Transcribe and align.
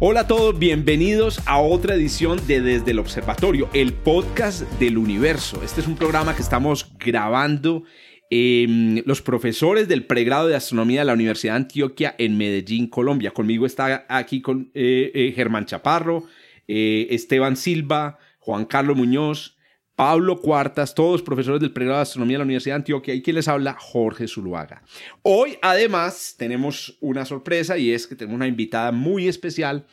Hola 0.00 0.20
a 0.20 0.26
todos, 0.28 0.56
bienvenidos 0.56 1.40
a 1.44 1.58
otra 1.58 1.96
edición 1.96 2.38
de 2.46 2.60
Desde 2.60 2.92
el 2.92 3.00
Observatorio, 3.00 3.68
el 3.72 3.92
podcast 3.92 4.62
del 4.78 4.96
universo. 4.96 5.60
Este 5.64 5.80
es 5.80 5.88
un 5.88 5.96
programa 5.96 6.36
que 6.36 6.42
estamos 6.42 6.88
grabando 7.00 7.82
em, 8.30 9.02
los 9.06 9.22
profesores 9.22 9.88
del 9.88 10.06
pregrado 10.06 10.46
de 10.46 10.54
astronomía 10.54 11.00
de 11.00 11.06
la 11.06 11.14
Universidad 11.14 11.54
de 11.54 11.62
Antioquia 11.62 12.14
en 12.16 12.38
Medellín, 12.38 12.86
Colombia. 12.86 13.32
Conmigo 13.32 13.66
está 13.66 14.06
aquí 14.08 14.40
con 14.40 14.70
eh, 14.72 15.10
eh, 15.12 15.32
Germán 15.34 15.66
Chaparro, 15.66 16.26
eh, 16.68 17.08
Esteban 17.10 17.56
Silva, 17.56 18.20
Juan 18.38 18.66
Carlos 18.66 18.96
Muñoz, 18.96 19.57
Pablo 19.98 20.40
Cuartas, 20.40 20.94
todos 20.94 21.22
profesores 21.22 21.60
del 21.60 21.72
pregrado 21.72 21.98
de 21.98 22.02
astronomía 22.02 22.34
de 22.34 22.38
la 22.38 22.44
Universidad 22.44 22.76
de 22.76 22.82
Antioquia 22.82 23.14
y 23.14 23.20
quien 23.20 23.34
les 23.34 23.48
habla, 23.48 23.76
Jorge 23.80 24.28
Zuluaga. 24.28 24.84
Hoy, 25.22 25.58
además, 25.60 26.36
tenemos 26.38 26.96
una 27.00 27.24
sorpresa 27.24 27.76
y 27.76 27.90
es 27.90 28.06
que 28.06 28.14
tenemos 28.14 28.36
una 28.36 28.46
invitada 28.46 28.92
muy 28.92 29.26
especial 29.26 29.88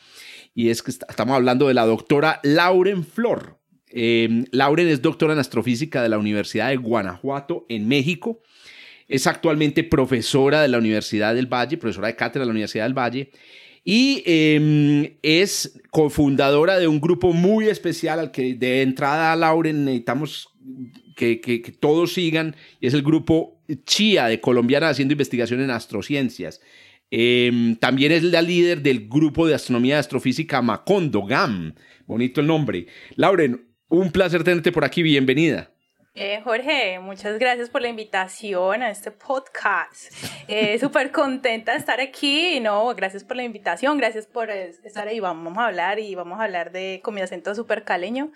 y 0.53 0.69
es 0.69 0.83
que 0.83 0.91
estamos 0.91 1.35
hablando 1.35 1.67
de 1.67 1.73
la 1.73 1.87
doctora 1.87 2.39
Lauren 2.43 3.03
Flor. 3.03 3.57
Eh, 3.89 4.45
Lauren 4.51 4.89
es 4.89 5.01
doctora 5.01 5.33
en 5.33 5.39
astrofísica 5.39 6.03
de 6.03 6.09
la 6.09 6.19
Universidad 6.19 6.69
de 6.69 6.77
Guanajuato 6.77 7.65
en 7.67 7.87
México. 7.87 8.43
Es 9.07 9.25
actualmente 9.25 9.83
profesora 9.83 10.61
de 10.61 10.67
la 10.67 10.77
Universidad 10.77 11.33
del 11.33 11.51
Valle, 11.51 11.77
profesora 11.77 12.09
de 12.09 12.15
cátedra 12.15 12.41
de 12.41 12.45
la 12.45 12.51
Universidad 12.51 12.85
del 12.85 12.93
Valle 12.93 13.31
y 13.87 14.23
em, 14.25 15.15
es 15.21 15.79
cofundadora 15.91 16.79
de 16.79 16.87
un 16.87 16.99
grupo 16.99 17.33
muy 17.33 17.67
especial 17.67 18.19
al 18.19 18.31
que 18.31 18.55
de 18.55 18.81
entrada, 18.81 19.35
Lauren, 19.35 19.85
necesitamos 19.85 20.49
que, 21.15 21.77
todos 21.79 22.13
sigan, 22.13 22.55
y 22.81 22.87
es 22.87 22.95
el 22.95 23.03
grupo 23.03 23.61
CHIA 23.85 24.25
de 24.25 24.41
Colombiana 24.41 24.89
haciendo 24.89 25.13
investigación 25.13 25.61
en 25.61 25.69
astrociencias. 25.69 26.61
Em, 27.11 27.75
también 27.75 28.11
es 28.11 28.23
la 28.23 28.41
líder 28.41 28.81
del 28.81 29.07
grupo 29.07 29.45
de 29.45 29.53
astronomía 29.53 29.97
y 29.97 29.99
astrofísica 29.99 30.63
Macondo, 30.63 31.23
GAM. 31.23 31.75
Bonito 32.07 32.41
el 32.41 32.47
nombre. 32.47 32.87
Lauren, 33.15 33.67
un 33.87 34.11
placer 34.11 34.43
tenerte 34.43 34.71
por 34.71 34.83
aquí, 34.83 35.03
bienvenida. 35.03 35.74
Eh, 36.17 36.39
Jorge, 36.45 36.97
muchas 36.99 37.37
gracias 37.39 37.69
por 37.69 37.81
la 37.81 37.89
invitación 37.89 38.81
a 38.81 38.89
este 38.89 39.11
podcast. 39.11 40.13
Eh, 40.47 40.79
Súper 40.79 41.11
contenta 41.11 41.73
de 41.73 41.77
estar 41.77 41.99
aquí. 41.99 42.61
No, 42.61 42.95
gracias 42.95 43.25
por 43.25 43.35
la 43.35 43.43
invitación, 43.43 43.97
gracias 43.97 44.25
por 44.25 44.49
estar 44.49 45.09
ahí. 45.09 45.19
Vamos 45.19 45.57
a 45.57 45.65
hablar 45.65 45.99
y 45.99 46.15
vamos 46.15 46.39
a 46.39 46.45
hablar 46.45 46.71
de, 46.71 47.01
con 47.03 47.15
mi 47.15 47.19
acento 47.19 47.53
súper 47.53 47.83
caleño, 47.83 48.31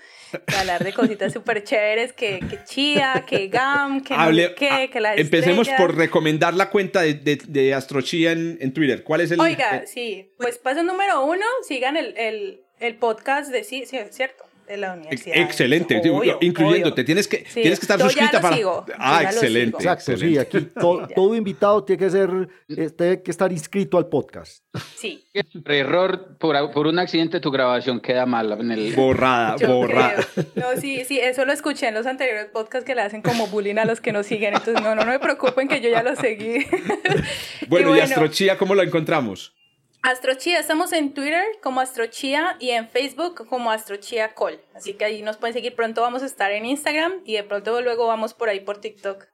hablar 0.59 0.83
de 0.83 0.91
cositas 0.91 1.31
súper 1.31 1.63
chéveres, 1.63 2.11
que, 2.11 2.41
que 2.49 2.61
chía, 2.65 3.23
que 3.25 3.47
gam, 3.47 4.01
que 4.01 4.13
Hable, 4.13 4.55
que, 4.55 4.89
que 4.91 4.99
la 4.99 5.15
Empecemos 5.15 5.69
por 5.69 5.95
recomendar 5.95 6.55
la 6.55 6.69
cuenta 6.69 6.99
de, 6.99 7.13
de, 7.13 7.39
de 7.47 7.73
Astrochía 7.73 8.33
en, 8.33 8.57
en, 8.59 8.73
Twitter. 8.73 9.05
¿Cuál 9.05 9.21
es 9.21 9.31
el? 9.31 9.39
Oiga, 9.39 9.85
sí, 9.85 10.33
pues 10.37 10.57
paso 10.57 10.83
número 10.83 11.23
uno, 11.23 11.45
sigan 11.65 11.95
el, 11.95 12.17
el, 12.17 12.59
el 12.81 12.97
podcast 12.97 13.49
de 13.53 13.63
sí, 13.63 13.85
sí, 13.85 13.95
es 13.95 14.13
cierto 14.13 14.48
de 14.69 14.77
la 14.77 14.93
universidad. 14.93 15.37
Excelente, 15.37 16.01
incluyéndote. 16.41 17.03
Tienes 17.03 17.27
que, 17.27 17.37
tienes 17.37 17.79
que 17.79 17.83
estar 17.83 17.99
suscrita 17.99 18.39
para. 18.39 18.57
ah, 18.99 19.23
excelente. 19.23 19.77
Exacto, 19.77 20.15
sí. 20.15 20.37
Aquí 20.37 20.61
todo 21.15 21.35
invitado 21.35 21.83
tiene 21.83 21.99
que 21.99 22.09
ser, 22.09 22.29
eh, 22.69 22.89
tiene 22.91 23.23
que 23.23 23.31
estar 23.31 23.51
inscrito 23.51 23.97
al 23.97 24.07
podcast. 24.07 24.63
Sí. 24.95 25.25
Por 25.63 25.71
error, 25.71 26.37
por, 26.37 26.71
por 26.71 26.85
un 26.85 26.99
accidente, 26.99 27.39
tu 27.39 27.49
grabación 27.49 27.99
queda 27.99 28.27
mal 28.27 28.51
en 28.51 28.71
el. 28.71 28.93
Borrada, 28.93 29.55
borrada. 29.67 30.23
No, 30.55 30.79
sí, 30.79 31.03
sí, 31.05 31.19
eso 31.19 31.45
lo 31.45 31.51
escuché 31.53 31.87
en 31.87 31.95
los 31.95 32.05
anteriores 32.05 32.45
podcasts 32.45 32.85
que 32.85 32.93
le 32.93 33.01
hacen 33.01 33.23
como 33.23 33.47
bullying 33.47 33.77
a 33.77 33.85
los 33.85 33.99
que 34.01 34.11
nos 34.11 34.27
siguen. 34.27 34.53
Entonces, 34.53 34.83
no, 34.83 34.93
no, 34.93 35.03
no 35.03 35.11
me 35.11 35.19
preocupen 35.19 35.67
que 35.67 35.81
yo 35.81 35.89
ya 35.89 36.03
lo 36.03 36.15
seguí. 36.15 36.59
bueno, 37.67 37.87
y, 37.87 37.89
bueno, 37.89 38.03
Astrochía, 38.03 38.57
¿cómo 38.57 38.75
lo 38.75 38.83
encontramos? 38.83 39.55
Astrochía, 40.01 40.59
estamos 40.59 40.93
en 40.93 41.13
Twitter 41.13 41.43
como 41.61 41.81
Astrochía 41.81 42.55
y 42.59 42.69
en 42.69 42.87
Facebook 42.87 43.45
como 43.49 43.69
Astrochía 43.69 44.33
Call. 44.33 44.61
Así 44.73 44.93
que 44.93 45.03
ahí 45.03 45.21
nos 45.21 45.35
pueden 45.35 45.53
seguir. 45.53 45.75
Pronto 45.75 46.01
vamos 46.01 46.23
a 46.23 46.25
estar 46.25 46.51
en 46.51 46.65
Instagram 46.65 47.21
y 47.25 47.33
de 47.33 47.43
pronto 47.43 47.81
luego 47.81 48.07
vamos 48.07 48.33
por 48.33 48.47
ahí 48.47 48.61
por 48.61 48.79
TikTok. 48.79 49.27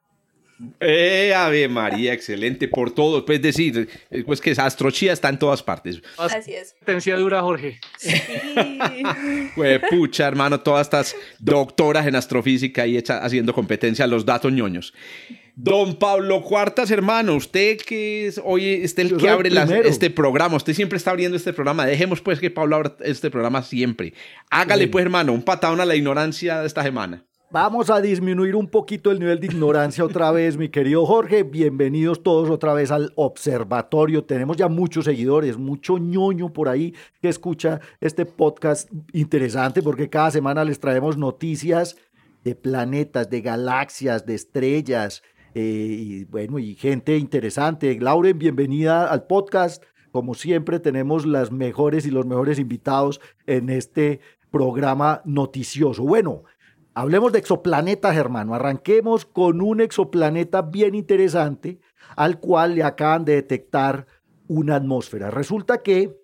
Eh, 0.79 1.33
Ave 1.35 1.67
María, 1.67 2.13
excelente 2.13 2.67
por 2.67 2.91
todo. 2.91 3.25
Puedes 3.25 3.41
decir, 3.41 3.89
pues 4.25 4.39
que 4.39 4.51
Astrochía 4.51 5.13
está 5.13 5.29
en 5.29 5.39
todas 5.39 5.61
partes. 5.61 6.01
Así 6.17 6.53
es. 6.53 6.73
Competencia 6.73 7.17
dura, 7.17 7.41
Jorge. 7.41 7.79
Sí. 7.97 8.13
pucha, 9.89 10.27
hermano, 10.27 10.61
todas 10.61 10.87
estas 10.87 11.15
doctoras 11.39 12.07
en 12.07 12.15
astrofísica 12.15 12.87
y 12.87 12.97
haciendo 12.97 13.53
competencia 13.53 14.05
a 14.05 14.07
los 14.07 14.25
datos 14.25 14.51
ñoños. 14.51 14.93
Don 15.57 15.95
Pablo 15.95 16.41
Cuartas, 16.41 16.91
hermano, 16.91 17.35
usted 17.35 17.77
que 17.77 18.27
es, 18.27 18.41
hoy 18.43 18.81
este 18.83 19.03
el 19.03 19.15
que 19.15 19.29
abre 19.29 19.49
este 19.85 20.09
programa, 20.09 20.57
usted 20.57 20.73
siempre 20.73 20.97
está 20.97 21.11
abriendo 21.11 21.37
este 21.37 21.53
programa, 21.53 21.85
dejemos 21.85 22.19
pues 22.19 22.39
que 22.41 22.51
Pablo 22.51 22.75
abra 22.75 22.97
este 23.05 23.31
programa 23.31 23.63
siempre. 23.63 24.13
Hágale 24.49 24.89
pues, 24.89 25.03
hermano, 25.03 25.31
un 25.31 25.43
patadón 25.43 25.79
a 25.79 25.85
la 25.85 25.95
ignorancia 25.95 26.59
de 26.59 26.67
esta 26.67 26.83
semana. 26.83 27.23
Vamos 27.51 27.91
a 27.91 28.01
disminuir 28.01 28.55
un 28.55 28.67
poquito 28.67 29.11
el 29.11 29.19
nivel 29.19 29.39
de 29.39 29.45
ignorancia 29.45 30.03
otra 30.05 30.31
vez, 30.31 30.57
mi 30.57 30.69
querido 30.69 31.05
Jorge. 31.05 31.43
Bienvenidos 31.43 32.23
todos 32.23 32.49
otra 32.49 32.73
vez 32.73 32.91
al 32.91 33.13
observatorio. 33.15 34.23
Tenemos 34.23 34.57
ya 34.57 34.67
muchos 34.67 35.05
seguidores, 35.05 35.57
mucho 35.57 35.97
ñoño 35.97 36.51
por 36.51 36.69
ahí 36.69 36.95
que 37.21 37.29
escucha 37.29 37.79
este 38.01 38.25
podcast 38.25 38.91
interesante 39.13 39.83
porque 39.83 40.09
cada 40.09 40.31
semana 40.31 40.65
les 40.65 40.79
traemos 40.79 41.17
noticias 41.17 41.95
de 42.43 42.55
planetas, 42.55 43.29
de 43.29 43.41
galaxias, 43.41 44.25
de 44.25 44.35
estrellas, 44.35 45.23
eh, 45.53 45.61
y 45.61 46.23
bueno, 46.25 46.59
y 46.59 46.75
gente 46.75 47.15
interesante. 47.17 47.97
Lauren, 47.99 48.37
bienvenida 48.37 49.09
al 49.09 49.27
podcast. 49.27 49.83
Como 50.11 50.33
siempre, 50.33 50.79
tenemos 50.79 51.25
las 51.25 51.51
mejores 51.51 52.05
y 52.05 52.11
los 52.11 52.25
mejores 52.25 52.59
invitados 52.59 53.21
en 53.45 53.69
este 53.69 54.19
programa 54.51 55.21
noticioso. 55.25 56.03
Bueno, 56.03 56.43
hablemos 56.95 57.31
de 57.31 57.39
exoplanetas, 57.39 58.15
hermano. 58.15 58.55
Arranquemos 58.55 59.25
con 59.25 59.61
un 59.61 59.81
exoplaneta 59.81 60.63
bien 60.63 60.95
interesante 60.95 61.79
al 62.15 62.39
cual 62.39 62.75
le 62.75 62.83
acaban 62.83 63.25
de 63.25 63.35
detectar 63.35 64.07
una 64.47 64.77
atmósfera. 64.77 65.29
Resulta 65.29 65.83
que 65.83 66.17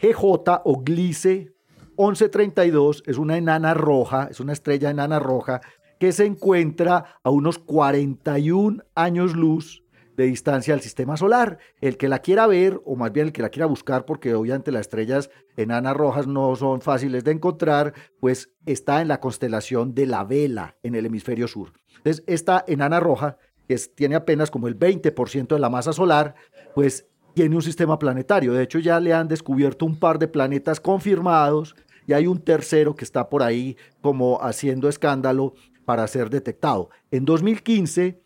GJ 0.00 0.62
o 0.64 0.82
Gliese 0.82 1.52
1132 1.98 3.02
es 3.06 3.18
una 3.18 3.36
enana 3.36 3.74
roja, 3.74 4.28
es 4.30 4.40
una 4.40 4.52
estrella 4.52 4.90
enana 4.90 5.18
roja 5.18 5.60
que 5.98 6.12
se 6.12 6.24
encuentra 6.24 7.20
a 7.22 7.30
unos 7.30 7.58
41 7.58 8.82
años 8.94 9.36
luz 9.36 9.81
distancia 10.24 10.74
al 10.74 10.80
sistema 10.80 11.16
solar. 11.16 11.58
El 11.80 11.96
que 11.96 12.08
la 12.08 12.20
quiera 12.20 12.46
ver, 12.46 12.80
o 12.84 12.96
más 12.96 13.12
bien 13.12 13.26
el 13.26 13.32
que 13.32 13.42
la 13.42 13.50
quiera 13.50 13.66
buscar, 13.66 14.04
porque 14.04 14.34
obviamente 14.34 14.72
las 14.72 14.82
estrellas 14.82 15.30
enanas 15.56 15.96
rojas 15.96 16.26
no 16.26 16.54
son 16.56 16.80
fáciles 16.80 17.24
de 17.24 17.32
encontrar, 17.32 17.94
pues 18.20 18.50
está 18.66 19.00
en 19.00 19.08
la 19.08 19.20
constelación 19.20 19.94
de 19.94 20.06
la 20.06 20.24
vela 20.24 20.76
en 20.82 20.94
el 20.94 21.06
hemisferio 21.06 21.48
sur. 21.48 21.72
Entonces, 21.96 22.24
esta 22.26 22.64
enana 22.66 23.00
roja, 23.00 23.36
que 23.68 23.76
tiene 23.94 24.16
apenas 24.16 24.50
como 24.50 24.68
el 24.68 24.78
20% 24.78 25.48
de 25.48 25.60
la 25.60 25.70
masa 25.70 25.92
solar, 25.92 26.34
pues 26.74 27.06
tiene 27.34 27.56
un 27.56 27.62
sistema 27.62 27.98
planetario. 27.98 28.52
De 28.52 28.62
hecho, 28.62 28.78
ya 28.78 29.00
le 29.00 29.12
han 29.12 29.28
descubierto 29.28 29.86
un 29.86 29.98
par 29.98 30.18
de 30.18 30.28
planetas 30.28 30.80
confirmados 30.80 31.74
y 32.06 32.12
hay 32.12 32.26
un 32.26 32.40
tercero 32.40 32.94
que 32.94 33.04
está 33.04 33.28
por 33.28 33.42
ahí 33.42 33.76
como 34.00 34.42
haciendo 34.42 34.88
escándalo 34.88 35.54
para 35.84 36.06
ser 36.06 36.30
detectado. 36.30 36.90
En 37.10 37.24
2015 37.24 38.21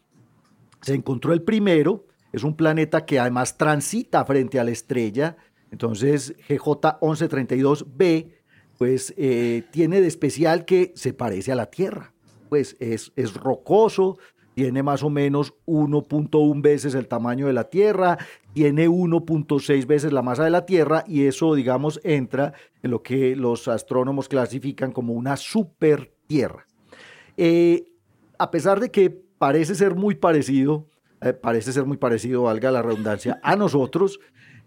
se 0.81 0.95
encontró 0.95 1.33
el 1.33 1.43
primero, 1.43 2.07
es 2.33 2.45
un 2.45 2.57
planeta 2.57 3.07
que 3.07 3.19
además 3.19 3.57
transita 3.57 4.25
frente 4.25 4.59
a 4.59 4.65
la 4.65 4.71
estrella, 4.71 5.37
entonces 5.71 6.35
GJ 6.49 7.01
1132b, 7.01 8.33
pues 8.79 9.15
eh, 9.17 9.65
tiene 9.71 10.01
de 10.01 10.07
especial 10.07 10.65
que 10.65 10.93
se 10.95 11.13
parece 11.13 11.53
a 11.53 11.57
la 11.57 11.67
Tierra, 11.67 12.13
pues 12.49 12.77
es, 12.79 13.13
es 13.17 13.35
rocoso, 13.35 14.19
tiene 14.57 14.83
más 14.83 15.03
o 15.03 15.11
menos 15.11 15.53
1.1 15.67 16.63
veces 16.63 16.95
el 16.95 17.09
tamaño 17.09 17.47
de 17.47 17.53
la 17.53 17.65
Tierra, 17.65 18.17
tiene 18.55 18.89
1.6 18.89 19.87
veces 19.87 20.15
la 20.15 20.23
masa 20.23 20.45
de 20.45 20.51
la 20.51 20.65
Tierra 20.65 21.05
y 21.07 21.27
eso, 21.27 21.55
digamos, 21.55 22.01
entra 22.05 22.55
en 22.83 22.91
lo 22.91 23.03
que 23.03 23.37
los 23.37 23.69
astrónomos 23.69 24.29
clasifican 24.29 24.93
como 24.93 25.13
una 25.13 25.37
super 25.37 26.11
Tierra. 26.27 26.67
Eh, 27.37 27.93
a 28.39 28.51
pesar 28.51 28.81
de 28.81 28.91
que 28.91 29.26
parece 29.39 29.75
ser 29.75 29.95
muy 29.95 30.15
parecido, 30.15 30.87
eh, 31.21 31.33
parece 31.33 31.73
ser 31.73 31.85
muy 31.85 31.97
parecido, 31.97 32.43
valga 32.43 32.71
la 32.71 32.83
redundancia, 32.83 33.41
a 33.43 33.57
nosotros, 33.57 34.21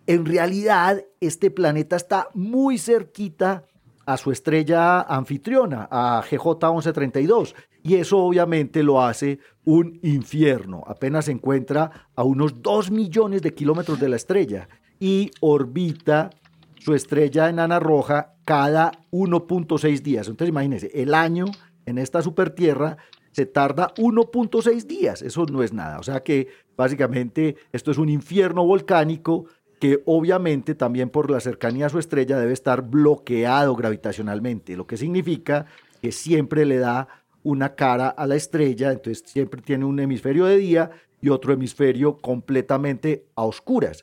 en 0.07 0.25
realidad 0.25 1.03
este 1.19 1.51
planeta 1.51 1.95
está 1.95 2.29
muy 2.33 2.77
cerquita 2.77 3.65
a 4.05 4.17
su 4.17 4.31
estrella 4.31 5.01
anfitriona, 5.01 5.87
a 5.91 6.23
GJ 6.23 6.47
1132. 6.47 7.55
Y 7.83 7.95
eso 7.95 8.17
obviamente 8.17 8.81
lo 8.81 9.03
hace 9.03 9.37
un 9.65 9.99
infierno. 10.01 10.83
Apenas 10.87 11.25
se 11.25 11.31
encuentra 11.31 12.09
a 12.15 12.23
unos 12.23 12.63
2 12.63 12.89
millones 12.89 13.43
de 13.43 13.53
kilómetros 13.53 13.99
de 13.99 14.09
la 14.09 14.15
estrella 14.15 14.67
y 14.99 15.29
orbita 15.41 16.31
su 16.79 16.95
estrella 16.95 17.49
enana 17.49 17.79
roja 17.79 18.33
cada 18.45 18.93
1.6 19.11 20.01
días. 20.01 20.27
Entonces 20.27 20.49
imagínense, 20.49 20.89
el 20.95 21.13
año 21.13 21.45
en 21.85 21.99
esta 21.99 22.23
super 22.23 22.49
tierra 22.49 22.97
se 23.39 23.45
tarda 23.45 23.93
1.6 23.95 24.85
días. 24.85 25.21
Eso 25.21 25.45
no 25.45 25.63
es 25.63 25.71
nada. 25.71 25.97
O 25.99 26.03
sea 26.03 26.19
que 26.23 26.49
básicamente 26.75 27.55
esto 27.71 27.89
es 27.89 27.97
un 27.97 28.09
infierno 28.09 28.65
volcánico 28.65 29.45
que 29.79 30.03
obviamente 30.05 30.75
también 30.75 31.09
por 31.09 31.31
la 31.31 31.39
cercanía 31.39 31.85
a 31.85 31.89
su 31.89 31.99
estrella 31.99 32.37
debe 32.37 32.51
estar 32.51 32.81
bloqueado 32.81 33.77
gravitacionalmente, 33.77 34.75
lo 34.75 34.85
que 34.85 34.97
significa 34.97 35.67
que 36.01 36.11
siempre 36.11 36.65
le 36.65 36.79
da 36.79 37.07
una 37.43 37.75
cara 37.75 38.09
a 38.09 38.27
la 38.27 38.35
estrella, 38.35 38.91
entonces 38.91 39.23
siempre 39.25 39.61
tiene 39.61 39.85
un 39.85 39.97
hemisferio 40.01 40.43
de 40.43 40.57
día 40.57 40.91
y 41.21 41.29
otro 41.29 41.53
hemisferio 41.53 42.17
completamente 42.17 43.25
a 43.35 43.45
oscuras. 43.45 44.01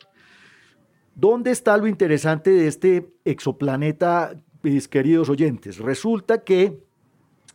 ¿Dónde 1.15 1.50
está 1.50 1.77
lo 1.77 1.87
interesante 1.87 2.50
de 2.53 2.69
este 2.69 3.12
exoplaneta, 3.27 4.35
mis 4.62 4.89
queridos 4.89 5.29
oyentes? 5.29 5.77
Resulta 5.77 6.43
que 6.43 6.86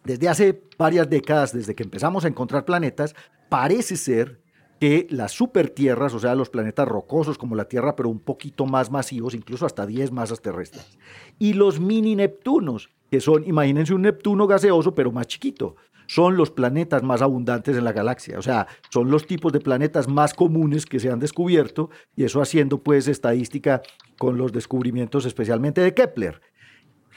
desde 0.04 0.30
hace 0.30 0.64
varias 0.78 1.10
décadas, 1.10 1.54
desde 1.54 1.76
que 1.76 1.84
empezamos 1.84 2.26
a 2.26 2.28
encontrar 2.28 2.66
planetas, 2.66 3.16
parece 3.50 3.96
ser 3.96 4.42
que 4.80 5.06
las 5.12 5.32
supertierras, 5.32 6.14
o 6.16 6.20
sea, 6.20 6.34
los 6.34 6.50
planetas 6.50 6.88
rocosos 6.88 7.38
como 7.38 7.56
la 7.56 7.66
Tierra, 7.66 7.96
pero 7.96 8.10
un 8.10 8.20
poquito 8.20 8.66
más 8.66 8.90
masivos, 8.90 9.36
incluso 9.36 9.68
hasta 9.68 9.86
10 9.86 10.12
masas 10.12 10.42
terrestres, 10.42 10.98
y 11.38 11.54
los 11.54 11.80
mini 11.80 12.16
Neptunos, 12.16 12.90
que 13.12 13.22
son, 13.22 13.48
imagínense 13.48 13.94
un 13.94 14.02
Neptuno 14.02 14.48
gaseoso, 14.48 14.96
pero 14.96 15.12
más 15.12 15.28
chiquito, 15.28 15.76
son 16.08 16.36
los 16.36 16.50
planetas 16.50 17.04
más 17.04 17.22
abundantes 17.22 17.78
en 17.78 17.84
la 17.84 17.94
galaxia, 17.94 18.40
o 18.40 18.42
sea, 18.42 18.68
son 18.90 19.12
los 19.12 19.28
tipos 19.28 19.54
de 19.54 19.60
planetas 19.60 20.08
más 20.08 20.34
comunes 20.34 20.88
que 20.88 21.00
se 21.00 21.12
han 21.12 21.20
descubierto, 21.20 21.92
y 22.16 22.24
eso 22.24 22.42
haciendo 22.42 22.82
pues 22.82 23.08
estadística 23.08 23.84
con 24.18 24.38
los 24.38 24.52
descubrimientos 24.52 25.28
especialmente 25.28 25.82
de 25.82 25.94
Kepler. 25.94 26.42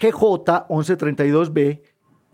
GJ 0.01 0.69
1132b 0.69 1.81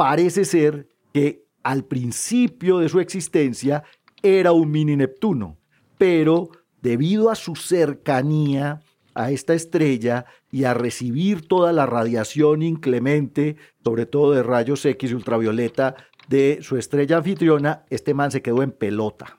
parece 0.01 0.47
ser 0.47 0.89
que 1.13 1.45
al 1.63 1.85
principio 1.85 2.79
de 2.79 2.89
su 2.89 3.01
existencia 3.01 3.83
era 4.23 4.53
un 4.53 4.71
mini 4.71 4.97
Neptuno, 4.97 5.59
pero 5.99 6.49
debido 6.81 7.29
a 7.29 7.35
su 7.35 7.55
cercanía 7.55 8.81
a 9.13 9.31
esta 9.31 9.53
estrella 9.53 10.25
y 10.51 10.65
a 10.65 10.73
recibir 10.73 11.47
toda 11.47 11.75
la 11.75 11.85
radiación 11.85 12.63
inclemente, 12.63 13.57
sobre 13.85 14.07
todo 14.07 14.33
de 14.33 14.43
rayos 14.43 14.87
X 14.87 15.13
ultravioleta, 15.13 15.97
de 16.31 16.61
su 16.63 16.79
estrella 16.79 17.19
anfitriona, 17.19 17.85
este 17.91 18.15
man 18.15 18.31
se 18.31 18.41
quedó 18.41 18.63
en 18.63 18.71
pelota. 18.71 19.39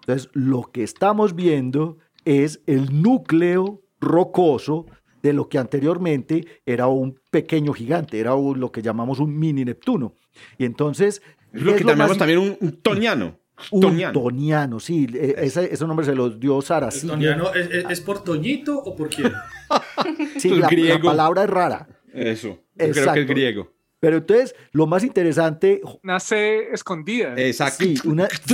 Entonces, 0.00 0.28
lo 0.34 0.64
que 0.70 0.82
estamos 0.82 1.34
viendo 1.34 1.96
es 2.26 2.60
el 2.66 3.00
núcleo 3.00 3.80
rocoso 4.02 4.84
de 5.24 5.32
lo 5.32 5.48
que 5.48 5.56
anteriormente 5.56 6.46
era 6.66 6.86
un 6.86 7.18
pequeño 7.30 7.72
gigante, 7.72 8.20
era 8.20 8.32
lo 8.36 8.70
que 8.70 8.82
llamamos 8.82 9.20
un 9.20 9.36
mini 9.36 9.64
Neptuno. 9.64 10.14
Y 10.58 10.66
entonces... 10.66 11.22
Es 11.50 11.62
lo 11.62 11.74
que 11.74 11.82
llamamos 11.82 12.18
también 12.18 12.58
un 12.60 12.72
toniano. 12.82 13.38
Un 13.70 14.12
toniano, 14.12 14.80
sí, 14.80 15.06
e, 15.14 15.34
ese, 15.38 15.86
nombre 15.86 16.04
se 16.04 16.14
lo 16.14 16.28
dio 16.28 16.60
Sara. 16.60 16.90
¿Toniano 16.90 17.54
es, 17.54 18.00
por 18.02 18.22
Toñito 18.22 18.76
o 18.76 18.94
por 18.94 19.08
quién? 19.08 19.32
sí, 20.36 20.50
la, 20.50 20.68
palabra 21.00 21.44
es 21.44 21.50
rara. 21.50 21.88
Eso, 22.12 22.58
creo 22.76 23.12
que 23.14 23.20
es 23.20 23.26
griego. 23.26 23.72
Pero 24.00 24.18
entonces, 24.18 24.54
lo 24.72 24.86
más 24.86 25.04
interesante... 25.04 25.80
Nace 26.02 26.70
escondida. 26.70 27.34
Exacto. 27.38 27.82
Sí, 27.82 27.98
una... 28.04 28.28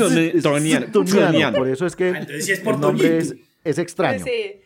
toniano. 0.92 1.58
Por 1.58 1.68
eso 1.68 1.84
es 1.86 1.96
que 1.96 2.10
ah, 2.10 2.26
el 2.28 2.80
nombre 2.80 3.18
es, 3.18 3.34
es 3.64 3.78
extraño. 3.78 4.24
Sí, 4.24 4.60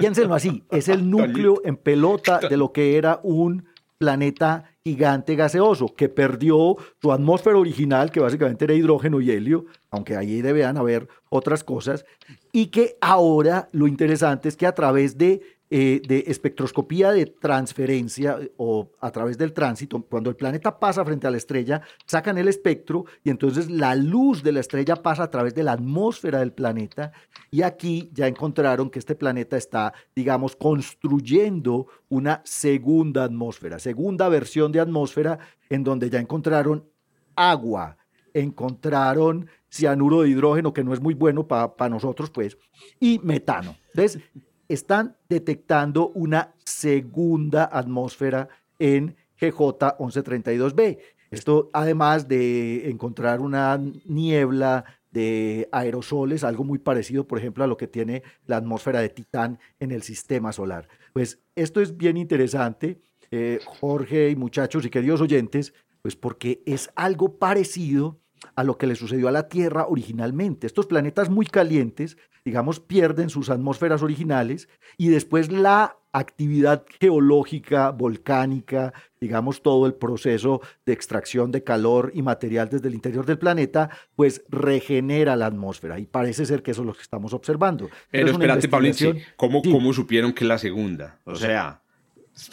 Piénsenlo 0.00 0.34
así, 0.34 0.64
es 0.70 0.88
el 0.88 1.08
núcleo 1.08 1.60
en 1.64 1.76
pelota 1.76 2.40
de 2.40 2.56
lo 2.56 2.72
que 2.72 2.96
era 2.96 3.20
un 3.22 3.64
planeta 3.98 4.64
gigante 4.84 5.34
gaseoso 5.34 5.94
que 5.94 6.08
perdió 6.08 6.76
su 7.02 7.12
atmósfera 7.12 7.58
original, 7.58 8.10
que 8.10 8.20
básicamente 8.20 8.64
era 8.64 8.74
hidrógeno 8.74 9.20
y 9.20 9.30
helio, 9.30 9.66
aunque 9.90 10.16
ahí 10.16 10.40
debían 10.40 10.76
haber 10.76 11.08
otras 11.28 11.64
cosas, 11.64 12.06
y 12.52 12.66
que 12.66 12.96
ahora 13.00 13.68
lo 13.72 13.86
interesante 13.86 14.48
es 14.48 14.56
que 14.56 14.66
a 14.66 14.74
través 14.74 15.18
de 15.18 15.57
eh, 15.70 16.00
de 16.08 16.24
espectroscopía 16.28 17.12
de 17.12 17.26
transferencia 17.26 18.38
eh, 18.40 18.50
o 18.56 18.90
a 19.00 19.10
través 19.10 19.36
del 19.36 19.52
tránsito, 19.52 20.00
cuando 20.00 20.30
el 20.30 20.36
planeta 20.36 20.78
pasa 20.78 21.04
frente 21.04 21.26
a 21.26 21.30
la 21.30 21.36
estrella, 21.36 21.82
sacan 22.06 22.38
el 22.38 22.48
espectro 22.48 23.04
y 23.22 23.28
entonces 23.28 23.70
la 23.70 23.94
luz 23.94 24.42
de 24.42 24.52
la 24.52 24.60
estrella 24.60 24.96
pasa 24.96 25.24
a 25.24 25.30
través 25.30 25.54
de 25.54 25.62
la 25.62 25.72
atmósfera 25.72 26.38
del 26.38 26.54
planeta 26.54 27.12
y 27.50 27.60
aquí 27.60 28.10
ya 28.14 28.26
encontraron 28.26 28.88
que 28.88 28.98
este 28.98 29.14
planeta 29.14 29.58
está, 29.58 29.92
digamos, 30.16 30.56
construyendo 30.56 31.86
una 32.08 32.40
segunda 32.44 33.24
atmósfera, 33.24 33.78
segunda 33.78 34.30
versión 34.30 34.72
de 34.72 34.80
atmósfera 34.80 35.38
en 35.68 35.84
donde 35.84 36.08
ya 36.08 36.18
encontraron 36.18 36.88
agua, 37.36 37.98
encontraron 38.32 39.48
cianuro 39.70 40.22
de 40.22 40.30
hidrógeno, 40.30 40.72
que 40.72 40.82
no 40.82 40.94
es 40.94 41.00
muy 41.00 41.14
bueno 41.14 41.46
para 41.46 41.88
nosotros, 41.90 42.30
pues, 42.30 42.56
y 42.98 43.18
metano. 43.18 43.76
Entonces, 43.88 44.22
están 44.68 45.16
detectando 45.28 46.08
una 46.10 46.54
segunda 46.64 47.68
atmósfera 47.72 48.48
en 48.78 49.16
GJ 49.40 49.98
1132b. 49.98 50.98
Esto 51.30 51.68
además 51.72 52.28
de 52.28 52.88
encontrar 52.88 53.40
una 53.40 53.80
niebla 54.06 54.84
de 55.10 55.68
aerosoles, 55.72 56.44
algo 56.44 56.64
muy 56.64 56.78
parecido, 56.78 57.26
por 57.26 57.38
ejemplo, 57.38 57.64
a 57.64 57.66
lo 57.66 57.76
que 57.76 57.86
tiene 57.86 58.22
la 58.46 58.58
atmósfera 58.58 59.00
de 59.00 59.08
Titán 59.08 59.58
en 59.80 59.90
el 59.90 60.02
sistema 60.02 60.52
solar. 60.52 60.88
Pues 61.12 61.40
esto 61.54 61.80
es 61.80 61.96
bien 61.96 62.16
interesante, 62.16 63.00
eh, 63.30 63.60
Jorge 63.64 64.30
y 64.30 64.36
muchachos 64.36 64.84
y 64.84 64.90
queridos 64.90 65.20
oyentes, 65.20 65.74
pues 66.02 66.16
porque 66.16 66.62
es 66.66 66.90
algo 66.94 67.38
parecido 67.38 68.18
a 68.54 68.64
lo 68.64 68.78
que 68.78 68.86
le 68.86 68.94
sucedió 68.94 69.28
a 69.28 69.32
la 69.32 69.48
Tierra 69.48 69.86
originalmente. 69.88 70.66
Estos 70.66 70.86
planetas 70.86 71.30
muy 71.30 71.46
calientes, 71.46 72.16
digamos, 72.44 72.80
pierden 72.80 73.30
sus 73.30 73.50
atmósferas 73.50 74.02
originales 74.02 74.68
y 74.96 75.08
después 75.08 75.50
la 75.50 75.96
actividad 76.12 76.84
geológica, 77.00 77.90
volcánica, 77.90 78.92
digamos, 79.20 79.62
todo 79.62 79.86
el 79.86 79.94
proceso 79.94 80.60
de 80.86 80.92
extracción 80.92 81.52
de 81.52 81.62
calor 81.62 82.12
y 82.14 82.22
material 82.22 82.68
desde 82.68 82.88
el 82.88 82.94
interior 82.94 83.26
del 83.26 83.38
planeta, 83.38 83.90
pues 84.16 84.42
regenera 84.48 85.36
la 85.36 85.46
atmósfera. 85.46 85.98
Y 85.98 86.06
parece 86.06 86.46
ser 86.46 86.62
que 86.62 86.70
eso 86.70 86.82
es 86.82 86.86
lo 86.86 86.94
que 86.94 87.02
estamos 87.02 87.32
observando. 87.32 87.90
Pero, 88.10 88.30
espérate, 88.30 88.68
Pablo, 88.68 88.90
¿cómo, 89.36 89.62
¿cómo 89.62 89.92
supieron 89.92 90.32
que 90.32 90.44
la 90.44 90.58
segunda? 90.58 91.18
O 91.24 91.36
sea, 91.36 91.82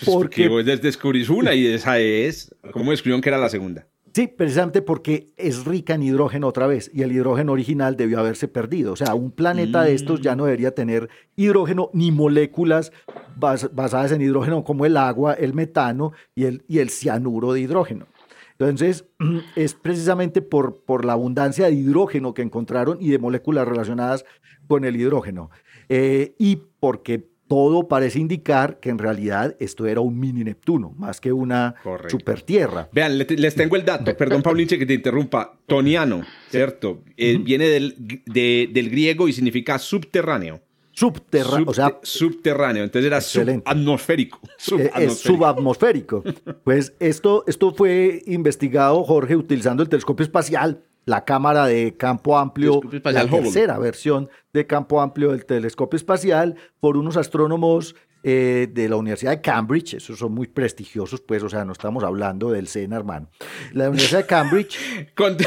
porque, 0.06 0.48
vos 0.48 0.65
descubrís 0.65 1.30
una 1.30 1.54
y 1.54 1.68
esa 1.68 2.00
es. 2.00 2.54
¿Cómo 2.72 2.92
descubrieron 2.92 3.22
que 3.22 3.30
era 3.30 3.38
la 3.38 3.50
segunda? 3.50 3.88
Sí, 4.16 4.28
precisamente 4.30 4.82
porque 4.82 5.34
es 5.36 5.66
rica 5.66 5.94
en 5.94 6.02
hidrógeno 6.02 6.48
otra 6.48 6.68
vez 6.68 6.90
y 6.94 7.02
el 7.02 7.12
hidrógeno 7.12 7.52
original 7.52 7.98
debió 7.98 8.18
haberse 8.18 8.48
perdido. 8.48 8.94
O 8.94 8.96
sea, 8.96 9.14
un 9.14 9.30
planeta 9.30 9.84
de 9.84 9.94
estos 9.94 10.22
ya 10.22 10.38
no 10.38 10.46
debería 10.46 10.74
tener 10.74 11.10
hidrógeno 11.36 11.90
ni 11.92 12.14
moléculas 12.14 12.94
basadas 13.36 14.14
en 14.14 14.22
hidrógeno 14.22 14.64
como 14.64 14.86
el 14.86 14.96
agua, 14.96 15.34
el 15.34 15.54
metano 15.54 16.14
y 16.34 16.46
el, 16.46 16.64
y 16.70 16.80
el 16.80 16.92
cianuro 16.92 17.52
de 17.52 17.60
hidrógeno. 17.60 18.08
Entonces, 18.58 19.04
es 19.58 19.74
precisamente 19.74 20.42
por, 20.42 20.86
por 20.86 21.04
la 21.04 21.12
abundancia 21.12 21.66
de 21.66 21.74
hidrógeno 21.74 22.34
que 22.34 22.42
encontraron 22.42 23.00
y 23.02 23.10
de 23.10 23.20
moléculas 23.20 23.68
relacionadas 23.68 24.24
con 24.66 24.86
el 24.86 24.96
hidrógeno. 24.96 25.52
Eh, 25.90 26.36
y 26.40 26.62
porque 26.80 27.35
todo 27.48 27.88
parece 27.88 28.20
indicar 28.20 28.80
que 28.80 28.90
en 28.90 28.98
realidad 28.98 29.56
esto 29.60 29.86
era 29.86 30.02
un 30.02 30.20
mini 30.20 30.44
Neptuno, 30.44 30.94
más 30.98 31.22
que 31.22 31.32
una 31.32 31.75
super 32.08 32.42
tierra. 32.42 32.90
Vean, 32.92 33.18
les 33.18 33.56
tengo 33.56 33.75
el 33.75 33.86
dato, 33.86 34.16
perdón 34.18 34.42
Paulinche 34.42 34.80
que 34.80 34.86
te 34.86 34.94
interrumpa, 34.94 35.58
toniano, 35.66 36.24
¿cierto? 36.50 37.04
Eh, 37.18 37.38
viene 37.38 37.68
del, 37.68 37.96
del 38.25 38.90
griego 38.90 39.28
y 39.28 39.34
significa 39.34 39.78
subterráneo. 39.80 40.62
Subterráneo, 40.92 41.70
o 41.70 41.74
sea, 41.74 42.00
subterráneo, 42.04 42.84
entonces 42.84 43.08
era 43.08 43.20
subatmosférico. 43.20 44.40
Eh, 44.80 44.92
es 45.00 45.18
subatmosférico. 45.18 46.24
pues 46.64 46.94
esto, 47.02 47.44
esto 47.48 47.74
fue 47.74 48.24
investigado, 48.25 49.04
Jorge, 49.04 49.36
utilizando 49.36 49.84
el 49.84 49.90
telescopio 49.90 50.24
espacial 50.24 50.86
la 51.06 51.24
cámara 51.24 51.66
de 51.68 51.96
campo 51.96 52.38
amplio, 52.38 52.82
la 53.04 53.28
tercera 53.28 53.78
versión 53.78 54.30
de 54.54 54.68
campo 54.68 55.02
amplio 55.02 55.32
del 55.32 55.46
telescopio 55.46 55.98
espacial, 55.98 56.56
por 56.80 56.98
unos 56.98 57.16
astrónomos 57.16 57.96
eh, 58.27 58.67
de 58.72 58.89
la 58.89 58.96
Universidad 58.96 59.29
de 59.34 59.41
Cambridge, 59.41 59.94
esos 59.94 60.17
son 60.17 60.34
muy 60.34 60.48
prestigiosos, 60.48 61.22
pues, 61.22 61.44
o 61.44 61.50
sea, 61.50 61.63
no 61.63 61.74
estamos 61.74 62.03
hablando 62.03 62.50
del 62.50 62.67
SENA, 62.67 62.96
hermano. 62.96 63.29
La 63.74 63.88
Universidad 63.89 64.22
de 64.22 64.25
Cambridge. 64.25 64.79
con, 65.15 65.38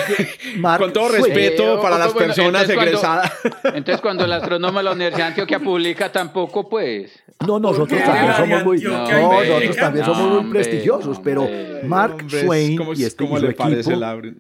Mark 0.59 0.81
con 0.81 0.93
todo 0.93 1.09
respeto 1.09 1.75
Eh, 1.75 1.83
para 1.83 1.97
o- 1.97 1.99
las 1.99 2.15
bueno, 2.15 2.27
personas 2.29 2.71
entonces 2.71 2.75
cuando- 2.77 2.91
egresadas. 2.93 3.33
Entonces, 3.75 4.01
cuando 4.01 4.25
el 4.27 4.33
astrónomo 4.33 4.79
de 4.79 4.85
la 4.85 4.93
Universidad 4.93 5.19
de 5.25 5.29
Antioquia 5.31 5.59
publica, 5.59 6.13
tampoco, 6.13 6.69
pues. 6.69 7.11
No, 7.45 7.59
nosotros 7.59 8.01
también 8.01 8.33
somos 8.37 8.65
muy, 8.65 8.77
Antioquia 8.77 9.19
no, 9.21 9.29
hombre, 9.31 9.49
nosotros 9.49 9.77
también 9.77 10.05
somos 10.05 10.29
muy 10.29 10.39
hombre, 10.39 10.61
prestigiosos, 10.61 11.21
pero 11.25 11.43
hombre. 11.43 11.81
Mark 11.85 12.17
Hombre, 12.21 12.41
Swain 12.45 12.77
¿cómo- 12.77 12.95
y 12.95 13.03
este 13.03 13.25
y 13.25 13.27
su 13.29 13.37
le 13.39 13.53
parece, 13.55 13.81
equipo 13.91 13.91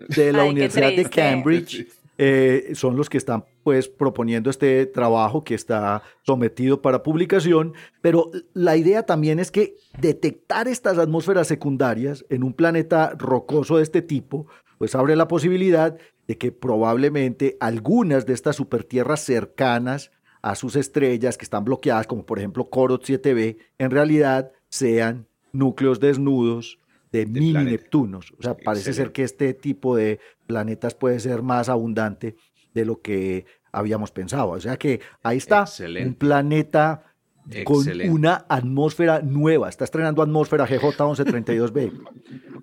de 0.09 0.33
la 0.33 0.43
Ay, 0.43 0.49
Universidad 0.49 0.93
de. 0.93 1.05
Cambridge 1.11 1.87
eh, 2.21 2.71
son 2.75 2.97
los 2.97 3.09
que 3.09 3.19
están 3.19 3.45
pues 3.69 3.87
proponiendo 3.87 4.49
este 4.49 4.87
trabajo 4.87 5.45
que 5.45 5.55
está 5.55 6.03
sometido 6.23 6.81
para 6.81 7.03
publicación, 7.03 7.75
pero 8.01 8.31
la 8.55 8.79
idea 8.79 9.03
también 9.03 9.39
es 9.39 9.51
que 9.51 9.77
detectar 10.01 10.69
estas 10.69 10.97
atmósferas 10.97 11.49
secundarias 11.49 12.25
en 12.31 12.45
un 12.45 12.55
planeta 12.55 13.15
rocoso 13.19 13.77
de 13.77 13.83
este 13.83 14.01
tipo, 14.01 14.47
pues 14.79 14.95
abre 14.95 15.17
la 15.17 15.29
posibilidad 15.29 15.99
de 16.27 16.39
que 16.39 16.51
probablemente 16.51 17.59
algunas 17.61 18.25
de 18.25 18.33
estas 18.33 18.57
supertierras 18.57 19.21
cercanas 19.21 20.13
a 20.41 20.55
sus 20.55 20.75
estrellas 20.75 21.37
que 21.37 21.45
están 21.45 21.67
bloqueadas, 21.67 22.07
como 22.07 22.25
por 22.25 22.39
ejemplo 22.39 22.71
Corot 22.71 23.05
7b, 23.05 23.59
en 23.77 23.91
realidad 23.91 24.51
sean 24.71 25.27
núcleos 25.53 26.01
desnudos 26.01 26.79
de, 27.13 27.27
mini 27.27 27.53
planeta. 27.53 27.71
Neptunos. 27.73 28.33
O 28.39 28.43
sea, 28.43 28.57
parece 28.57 28.95
ser 28.95 29.13
que 29.13 29.25
este 29.25 29.53
tipo 29.53 29.95
de 29.95 30.21
planetas 30.47 30.95
puede 30.95 31.21
ser 31.21 31.43
más 31.43 31.69
abundante 31.69 32.35
de 32.79 32.85
lo 32.85 33.01
que 33.01 33.45
habíamos 33.73 34.11
pensado. 34.11 34.51
O 34.51 34.61
sea 34.61 34.77
que 34.77 35.01
ahí 35.23 35.37
está 35.39 35.63
Excelente. 35.63 36.09
un 36.09 36.15
planeta 36.15 37.03
con 37.65 37.85
una 38.11 38.45
atmósfera 38.49 39.21
nueva. 39.23 39.69
Está 39.69 39.85
estrenando 39.85 40.23
atmósfera 40.23 40.67
GJ1132b. 40.67 41.93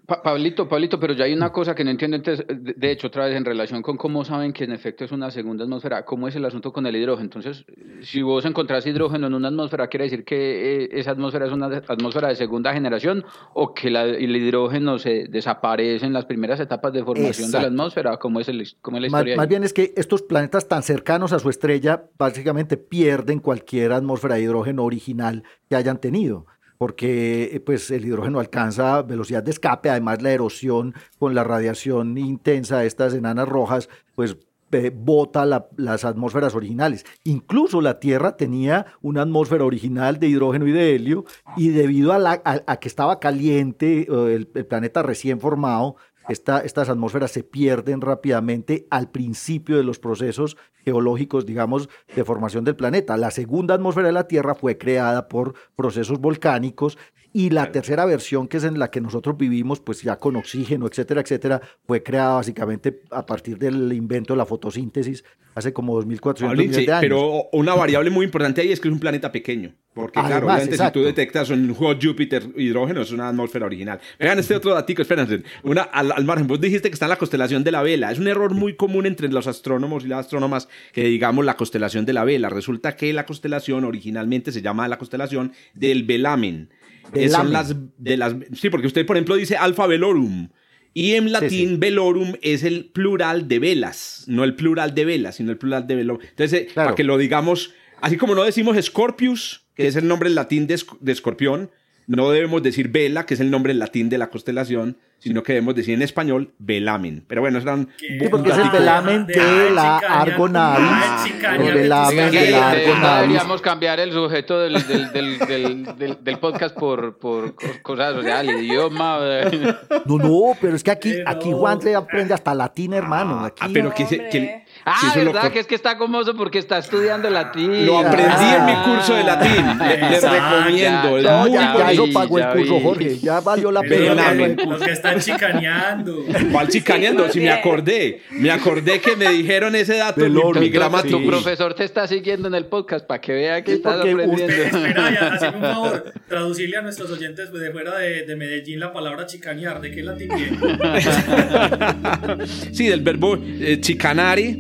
Pa- 0.06 0.22
Pablito, 0.22 0.68
Pablito, 0.70 1.00
pero 1.00 1.14
ya 1.14 1.26
hay 1.26 1.34
una 1.34 1.52
cosa 1.52 1.74
que 1.74 1.84
no 1.84 1.90
entiendo. 1.90 2.16
Entonces, 2.18 2.46
de, 2.48 2.92
hecho, 2.92 3.08
otra 3.08 3.26
vez 3.26 3.36
en 3.36 3.44
relación 3.44 3.82
con 3.82 3.98
cómo 3.98 4.24
saben 4.24 4.54
que 4.54 4.64
en 4.66 4.72
efecto 4.72 5.04
es 5.04 5.12
una 5.12 5.32
segunda 5.32 5.64
atmósfera, 5.64 6.06
¿cómo 6.06 6.28
es 6.28 6.36
el 6.36 6.46
asunto 6.46 6.72
con 6.72 6.86
el 6.86 6.96
hidrógeno? 6.96 7.24
Entonces, 7.26 7.66
si 8.02 8.22
vos 8.22 8.46
encontrás 8.46 8.86
hidrógeno 8.86 9.26
en 9.26 9.34
una 9.34 9.48
atmósfera, 9.48 9.88
¿quiere 9.88 10.04
decir 10.06 10.24
que 10.24 10.84
eh, 10.84 10.90
esa 10.92 11.12
atmósfera 11.12 11.48
es 11.48 11.52
una 11.52 11.66
atmósfera 11.88 12.28
de 12.28 12.36
segunda 12.36 12.72
generación 12.74 13.26
o 13.56 13.74
que 13.74 13.90
la- 13.90 14.04
el 14.04 14.36
hidrógeno 14.36 15.00
se 15.00 15.26
desaparece 15.28 16.06
en 16.06 16.14
las 16.14 16.26
primeras 16.26 16.60
etapas 16.60 16.94
de 16.94 17.04
formación 17.04 17.52
de 17.52 17.60
la 17.62 17.68
atmósfera? 17.68 18.18
¿Cómo 18.18 18.40
es, 18.40 18.48
el, 18.50 18.64
cómo 18.84 18.98
es 18.98 19.04
la 19.04 19.10
Más, 19.10 19.20
historia? 19.22 19.36
más 19.38 19.44
ahí? 19.46 19.50
bien 19.50 19.64
es 19.64 19.74
que 19.74 19.92
estos 19.96 20.22
planetas 20.22 20.68
tan 20.68 20.84
cercanos 20.84 21.34
a 21.34 21.40
su 21.40 21.50
estrella 21.50 22.04
básicamente 22.20 22.78
pierden 22.78 23.40
cualquier 23.40 23.92
atmósfera 23.92 24.36
de 24.36 24.42
hidrógeno 24.44 24.75
original 24.84 25.44
que 25.70 25.76
hayan 25.76 26.00
tenido. 26.00 26.46
Porque 26.78 27.52
eh, 27.54 27.60
pues, 27.62 27.90
el 27.90 28.06
hidrógeno 28.06 28.40
alcanza 28.40 29.02
velocidad 29.02 29.42
de 29.44 29.52
escape, 29.52 29.90
además 29.90 30.22
la 30.22 30.32
erosión 30.32 30.94
con 31.18 31.34
la 31.34 31.44
radiación 31.46 32.18
intensa 32.18 32.80
de 32.80 32.88
estas 32.88 33.14
enanas 33.14 33.48
rojas, 33.48 33.88
pues 34.14 34.36
eh, 34.72 34.92
bota 34.94 35.46
la- 35.46 35.68
las 35.78 36.04
atmósferas 36.04 36.54
originales. 36.54 37.06
Incluso 37.24 37.80
la 37.80 38.00
Tierra 38.02 38.36
tenía 38.36 38.88
una 39.02 39.22
atmósfera 39.22 39.64
original 39.64 40.20
de 40.20 40.28
hidrógeno 40.28 40.68
y 40.68 40.74
de 40.74 40.96
helio, 40.96 41.24
y 41.56 41.70
debido 41.70 42.12
a, 42.12 42.42
que 42.82 42.88
estaba 42.90 43.22
caliente 43.22 44.02
eh, 44.10 44.34
el 44.36 44.48
planeta 44.48 45.02
recién 45.02 45.40
formado, 45.40 45.96
esta- 46.30 46.60
estas 46.60 46.90
atmósferas 46.90 47.32
se 47.32 47.44
pierden 47.44 48.02
rápidamente 48.02 48.88
al 48.90 49.10
principio 49.12 49.78
de 49.78 49.84
los 49.84 50.00
procesos 50.00 50.58
geológicos, 50.84 51.46
digamos, 51.46 51.90
de 52.16 52.24
formación 52.24 52.64
del 52.64 52.76
planeta. 52.76 53.18
La 53.18 53.32
segunda 53.32 53.76
atmósfera 53.76 54.08
de 54.08 54.14
la 54.14 54.28
Tierra 54.28 54.56
fue 54.56 54.78
creada 54.78 55.28
por 55.28 55.56
procesos 55.76 56.20
volcánicos 56.20 56.98
y 57.38 57.50
la 57.50 57.70
tercera 57.70 58.06
versión, 58.06 58.48
que 58.48 58.56
es 58.56 58.64
en 58.64 58.80
la 58.80 58.90
que 58.90 59.02
nosotros 59.02 59.38
vivimos, 59.38 59.82
pues 59.82 60.02
ya 60.02 60.16
con 60.16 60.38
oxígeno, 60.38 60.88
etcétera, 60.88 61.20
etcétera, 61.20 61.62
fue 61.86 62.02
creada 62.02 62.36
básicamente 62.36 63.02
a 63.12 63.26
partir 63.26 63.58
del 63.58 63.92
invento 63.92 64.32
de 64.32 64.38
la 64.38 64.46
fotosíntesis 64.46 65.22
hace 65.54 65.74
como 65.74 66.02
2.400 66.02 66.20
Pablín, 66.22 66.70
millones 66.70 66.86
de 66.86 66.94
años. 66.94 67.02
pero 67.02 67.50
una 67.52 67.76
variable 67.76 68.10
muy 68.10 68.26
importante 68.26 68.62
ahí 68.62 68.72
es 68.72 68.80
que 68.80 68.88
es 68.88 68.94
un 68.94 69.02
planeta 69.02 69.34
pequeño. 69.34 69.74
Porque, 69.94 70.14
claro, 70.14 70.28
Además, 70.28 70.44
obviamente, 70.44 70.76
exacto. 70.76 71.00
si 71.00 71.04
tú 71.04 71.08
detectas 71.08 71.50
un 71.50 71.74
hot 71.74 72.02
Júpiter 72.02 72.44
hidrógeno, 72.56 73.02
es 73.02 73.12
una 73.12 73.30
atmósfera 73.30 73.66
original. 73.66 74.00
Vean 74.18 74.40
este 74.40 74.56
otro 74.56 74.74
datico, 74.74 75.02
espérense. 75.02 75.44
Una, 75.64 75.84
al, 75.84 76.14
al 76.14 76.24
margen, 76.24 76.48
vos 76.48 76.60
dijiste 76.60 76.90
que 76.90 76.94
está 76.94 77.06
en 77.06 77.12
la 77.12 77.18
constelación 77.18 77.66
de 77.66 77.72
la 77.72 77.82
vela. 77.82 78.12
Es 78.12 78.20
un 78.20 78.28
error 78.28 78.54
muy 78.54 78.76
común 78.76 79.06
entre 79.06 79.30
los 79.30 79.48
astrónomos 79.48 80.06
y 80.06 80.08
las 80.08 80.22
astrónomas 80.22 80.70
que 80.94 81.04
digamos 81.06 81.44
la 81.44 81.56
constelación 81.58 82.06
de 82.06 82.14
la 82.14 82.24
vela. 82.24 82.50
Resulta 82.50 82.96
que 82.96 83.12
la 83.14 83.26
constelación 83.26 83.84
originalmente 83.84 84.52
se 84.54 84.62
llama 84.62 84.88
la 84.88 84.98
constelación 84.98 85.54
del 85.74 86.04
velamen. 86.04 86.70
Eh, 87.14 87.30
Son 87.30 87.52
las, 87.54 87.76
de 87.98 88.18
las, 88.18 88.36
sí, 88.54 88.70
porque 88.70 88.88
usted, 88.88 89.06
por 89.06 89.16
ejemplo, 89.16 89.36
dice 89.36 89.56
Alfa 89.58 89.88
Velorum. 89.88 90.50
Y 90.94 91.16
en 91.16 91.32
latín, 91.34 91.70
sí. 91.72 91.76
velorum 91.78 92.36
es 92.42 92.64
el 92.64 92.86
plural 92.86 93.50
de 93.50 93.60
velas, 93.60 94.24
no 94.28 94.46
el 94.46 94.56
plural 94.56 94.96
de 94.96 95.04
velas, 95.04 95.36
sino 95.36 95.52
el 95.52 95.58
plural 95.58 95.88
de 95.88 95.96
velorum. 95.96 96.22
Entonces, 96.30 96.62
eh, 96.62 96.66
Claro. 96.74 96.88
para 96.88 96.96
que 96.96 97.04
lo 97.04 97.18
digamos, 97.18 97.74
así 98.00 98.16
como 98.16 98.34
no 98.34 98.44
decimos 98.46 98.78
Scorpius, 98.82 99.66
que 99.76 99.88
es 99.88 99.98
el 99.98 100.08
nombre 100.08 100.30
en 100.30 100.36
latín 100.36 100.68
de, 100.68 100.82
de 101.02 101.12
escorpión, 101.12 101.70
no 102.08 102.30
debemos 102.32 102.62
decir 102.64 102.90
vela, 102.90 103.26
que 103.26 103.34
es 103.34 103.40
el 103.40 103.50
nombre 103.52 103.72
en 103.74 103.80
latín 103.80 104.10
de 104.10 104.18
la 104.18 104.28
constelación, 104.30 104.98
sino 105.18 105.42
que 105.44 105.54
debemos 105.54 105.74
decir 105.74 105.96
en 105.96 106.02
español 106.04 106.52
velamen. 106.60 107.24
Pero 107.28 107.42
bueno, 107.42 107.58
eran 107.58 107.88
Sí, 107.98 108.08
porque 108.30 108.50
es 108.52 108.58
el 108.58 108.70
velamen 108.70 109.26
de 109.26 109.34
de 109.34 109.72
la 109.72 109.98
Argonavis. 109.98 111.34
El 111.60 111.74
velamen 111.74 112.32
de 112.32 112.52
la 112.52 112.70
Argonavis. 112.72 113.22
deberíamos 113.30 113.62
cambiar 113.62 114.00
el 114.00 114.12
sujeto 114.12 114.60
del, 114.60 114.74
del, 114.88 115.12
del, 115.14 115.40
del, 115.40 115.86
del- 115.98 116.18
del 116.24 116.40
podcast 116.40 116.76
por, 116.78 117.18
por 117.18 117.56
co- 117.56 117.66
cosas, 117.82 118.16
o 118.16 118.22
sea, 118.22 118.42
el 118.42 118.50
idioma. 118.64 119.18
eh. 119.22 119.74
No, 120.06 120.18
no, 120.18 120.42
pero 120.62 120.76
es 120.76 120.84
que 120.84 120.92
aquí, 120.92 121.12
Pero- 121.14 121.30
aquí 121.30 121.52
Juan 121.52 121.80
le 121.84 121.96
aprende 121.96 122.34
hasta 122.34 122.54
latín, 122.54 122.94
hermano. 122.94 123.40
Aquí, 123.46 123.64
Ah, 123.66 123.70
pero 123.74 123.94
que, 123.94 124.06
se- 124.06 124.30
que-. 124.30 124.65
Ah, 124.88 125.14
lo 125.16 125.26
¿verdad? 125.34 125.52
Que 125.52 125.60
es 125.60 125.66
que 125.68 125.74
está 125.76 125.96
gomoso 125.96 126.36
porque 126.36 126.60
está 126.60 126.78
estudiando 126.78 127.28
latín. 127.30 127.86
Lo 127.88 127.98
aprendí 128.00 128.46
en 128.56 128.66
mi 128.66 128.74
curso 128.84 129.16
de 129.16 129.22
Ah. 129.22 129.26
latín. 129.26 129.80
Le, 129.80 129.98
le 130.10 130.16
Exacto. 130.16 130.58
recomiendo. 130.60 131.20
Ya, 131.20 131.32
No, 131.32 131.40
muy 131.42 131.52
ya, 131.54 131.76
ya 131.78 131.92
eso 131.92 132.06
pagó 132.14 132.38
el 132.38 132.44
ya 132.44 132.54
curso, 132.54 132.76
vi. 132.76 132.84
Jorge. 132.84 133.18
Ya 133.20 133.40
valió 133.40 133.72
la 133.72 133.82
pena. 133.82 134.32
El 134.32 134.56
los, 134.70 134.82
que 134.84 134.92
están 134.92 135.20
chicaneando. 135.20 136.24
¿Cuál 136.52 136.68
chicaneando? 136.68 137.26
Sí, 137.26 137.32
si 137.34 137.40
me 137.40 137.52
acordé, 137.52 138.22
me 138.30 138.52
acordé 138.52 139.00
que 139.02 139.16
me 139.16 139.30
dijeron 139.32 139.76
ese 139.76 139.98
dato 139.98 140.22
Del 140.22 140.34
mi, 140.34 140.42
mi 140.60 140.70
gramática. 140.70 141.18
Tu 141.18 141.26
profesor 141.26 141.74
te 141.74 141.84
está 141.84 142.08
siguiendo 142.08 142.48
en 142.48 142.54
el 142.56 142.66
podcast 142.68 143.08
para 143.08 143.20
que 143.20 143.34
vea 143.34 143.64
que 143.64 143.72
Sí, 143.72 143.78
estás 143.78 144.00
aprendiendo. 144.00 144.44
Espera, 144.54 145.12
ya, 145.12 145.28
hazme 145.34 145.50
un 145.58 145.62
favor. 145.62 146.14
Traducirle 146.28 146.78
a 146.78 146.82
nuestros 146.84 147.10
oyentes 147.10 147.52
de 147.52 147.72
fuera 147.72 147.98
de, 147.98 148.24
de 148.28 148.36
Medellín 148.36 148.80
la 148.80 148.94
palabra 148.94 149.26
chicanear. 149.26 149.82
¿De 149.82 149.90
qué 149.92 150.04
latín 150.04 150.30
viene? 150.36 150.60
Sí, 152.72 152.88
del 152.88 153.02
verbo 153.02 153.38
eh, 153.42 153.80
chicanare. 153.82 154.58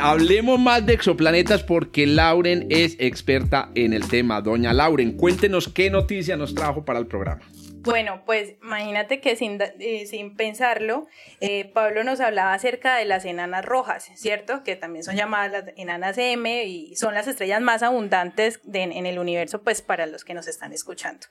Hablemos 0.00 0.58
más 0.58 0.86
de 0.86 0.94
exoplanetas 0.94 1.62
porque 1.62 2.06
Lauren 2.06 2.66
es 2.70 2.96
experta 2.98 3.70
en 3.74 3.92
el 3.92 4.08
tema. 4.08 4.40
Doña 4.40 4.72
Lauren, 4.72 5.12
cuéntenos 5.12 5.68
qué 5.68 5.90
noticia 5.90 6.36
nos 6.36 6.54
trajo 6.54 6.84
para 6.84 6.98
el 6.98 7.06
programa. 7.06 7.42
Bueno, 7.88 8.22
pues 8.26 8.54
imagínate 8.62 9.20
que 9.22 9.34
sin, 9.34 9.58
eh, 9.62 10.04
sin 10.06 10.36
pensarlo, 10.36 11.06
eh, 11.40 11.64
Pablo 11.72 12.04
nos 12.04 12.20
hablaba 12.20 12.52
acerca 12.52 12.96
de 12.96 13.06
las 13.06 13.24
enanas 13.24 13.64
rojas, 13.64 14.10
¿cierto? 14.14 14.62
Que 14.62 14.76
también 14.76 15.04
son 15.04 15.16
llamadas 15.16 15.50
las 15.52 15.64
enanas 15.76 16.18
M 16.18 16.64
y 16.64 16.94
son 16.96 17.14
las 17.14 17.26
estrellas 17.28 17.62
más 17.62 17.82
abundantes 17.82 18.60
de- 18.64 18.82
en 18.82 19.06
el 19.06 19.18
universo, 19.18 19.62
pues 19.62 19.80
para 19.80 20.04
los 20.04 20.24
que 20.24 20.34
nos 20.34 20.48
están 20.48 20.74
escuchando. 20.74 21.26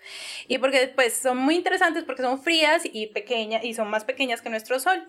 Y 0.48 0.58
porque 0.58 0.92
pues 0.96 1.14
son 1.16 1.38
muy 1.38 1.56
interesantes 1.56 2.04
porque 2.04 2.24
son 2.24 2.42
frías 2.42 2.82
y 2.92 3.06
pequeñas 3.08 3.64
y 3.64 3.76
son 3.76 3.90
más 3.90 4.04
pequeñas 4.04 4.42
que 4.42 4.50
nuestro 4.50 4.80
Sol. 4.80 5.06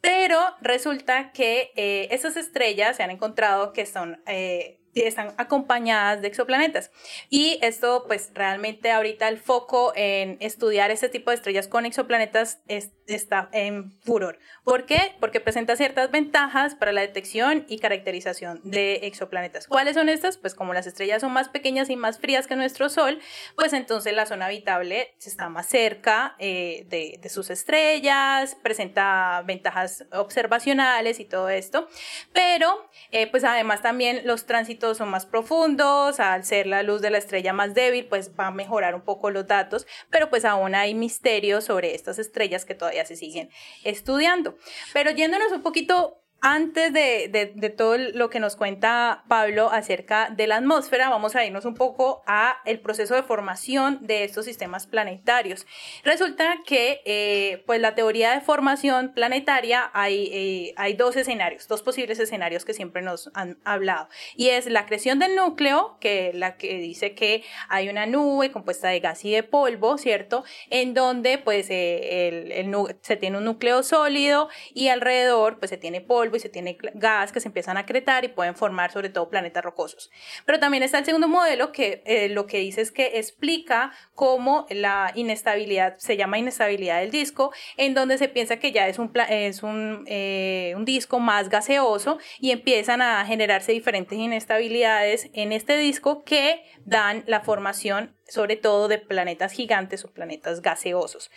Pero 0.00 0.38
resulta 0.60 1.32
que 1.32 1.72
eh, 1.74 2.06
esas 2.12 2.36
estrellas 2.36 2.96
se 2.96 3.02
han 3.02 3.10
encontrado 3.10 3.72
que 3.72 3.86
son... 3.86 4.22
eh, 4.26 4.78
están 4.94 5.32
acompañadas 5.38 6.20
de 6.22 6.28
exoplanetas. 6.28 6.90
Y 7.30 7.58
esto, 7.62 8.04
pues 8.06 8.30
realmente 8.34 8.90
ahorita 8.90 9.28
el 9.28 9.38
foco 9.38 9.92
en 9.96 10.36
estudiar 10.40 10.90
este 10.90 11.08
tipo 11.08 11.30
de 11.30 11.36
estrellas 11.36 11.68
con 11.68 11.86
exoplanetas 11.86 12.60
es- 12.68 12.90
está 13.06 13.48
en 13.52 13.92
furor. 14.02 14.38
¿Por 14.64 14.86
qué? 14.86 15.14
Porque 15.20 15.40
presenta 15.40 15.76
ciertas 15.76 16.10
ventajas 16.10 16.74
para 16.74 16.92
la 16.92 17.00
detección 17.00 17.64
y 17.68 17.78
caracterización 17.78 18.60
de 18.64 19.00
exoplanetas. 19.06 19.66
¿Cuáles 19.66 19.94
son 19.94 20.08
estas? 20.08 20.36
Pues 20.38 20.54
como 20.54 20.72
las 20.74 20.86
estrellas 20.86 21.20
son 21.20 21.32
más 21.32 21.48
pequeñas 21.48 21.90
y 21.90 21.96
más 21.96 22.18
frías 22.18 22.46
que 22.46 22.56
nuestro 22.56 22.88
Sol, 22.88 23.18
pues 23.56 23.72
entonces 23.72 24.12
la 24.14 24.26
zona 24.26 24.46
habitable 24.46 25.14
está 25.24 25.48
más 25.48 25.66
cerca 25.66 26.36
eh, 26.38 26.84
de, 26.88 27.18
de 27.20 27.28
sus 27.28 27.50
estrellas, 27.50 28.56
presenta 28.62 29.42
ventajas 29.46 30.04
observacionales 30.12 31.20
y 31.20 31.24
todo 31.24 31.48
esto. 31.48 31.88
Pero, 32.32 32.88
eh, 33.10 33.26
pues 33.28 33.44
además 33.44 33.82
también 33.82 34.22
los 34.24 34.46
tránsitos 34.46 34.81
son 34.94 35.08
más 35.08 35.26
profundos, 35.26 36.20
al 36.20 36.44
ser 36.44 36.66
la 36.66 36.82
luz 36.82 37.00
de 37.00 37.10
la 37.10 37.18
estrella 37.18 37.52
más 37.52 37.74
débil, 37.74 38.06
pues 38.06 38.30
va 38.38 38.48
a 38.48 38.50
mejorar 38.50 38.94
un 38.94 39.02
poco 39.02 39.30
los 39.30 39.46
datos, 39.46 39.86
pero 40.10 40.28
pues 40.28 40.44
aún 40.44 40.74
hay 40.74 40.94
misterios 40.94 41.64
sobre 41.64 41.94
estas 41.94 42.18
estrellas 42.18 42.64
que 42.64 42.74
todavía 42.74 43.04
se 43.04 43.16
siguen 43.16 43.50
estudiando. 43.84 44.56
Pero 44.92 45.10
yéndonos 45.10 45.52
un 45.52 45.62
poquito 45.62 46.21
antes 46.42 46.92
de, 46.92 47.52
de, 47.54 47.70
todo 47.70 47.96
lo 47.96 48.28
que 48.28 48.40
nos 48.40 48.56
cuenta 48.56 49.22
Pablo 49.28 49.70
acerca 49.70 50.28
de 50.28 50.48
la 50.48 50.56
atmósfera, 50.56 51.08
vamos 51.08 51.36
a 51.36 51.44
irnos 51.44 51.64
un 51.64 51.74
poco 51.74 52.24
a 52.26 52.56
el 52.64 52.80
proceso 52.80 53.14
de 53.14 53.22
formación 53.22 54.00
de 54.02 54.24
estos 54.24 54.44
sistemas 54.46 54.88
planetarios. 54.88 55.66
Resulta 56.02 56.58
que, 56.66 57.00
eh, 57.04 57.62
pues 57.64 57.80
la 57.80 57.94
teoría 57.94 58.32
de 58.32 58.40
formación 58.40 59.12
planetaria 59.14 59.88
hay, 59.94 60.30
eh, 60.32 60.74
hay 60.76 60.94
dos 60.94 61.14
escenarios, 61.14 61.68
dos 61.68 61.80
posibles 61.82 62.18
escenarios 62.18 62.64
que 62.64 62.74
siempre 62.74 63.02
nos 63.02 63.30
han 63.34 63.60
hablado. 63.64 64.08
Y 64.34 64.48
es 64.48 64.66
la 64.66 64.84
creación 64.84 65.20
del 65.20 65.36
núcleo, 65.36 65.96
que 66.00 66.32
la 66.34 66.56
que 66.56 66.74
dice 66.78 67.14
que 67.14 67.44
hay 67.68 67.88
una 67.88 68.06
nube 68.06 68.50
compuesta 68.50 68.88
de 68.88 68.98
gas 68.98 69.24
y 69.24 69.30
de 69.30 69.44
polvo, 69.44 69.96
¿cierto? 69.96 70.42
En 70.70 70.92
donde, 70.92 71.38
pues, 71.38 71.70
eh, 71.70 72.28
el, 72.28 72.50
el, 72.50 72.96
se 73.00 73.16
tiene 73.16 73.38
un 73.38 73.44
núcleo 73.44 73.84
sólido 73.84 74.48
y 74.74 74.88
alrededor, 74.88 75.60
pues, 75.60 75.70
se 75.70 75.76
tiene 75.76 76.00
polvo 76.00 76.31
y 76.36 76.40
se 76.40 76.48
tiene 76.48 76.76
gas 76.94 77.32
que 77.32 77.40
se 77.40 77.48
empiezan 77.48 77.76
a 77.76 77.80
acretar 77.80 78.24
y 78.24 78.28
pueden 78.28 78.54
formar 78.54 78.92
sobre 78.92 79.08
todo 79.08 79.28
planetas 79.28 79.64
rocosos. 79.64 80.10
Pero 80.44 80.58
también 80.58 80.82
está 80.82 80.98
el 80.98 81.04
segundo 81.04 81.28
modelo 81.28 81.72
que 81.72 82.02
eh, 82.06 82.28
lo 82.28 82.46
que 82.46 82.58
dice 82.58 82.80
es 82.80 82.90
que 82.90 83.18
explica 83.18 83.92
cómo 84.14 84.66
la 84.70 85.12
inestabilidad, 85.14 85.96
se 85.98 86.16
llama 86.16 86.38
inestabilidad 86.38 87.00
del 87.00 87.10
disco, 87.10 87.52
en 87.76 87.94
donde 87.94 88.18
se 88.18 88.28
piensa 88.28 88.58
que 88.58 88.72
ya 88.72 88.88
es 88.88 88.98
un, 88.98 89.12
es 89.28 89.62
un, 89.62 90.04
eh, 90.06 90.74
un 90.76 90.84
disco 90.84 91.20
más 91.20 91.48
gaseoso 91.48 92.18
y 92.38 92.50
empiezan 92.50 93.02
a 93.02 93.24
generarse 93.24 93.72
diferentes 93.72 94.18
inestabilidades 94.18 95.30
en 95.32 95.52
este 95.52 95.76
disco 95.76 96.24
que 96.24 96.64
dan 96.84 97.24
la 97.26 97.40
formación 97.40 98.14
sobre 98.32 98.56
todo 98.56 98.88
de 98.88 98.98
planetas 98.98 99.52
gigantes 99.52 100.04
o 100.04 100.10
planetas 100.10 100.62
gaseosos. 100.62 101.30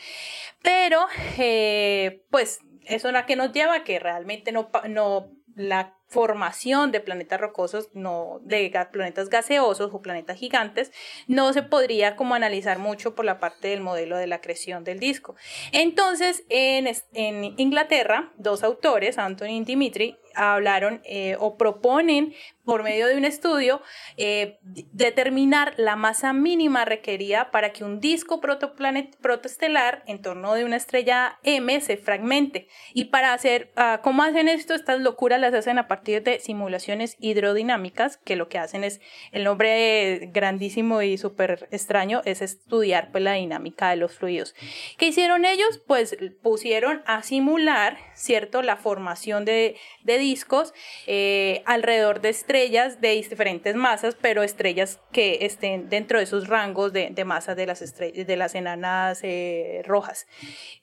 Pero, 0.61 1.05
eh, 1.37 2.23
pues 2.29 2.59
eso 2.85 3.07
es 3.07 3.13
la 3.13 3.25
que 3.25 3.35
nos 3.35 3.51
lleva 3.51 3.75
a 3.75 3.83
que 3.83 3.99
realmente 3.99 4.51
no, 4.51 4.69
no 4.89 5.29
la 5.55 5.95
formación 6.07 6.91
de 6.91 6.99
planetas 6.99 7.39
rocosos, 7.39 7.89
no 7.93 8.39
de 8.43 8.71
planetas 8.91 9.29
gaseosos 9.29 9.91
o 9.93 10.01
planetas 10.01 10.37
gigantes, 10.37 10.91
no 11.27 11.51
se 11.53 11.63
podría 11.63 12.15
como 12.15 12.35
analizar 12.35 12.77
mucho 12.77 13.15
por 13.15 13.25
la 13.25 13.39
parte 13.39 13.69
del 13.69 13.81
modelo 13.81 14.17
de 14.17 14.27
la 14.27 14.41
creación 14.41 14.83
del 14.83 14.99
disco. 14.99 15.35
Entonces, 15.71 16.43
en, 16.49 16.87
en 17.13 17.53
Inglaterra, 17.57 18.31
dos 18.37 18.63
autores, 18.63 19.17
Anthony 19.17 19.47
y 19.47 19.63
Dimitri, 19.63 20.17
hablaron 20.35 21.01
eh, 21.05 21.37
o 21.39 21.57
proponen 21.57 22.33
por 22.65 22.83
medio 22.83 23.07
de 23.07 23.15
un 23.15 23.25
estudio 23.25 23.81
eh, 24.17 24.57
determinar 24.63 25.75
la 25.77 25.95
masa 25.95 26.33
mínima 26.33 26.83
requerida 26.83 27.51
para 27.51 27.71
que 27.71 27.83
un 27.83 27.99
disco 27.99 28.41
protoestelar 28.41 30.03
en 30.07 30.21
torno 30.21 30.53
de 30.55 30.65
una 30.65 30.75
estrella 30.75 31.39
M 31.43 31.79
se 31.79 31.97
fragmente. 31.97 32.67
Y 32.93 33.05
para 33.05 33.33
hacer, 33.33 33.71
uh, 33.77 34.01
¿cómo 34.01 34.23
hacen 34.23 34.49
esto? 34.49 34.73
Estas 34.73 34.99
locuras 34.99 35.39
las 35.39 35.53
hacen 35.53 35.77
a 35.77 35.87
partir 35.87 36.23
de 36.23 36.39
simulaciones 36.39 37.15
hidrodinámicas, 37.19 38.17
que 38.17 38.35
lo 38.35 38.49
que 38.49 38.57
hacen 38.57 38.83
es, 38.83 38.99
el 39.31 39.43
nombre 39.43 40.29
grandísimo 40.33 41.01
y 41.03 41.17
súper 41.17 41.67
extraño 41.71 42.21
es 42.25 42.41
estudiar 42.41 43.11
pues, 43.11 43.23
la 43.23 43.33
dinámica 43.33 43.91
de 43.91 43.97
los 43.97 44.13
fluidos. 44.13 44.55
¿Qué 44.97 45.07
hicieron 45.07 45.45
ellos? 45.45 45.81
Pues 45.85 46.17
pusieron 46.41 47.03
a 47.05 47.21
simular, 47.21 47.97
¿cierto?, 48.15 48.63
la 48.63 48.75
formación 48.75 49.45
de, 49.45 49.77
de 50.03 50.17
discos 50.17 50.73
eh, 51.05 51.61
alrededor 51.65 52.21
de 52.21 52.29
estrellas 52.29 52.54
de 52.55 53.09
diferentes 53.09 53.75
masas, 53.75 54.15
pero 54.19 54.41
estrellas 54.41 55.01
que 55.11 55.39
estén 55.41 55.89
dentro 55.89 56.19
de 56.19 56.23
esos 56.23 56.47
rangos 56.47 56.93
de, 56.93 57.09
de 57.11 57.25
masas 57.25 57.57
de 57.57 57.65
las, 57.65 57.81
estrellas, 57.81 58.25
de 58.25 58.37
las 58.37 58.55
enanas 58.55 59.19
eh, 59.23 59.81
rojas, 59.85 60.25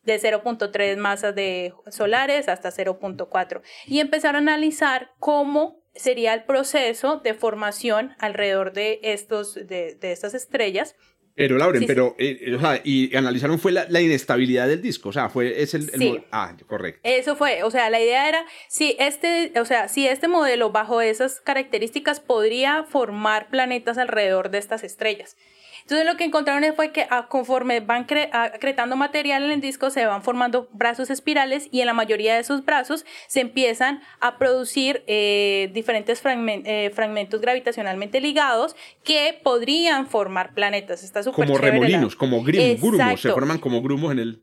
de 0.02 0.20
0.3 0.20 0.96
masas 0.98 1.34
de 1.34 1.72
solares 1.88 2.48
hasta 2.48 2.70
0.4. 2.70 3.62
Y 3.86 4.00
empezaron 4.00 4.48
a 4.48 4.52
analizar 4.52 5.12
cómo 5.18 5.82
sería 5.94 6.34
el 6.34 6.44
proceso 6.44 7.20
de 7.24 7.32
formación 7.32 8.14
alrededor 8.18 8.74
de, 8.74 9.00
estos, 9.02 9.54
de, 9.54 9.96
de 9.98 10.12
estas 10.12 10.34
estrellas 10.34 10.94
pero, 11.34 11.56
Lauren, 11.56 11.86
pero, 11.86 12.14
eh, 12.18 12.54
o 12.56 12.60
sea, 12.60 12.80
y 12.84 13.14
analizaron 13.16 13.58
fue 13.58 13.72
la, 13.72 14.00
inestabilidad 14.00 14.68
del 14.68 14.82
disco, 14.82 15.08
o 15.08 15.12
sea, 15.12 15.28
fue, 15.28 15.62
es 15.62 15.74
el, 15.74 16.24
ah, 16.30 16.54
correcto. 16.66 17.00
Eso 17.04 17.36
fue, 17.36 17.62
o 17.62 17.70
sea, 17.70 17.88
la 17.90 18.00
idea 18.00 18.28
era, 18.28 18.44
si 18.68 18.96
este, 18.98 19.52
o 19.58 19.64
sea, 19.64 19.88
si 19.88 20.06
este 20.06 20.28
modelo 20.28 20.70
bajo 20.70 21.00
esas 21.00 21.40
características 21.40 22.20
podría 22.20 22.84
formar 22.84 23.48
planetas 23.48 23.98
alrededor 23.98 24.50
de 24.50 24.58
estas 24.58 24.84
estrellas. 24.84 25.36
Entonces 25.82 26.06
lo 26.06 26.16
que 26.16 26.24
encontraron 26.24 26.62
fue 26.74 26.92
que 26.92 27.06
ah, 27.10 27.26
conforme 27.28 27.80
van 27.80 28.06
acretando 28.32 28.96
material 28.96 29.44
en 29.44 29.50
el 29.50 29.60
disco 29.60 29.90
se 29.90 30.06
van 30.06 30.22
formando 30.22 30.68
brazos 30.72 31.10
espirales 31.10 31.68
y 31.70 31.80
en 31.80 31.86
la 31.86 31.94
mayoría 31.94 32.34
de 32.34 32.40
esos 32.40 32.64
brazos 32.64 33.04
se 33.26 33.40
empiezan 33.40 34.02
a 34.20 34.38
producir 34.38 35.04
eh, 35.06 35.70
diferentes 35.72 36.22
eh, 36.24 36.90
fragmentos 36.94 37.40
gravitacionalmente 37.40 38.20
ligados 38.20 38.76
que 39.04 39.38
podrían 39.42 40.06
formar 40.06 40.54
planetas. 40.54 41.02
Está 41.02 41.22
como 41.30 41.58
remolinos, 41.58 42.16
como 42.16 42.42
grumos, 42.42 43.20
se 43.20 43.30
forman 43.30 43.58
como 43.58 43.82
grumos 43.82 44.12
en 44.12 44.18
el... 44.18 44.42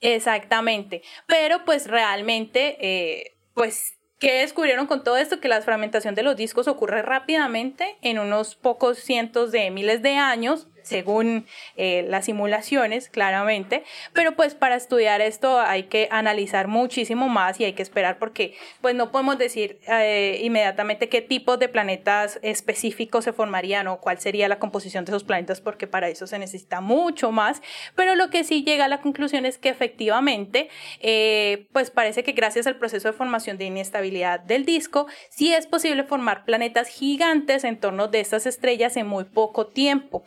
Exactamente, 0.00 1.02
pero 1.26 1.64
pues 1.64 1.86
realmente, 1.86 2.76
eh, 2.80 3.36
pues 3.54 3.96
¿Qué 4.18 4.40
descubrieron 4.40 4.86
con 4.86 5.04
todo 5.04 5.18
esto? 5.18 5.40
Que 5.40 5.48
la 5.48 5.60
fragmentación 5.60 6.14
de 6.14 6.22
los 6.22 6.36
discos 6.36 6.68
ocurre 6.68 7.02
rápidamente 7.02 7.98
en 8.00 8.18
unos 8.18 8.54
pocos 8.54 8.98
cientos 8.98 9.52
de 9.52 9.70
miles 9.70 10.00
de 10.00 10.16
años 10.16 10.68
según 10.86 11.46
eh, 11.76 12.04
las 12.08 12.26
simulaciones, 12.26 13.08
claramente. 13.08 13.84
Pero 14.12 14.36
pues 14.36 14.54
para 14.54 14.76
estudiar 14.76 15.20
esto 15.20 15.60
hay 15.60 15.84
que 15.84 16.08
analizar 16.10 16.68
muchísimo 16.68 17.28
más 17.28 17.60
y 17.60 17.64
hay 17.64 17.72
que 17.72 17.82
esperar 17.82 18.18
porque 18.18 18.54
pues 18.80 18.94
no 18.94 19.10
podemos 19.10 19.38
decir 19.38 19.80
eh, 19.88 20.40
inmediatamente 20.42 21.08
qué 21.08 21.20
tipos 21.20 21.58
de 21.58 21.68
planetas 21.68 22.38
específicos 22.42 23.24
se 23.24 23.32
formarían 23.32 23.88
o 23.88 24.00
cuál 24.00 24.18
sería 24.20 24.48
la 24.48 24.58
composición 24.58 25.04
de 25.04 25.12
esos 25.12 25.24
planetas 25.24 25.60
porque 25.60 25.86
para 25.86 26.08
eso 26.08 26.26
se 26.26 26.38
necesita 26.38 26.80
mucho 26.80 27.32
más. 27.32 27.62
Pero 27.94 28.14
lo 28.14 28.30
que 28.30 28.44
sí 28.44 28.62
llega 28.62 28.84
a 28.84 28.88
la 28.88 29.00
conclusión 29.00 29.44
es 29.44 29.58
que 29.58 29.68
efectivamente 29.68 30.68
eh, 31.00 31.66
pues 31.72 31.90
parece 31.90 32.22
que 32.22 32.32
gracias 32.32 32.66
al 32.66 32.76
proceso 32.76 33.08
de 33.08 33.12
formación 33.12 33.58
de 33.58 33.64
inestabilidad 33.64 34.40
del 34.40 34.64
disco 34.64 35.06
sí 35.30 35.52
es 35.52 35.66
posible 35.66 36.04
formar 36.04 36.44
planetas 36.44 36.88
gigantes 36.88 37.64
en 37.64 37.78
torno 37.78 38.08
de 38.08 38.20
estas 38.20 38.46
estrellas 38.46 38.96
en 38.96 39.06
muy 39.06 39.24
poco 39.24 39.66
tiempo. 39.66 40.24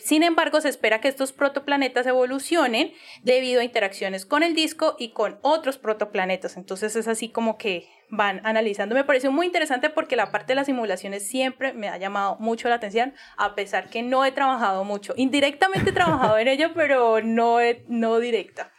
Sin 0.00 0.22
embargo, 0.22 0.60
se 0.60 0.68
espera 0.68 1.00
que 1.00 1.08
estos 1.08 1.32
protoplanetas 1.32 2.06
evolucionen 2.06 2.92
debido 3.22 3.60
a 3.60 3.64
interacciones 3.64 4.26
con 4.26 4.42
el 4.42 4.54
disco 4.54 4.96
y 4.98 5.10
con 5.10 5.38
otros 5.42 5.78
protoplanetas. 5.78 6.56
Entonces 6.56 6.96
es 6.96 7.08
así 7.08 7.28
como 7.28 7.58
que 7.58 7.88
van 8.08 8.40
analizando. 8.44 8.94
Me 8.94 9.04
pareció 9.04 9.32
muy 9.32 9.46
interesante 9.46 9.90
porque 9.90 10.16
la 10.16 10.30
parte 10.30 10.52
de 10.52 10.56
las 10.56 10.66
simulaciones 10.66 11.26
siempre 11.26 11.72
me 11.72 11.88
ha 11.88 11.98
llamado 11.98 12.36
mucho 12.38 12.68
la 12.68 12.76
atención, 12.76 13.14
a 13.36 13.54
pesar 13.54 13.90
que 13.90 14.02
no 14.02 14.24
he 14.24 14.32
trabajado 14.32 14.84
mucho. 14.84 15.14
Indirectamente 15.16 15.90
he 15.90 15.92
trabajado 15.92 16.38
en 16.38 16.48
ello, 16.48 16.70
pero 16.74 17.20
no, 17.22 17.58
no 17.88 18.18
directa. 18.18 18.72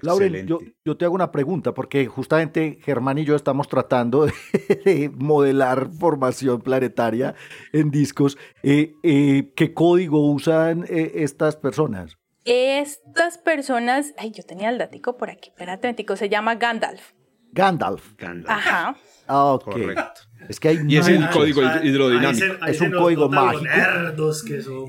Lauren, 0.00 0.46
yo, 0.46 0.58
yo, 0.84 0.96
te 0.96 1.04
hago 1.04 1.14
una 1.14 1.30
pregunta, 1.30 1.74
porque 1.74 2.06
justamente 2.06 2.78
Germán 2.82 3.18
y 3.18 3.24
yo 3.24 3.36
estamos 3.36 3.68
tratando 3.68 4.26
de, 4.84 5.10
modelar 5.14 5.90
formación 5.90 6.60
planetaria 6.62 7.34
en 7.72 7.90
discos. 7.90 8.38
Eh, 8.62 8.94
eh, 9.02 9.52
¿Qué 9.54 9.74
código 9.74 10.30
usan 10.30 10.84
eh, 10.88 11.12
estas 11.16 11.56
personas? 11.56 12.16
Estas 12.44 13.38
personas, 13.38 14.14
ay, 14.18 14.32
yo 14.32 14.42
tenía 14.42 14.70
el 14.70 14.78
datico 14.78 15.16
por 15.16 15.30
aquí, 15.30 15.50
espérate, 15.50 15.94
se 16.16 16.28
llama 16.28 16.56
Gandalf. 16.56 17.12
Gandalf. 17.52 18.14
Gandalf. 18.16 18.50
Ajá. 18.50 18.96
Ah, 19.26 19.52
ok. 19.52 19.64
Correcto. 19.64 20.20
Es 20.48 20.58
que 20.58 20.68
hay 20.68 20.78
y 20.88 20.96
es 20.96 21.06
un 21.08 21.26
código 21.26 21.62
hidrodinámico. 21.82 22.66
es 22.66 22.80
un 22.80 22.90
código 22.92 23.28
mágico. 23.28 23.64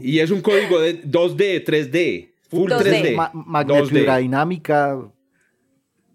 Y 0.01 0.19
es 0.19 0.31
un 0.31 0.41
código 0.41 0.79
de 0.79 1.03
2D, 1.03 1.63
3D. 1.63 2.32
Full 2.53 2.71
3D. 2.71 3.31
magnética 3.33 4.17
dinámica 4.17 4.97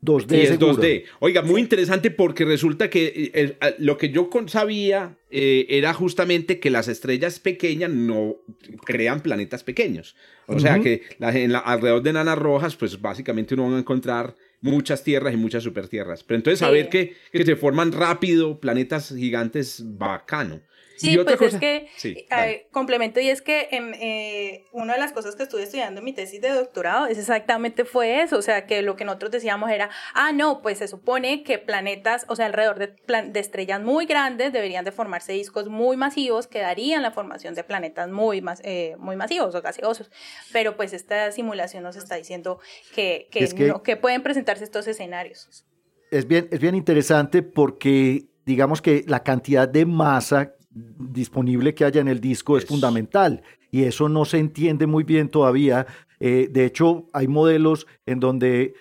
2D. 0.02 0.36
Y 0.36 0.40
es 0.40 0.58
2D. 0.58 1.04
Oiga, 1.18 1.42
muy 1.42 1.60
interesante 1.60 2.10
porque 2.10 2.44
resulta 2.44 2.88
que 2.88 3.30
eh, 3.34 3.56
lo 3.78 3.98
que 3.98 4.10
yo 4.10 4.30
sabía 4.46 5.16
eh, 5.30 5.66
era 5.68 5.92
justamente 5.92 6.60
que 6.60 6.70
las 6.70 6.88
estrellas 6.88 7.40
pequeñas 7.40 7.90
no 7.90 8.36
crean 8.84 9.20
planetas 9.20 9.64
pequeños. 9.64 10.14
O 10.46 10.58
sea 10.60 10.80
que 10.80 11.02
alrededor 11.20 12.02
de 12.02 12.12
nanas 12.12 12.38
rojas, 12.38 12.76
pues 12.76 13.00
básicamente 13.00 13.54
uno 13.54 13.70
va 13.70 13.76
a 13.76 13.80
encontrar 13.80 14.34
muchas 14.60 15.04
tierras 15.04 15.34
y 15.34 15.36
muchas 15.36 15.62
supertierras. 15.62 16.24
Pero 16.24 16.36
entonces 16.36 16.60
saber 16.60 16.88
que, 16.88 17.14
que 17.32 17.44
se 17.44 17.56
forman 17.56 17.92
rápido 17.92 18.58
planetas 18.60 19.14
gigantes, 19.14 19.82
bacano. 19.84 20.62
Sí, 20.98 21.16
pues 21.18 21.40
es 21.40 21.56
que 21.56 21.88
eh, 22.04 22.68
complemento 22.72 23.20
y 23.20 23.28
es 23.28 23.40
que 23.40 23.68
en, 23.70 23.94
eh, 23.94 24.66
una 24.72 24.94
de 24.94 24.98
las 24.98 25.12
cosas 25.12 25.36
que 25.36 25.44
estuve 25.44 25.62
estudiando 25.62 26.00
en 26.00 26.04
mi 26.04 26.12
tesis 26.12 26.40
de 26.40 26.50
doctorado 26.50 27.06
es 27.06 27.18
exactamente 27.18 27.84
fue 27.84 28.22
eso, 28.22 28.36
o 28.36 28.42
sea, 28.42 28.66
que 28.66 28.82
lo 28.82 28.96
que 28.96 29.04
nosotros 29.04 29.30
decíamos 29.30 29.70
era, 29.70 29.90
ah, 30.14 30.32
no, 30.32 30.60
pues 30.60 30.78
se 30.78 30.88
supone 30.88 31.44
que 31.44 31.58
planetas, 31.58 32.26
o 32.28 32.36
sea, 32.36 32.46
alrededor 32.46 32.78
de, 32.78 32.96
de 33.30 33.40
estrellas 33.40 33.80
muy 33.80 34.06
grandes 34.06 34.52
deberían 34.52 34.84
de 34.84 34.92
formarse 34.92 35.32
discos 35.32 35.68
muy 35.68 35.96
masivos 35.96 36.46
que 36.46 36.60
darían 36.60 37.02
la 37.02 37.12
formación 37.12 37.54
de 37.54 37.64
planetas 37.64 38.08
muy, 38.08 38.40
mas, 38.40 38.60
eh, 38.64 38.96
muy 38.98 39.16
masivos 39.16 39.54
o 39.54 39.62
gaseosos, 39.62 40.10
pero 40.52 40.76
pues 40.76 40.92
esta 40.92 41.30
simulación 41.30 41.84
nos 41.84 41.96
está 41.96 42.16
diciendo 42.16 42.58
que, 42.94 43.28
que, 43.30 43.48
no, 43.66 43.82
que 43.82 43.96
pueden 43.96 44.22
presentarse 44.22 44.64
estos 44.64 44.86
escenarios. 44.88 45.64
Es 46.10 46.26
bien, 46.26 46.48
es 46.50 46.60
bien 46.60 46.74
interesante 46.74 47.42
porque 47.42 48.26
digamos 48.44 48.80
que 48.80 49.04
la 49.06 49.22
cantidad 49.22 49.68
de 49.68 49.84
masa 49.84 50.54
disponible 50.98 51.74
que 51.74 51.84
haya 51.84 52.00
en 52.00 52.08
el 52.08 52.20
disco 52.20 52.56
es, 52.56 52.64
fundamental 52.64 53.42
y 53.70 53.84
eso 53.84 54.08
no 54.08 54.24
se 54.24 54.38
entiende 54.38 54.86
muy 54.86 55.04
bien 55.04 55.28
todavía. 55.28 55.86
Eh, 56.20 56.48
de 56.50 56.64
hecho, 56.64 57.06
hay 57.12 57.28
modelos 57.28 57.86
en 58.06 58.20
donde 58.20 58.74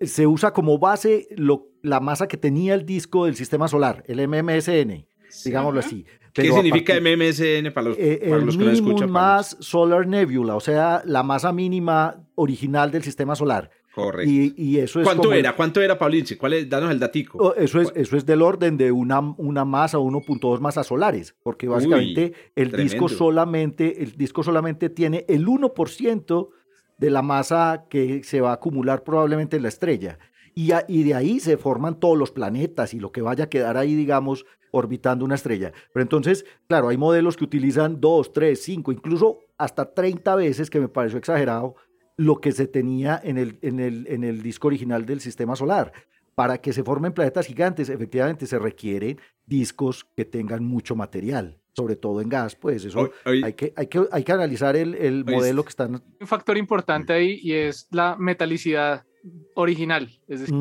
se 0.00 0.26
usa 0.26 0.52
como 0.52 0.78
base 0.78 1.28
lo, 1.36 1.68
la 1.82 2.00
masa 2.00 2.28
que 2.28 2.36
tenía 2.36 2.74
el 2.74 2.84
disco 2.84 3.24
del 3.26 3.36
sistema 3.36 3.68
solar, 3.68 4.04
el 4.06 4.26
MMSN, 4.28 5.06
digámoslo 5.44 5.80
así. 5.80 6.04
¿Qué 6.32 6.52
significa 6.52 6.94
MMSN 7.00 7.72
para 7.72 7.88
los, 7.88 7.98
eh, 7.98 8.26
para 8.28 8.42
los 8.42 8.56
que 8.58 8.64
no 8.64 8.70
escuchan? 8.70 9.10
Mass 9.10 9.56
Solar 9.60 10.06
Nebula, 10.06 10.54
o 10.54 10.60
sea, 10.60 11.02
la 11.06 11.22
masa 11.22 11.50
mínima 11.50 12.22
original 12.34 12.90
del 12.90 13.02
sistema 13.02 13.34
solar. 13.34 13.70
Correcto. 13.96 14.30
Y, 14.30 14.76
eso 14.76 15.00
es 15.00 15.06
¿Cuánto 15.06 15.32
era? 15.32 15.56
¿Cuánto 15.56 15.80
era, 15.80 15.98
Paulinche? 15.98 16.36
¿Cuál 16.36 16.52
es? 16.52 16.68
Danos 16.68 16.90
el 16.90 16.98
datico. 16.98 17.38
Oh, 17.38 17.54
eso 17.54 17.80
es, 17.80 17.90
eso 17.96 18.18
es 18.18 18.26
del 18.26 18.42
orden 18.42 18.76
de 18.76 18.92
una, 18.92 19.20
una 19.20 19.64
masa, 19.64 19.96
1.2 19.96 20.60
masas 20.60 20.86
solares, 20.86 21.34
porque 21.42 21.66
básicamente 21.66 22.34
el 22.54 22.72
disco 22.72 23.08
solamente, 23.08 24.02
el 24.02 24.12
disco 24.12 24.42
solamente 24.42 24.90
tiene 24.90 25.24
el 25.30 25.46
1% 25.46 26.48
de 26.98 27.10
la 27.10 27.22
masa 27.22 27.86
que 27.88 28.22
se 28.22 28.42
va 28.42 28.50
a 28.50 28.54
acumular 28.56 29.02
probablemente 29.02 29.56
en 29.56 29.62
la 29.62 29.68
estrella. 29.68 30.18
Y, 30.54 30.72
y, 30.88 31.02
de 31.02 31.14
ahí 31.14 31.40
se 31.40 31.56
forman 31.56 31.98
todos 31.98 32.18
los 32.18 32.30
planetas 32.30 32.92
y 32.92 33.00
lo 33.00 33.12
que 33.12 33.22
vaya 33.22 33.44
a 33.44 33.48
quedar 33.48 33.78
ahí, 33.78 33.94
digamos, 33.94 34.44
orbitando 34.72 35.24
una 35.24 35.36
estrella. 35.36 35.72
Pero 35.94 36.02
entonces, 36.02 36.44
claro, 36.68 36.88
hay 36.88 36.98
modelos 36.98 37.34
que 37.38 37.44
utilizan 37.44 37.98
2, 37.98 38.34
3, 38.34 38.62
5, 38.62 38.92
incluso 38.92 39.38
hasta 39.56 39.94
30 39.94 40.34
veces, 40.34 40.68
que 40.68 40.80
me 40.80 40.88
pareció 40.88 41.18
exagerado, 41.18 41.76
lo 42.16 42.40
que 42.40 42.52
se 42.52 42.66
tenía 42.66 43.20
en 43.22 43.38
el, 43.38 43.58
en 43.62 43.80
el, 43.80 44.06
en 44.08 44.24
el 44.24 44.42
disco 44.42 44.68
original 44.68 45.06
del 45.06 45.20
sistema 45.20 45.56
solar. 45.56 45.92
Para 46.34 46.58
que 46.58 46.72
se 46.72 46.82
formen 46.82 47.12
planetas 47.12 47.46
gigantes, 47.46 47.88
efectivamente 47.88 48.46
se 48.46 48.58
requieren 48.58 49.18
discos 49.46 50.06
que 50.16 50.26
tengan 50.26 50.64
mucho 50.64 50.94
material, 50.94 51.58
sobre 51.72 51.96
todo 51.96 52.20
en 52.20 52.28
gas, 52.28 52.56
pues 52.56 52.84
eso 52.84 53.10
hay, 53.24 53.54
que, 53.54 53.72
hay, 53.74 53.86
que, 53.86 54.06
hay 54.10 54.22
que 54.22 54.32
analizar 54.32 54.76
el, 54.76 54.94
el 54.94 55.24
modelo 55.24 55.62
que 55.62 55.70
están... 55.70 56.02
Un 56.20 56.26
factor 56.26 56.58
importante 56.58 57.14
ahí 57.14 57.38
y 57.42 57.52
es 57.52 57.88
la 57.90 58.16
metalicidad 58.18 59.06
original, 59.54 60.10
es 60.28 60.40
decir, 60.40 60.54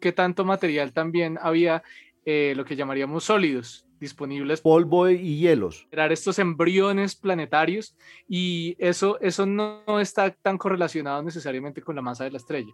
qué 0.00 0.12
tanto 0.12 0.44
material 0.44 0.92
también 0.92 1.38
había, 1.40 1.84
eh, 2.24 2.54
lo 2.56 2.64
que 2.64 2.74
llamaríamos 2.74 3.24
sólidos, 3.24 3.86
disponibles. 4.00 4.62
Polvo 4.62 5.08
y 5.08 5.38
hielos. 5.38 5.86
Crear 5.90 6.10
estos 6.12 6.38
embriones 6.38 7.14
planetarios 7.14 7.96
y 8.28 8.76
eso, 8.78 9.20
eso 9.20 9.46
no, 9.46 9.82
está 10.00 10.30
tan 10.30 10.58
correlacionado 10.58 11.22
necesariamente 11.22 11.82
con 11.82 11.94
la 11.94 12.02
masa 12.02 12.24
de 12.24 12.30
la 12.30 12.38
estrella. 12.38 12.72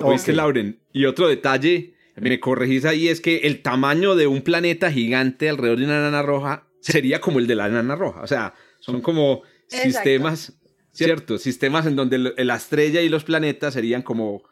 Oíste, 0.00 0.32
Lauren. 0.32 0.80
Y 0.92 1.06
otro 1.06 1.28
detalle, 1.28 1.94
me 2.16 2.40
corregís 2.40 2.84
ahí, 2.84 3.08
es 3.08 3.20
que 3.20 3.38
el 3.38 3.62
tamaño 3.62 4.16
de 4.16 4.26
un 4.26 4.42
planeta 4.42 4.90
gigante 4.90 5.48
alrededor 5.48 5.78
de 5.78 5.84
una 5.84 6.00
nana 6.00 6.22
roja 6.22 6.66
sería 6.80 7.20
como 7.20 7.38
el 7.38 7.46
de 7.46 7.54
la 7.54 7.68
nana 7.68 7.94
roja. 7.94 8.22
O 8.22 8.26
sea, 8.26 8.54
son 8.80 9.00
como 9.00 9.42
sistemas, 9.68 10.58
¿cierto? 10.92 11.38
Sistemas 11.38 11.86
en 11.86 11.96
donde 11.96 12.18
la 12.18 12.56
estrella 12.56 13.00
y 13.00 13.08
los 13.08 13.24
planetas 13.24 13.74
serían 13.74 14.02
como 14.02 14.42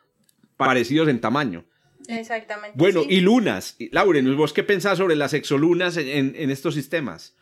parecidos 0.57 1.09
en 1.09 1.21
tamaño. 1.21 1.65
Exactamente. 2.09 2.77
Bueno, 2.77 3.03
y 3.09 3.21
lunas. 3.21 3.77
Lauren, 3.91 4.37
¿vos 4.37 4.53
qué 4.53 4.63
pensás 4.63 4.99
sobre 4.99 5.17
las 5.17 5.33
exolunas 5.35 5.97
en, 5.97 6.35
en 6.37 6.51
estos 6.51 6.75
sistemas? 6.75 7.37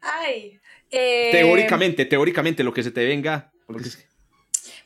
Ay. 0.00 0.58
Eh, 0.90 1.28
teóricamente, 1.32 2.04
teóricamente, 2.06 2.64
lo 2.64 2.72
que 2.72 2.82
se 2.82 2.90
te 2.90 3.04
venga. 3.04 3.52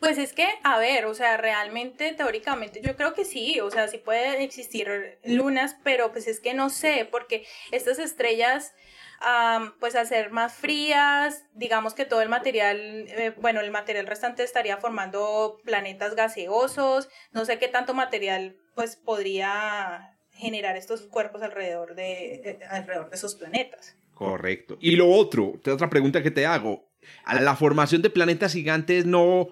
Pues 0.01 0.19
es 0.19 0.33
que, 0.33 0.49
a 0.65 0.79
ver, 0.79 1.07
o 1.07 1.15
sea, 1.15 1.37
realmente, 1.37 2.13
teóricamente, 2.13 2.81
yo 2.83 2.97
creo 2.97 3.15
que 3.15 3.25
sí, 3.25 3.61
o 3.61 3.71
sea, 3.71 3.87
sí 3.87 3.99
pueden 3.99 4.43
existir 4.43 4.89
lunas, 5.25 5.77
pero 5.85 6.11
pues 6.11 6.27
es 6.27 6.41
que 6.41 6.55
no 6.55 6.71
sé, 6.71 7.07
porque 7.09 7.47
estas 7.71 8.01
estrellas 8.01 8.73
pues 9.81 9.95
a 9.95 10.05
ser 10.05 10.31
más 10.31 10.55
frías, 10.55 11.45
digamos 11.55 11.95
que 11.95 12.05
todo 12.05 12.23
el 12.23 12.29
material, 12.29 12.79
eh, 12.79 13.35
bueno, 13.41 13.61
el 13.61 13.71
material 13.71 14.07
restante 14.07 14.43
estaría 14.43 14.77
formando 14.79 15.59
planetas 15.65 16.15
gaseosos, 16.15 17.09
no 17.33 17.45
sé 17.45 17.59
qué 17.59 17.69
tanto 17.69 17.95
material 17.95 18.57
pues 18.75 18.97
podría 18.97 20.17
generar 20.33 20.77
estos 20.77 21.03
cuerpos 21.03 21.43
alrededor 21.43 21.95
de, 21.95 22.35
eh, 22.35 22.59
alrededor 22.71 23.11
de 23.11 23.17
esos 23.17 23.35
planetas. 23.35 23.97
Correcto. 24.15 24.79
Y 24.81 24.97
lo 24.97 25.09
otro, 25.09 25.61
otra 25.67 25.91
pregunta 25.91 26.23
que 26.23 26.31
te 26.31 26.47
hago, 26.47 26.91
¿a 27.25 27.41
la 27.41 27.57
formación 27.57 28.03
de 28.03 28.11
planetas 28.11 28.53
gigantes 28.53 29.07
no 29.07 29.49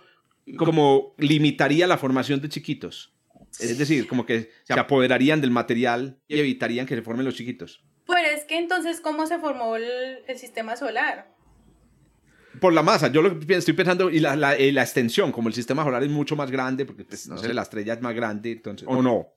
como 0.56 1.14
limitaría 1.18 1.86
la 1.86 1.98
formación 1.98 2.40
de 2.40 2.48
chiquitos? 2.48 3.12
Es 3.58 3.78
decir, 3.78 4.06
como 4.06 4.26
que 4.26 4.50
se 4.64 4.72
apoderarían 4.74 5.40
del 5.40 5.50
material 5.50 6.20
y 6.28 6.38
evitarían 6.38 6.86
que 6.86 6.94
se 6.94 7.02
formen 7.02 7.26
los 7.26 7.34
chiquitos. 7.34 7.84
Que 8.50 8.58
entonces, 8.58 9.00
¿cómo 9.00 9.28
se 9.28 9.38
formó 9.38 9.76
el, 9.76 10.24
sistema 10.36 10.74
solar? 10.74 11.32
Por 12.60 12.72
la 12.72 12.82
masa, 12.82 13.06
yo 13.06 13.22
lo 13.22 13.38
estoy 13.56 13.74
pensando, 13.74 14.10
y 14.10 14.18
la, 14.18 14.34
la, 14.34 14.56
eh, 14.56 14.72
la, 14.72 14.82
extensión, 14.82 15.30
como 15.30 15.46
el 15.46 15.54
sistema 15.54 15.84
solar 15.84 16.02
es 16.02 16.10
mucho 16.10 16.34
más 16.34 16.50
grande, 16.50 16.84
porque 16.84 17.04
pues, 17.04 17.28
no 17.28 17.38
sé, 17.38 17.54
la 17.54 17.62
estrella 17.62 17.94
es 17.94 18.00
más 18.02 18.12
grande, 18.12 18.50
entonces, 18.50 18.88
o 18.90 19.00
no, 19.00 19.28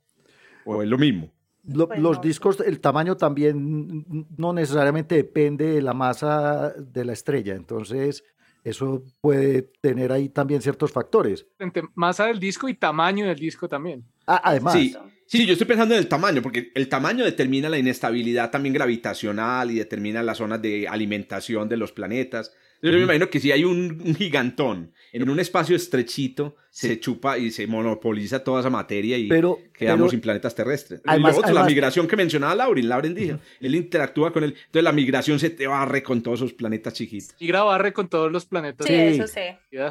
o 0.65 0.81
es 0.81 0.89
lo 0.89 0.97
mismo. 0.97 1.31
Pues 1.63 1.99
los 1.99 2.21
discos, 2.21 2.59
el 2.61 2.79
tamaño 2.79 3.15
también 3.15 4.03
no 4.35 4.51
necesariamente 4.51 5.13
depende 5.13 5.67
de 5.67 5.83
la 5.83 5.93
masa 5.93 6.73
de 6.75 7.05
la 7.05 7.13
estrella, 7.13 7.53
entonces 7.53 8.23
eso 8.63 9.03
puede 9.21 9.61
tener 9.79 10.11
ahí 10.11 10.29
también 10.29 10.59
ciertos 10.63 10.91
factores. 10.91 11.45
Masa 11.93 12.25
del 12.25 12.39
disco 12.39 12.67
y 12.67 12.73
tamaño 12.73 13.27
del 13.27 13.37
disco 13.37 13.69
también. 13.69 14.03
Ah, 14.25 14.41
además. 14.43 14.73
Sí, 14.73 14.95
sí, 15.33 15.47
yo 15.47 15.53
estoy 15.53 15.65
pensando 15.65 15.95
en 15.95 15.99
el 15.99 16.07
tamaño, 16.07 16.43
porque 16.43 16.71
el 16.75 16.87
tamaño 16.87 17.25
determina 17.25 17.67
la 17.67 17.79
inestabilidad 17.79 18.51
también 18.51 18.73
gravitacional 18.73 19.71
y 19.71 19.75
determina 19.75 20.21
las 20.21 20.37
zonas 20.37 20.61
de 20.61 20.87
alimentación 20.87 21.67
de 21.67 21.75
los 21.75 21.91
planetas. 21.91 22.53
Yo 22.83 22.91
me 22.91 23.01
imagino 23.01 23.29
que 23.29 23.39
si 23.39 23.51
hay 23.51 23.63
un, 23.63 24.13
gigantón 24.15 24.91
en 25.11 25.27
un 25.27 25.39
espacio 25.39 25.75
estrechito, 25.75 26.55
se 26.69 26.99
chupa 26.99 27.39
y 27.39 27.49
se 27.49 27.65
monopoliza 27.65 28.43
toda 28.43 28.59
esa 28.59 28.69
materia 28.69 29.17
y 29.17 29.27
quedamos 29.73 30.11
sin 30.11 30.21
planetas 30.21 30.53
terrestres. 30.53 31.01
y 31.03 31.19
luego 31.19 31.41
la 31.51 31.63
migración 31.63 32.07
que 32.07 32.15
mencionaba 32.15 32.53
Lauren, 32.53 32.87
Lauren 32.87 33.15
dijo, 33.15 33.39
él 33.59 33.73
interactúa 33.73 34.31
con 34.31 34.43
él, 34.43 34.53
entonces 34.65 34.83
la 34.83 34.91
migración 34.91 35.39
se 35.39 35.49
te 35.49 35.65
barre 35.65 36.03
con 36.03 36.21
todos 36.21 36.41
esos 36.41 36.53
planetas 36.53 36.93
chiquitos. 36.93 37.35
Y 37.39 37.51
barre 37.51 37.91
con 37.91 38.07
todos 38.07 38.31
los 38.31 38.45
planetas. 38.45 38.85
Sí, 38.85 38.93
eso 38.93 39.27
sí. 39.27 39.41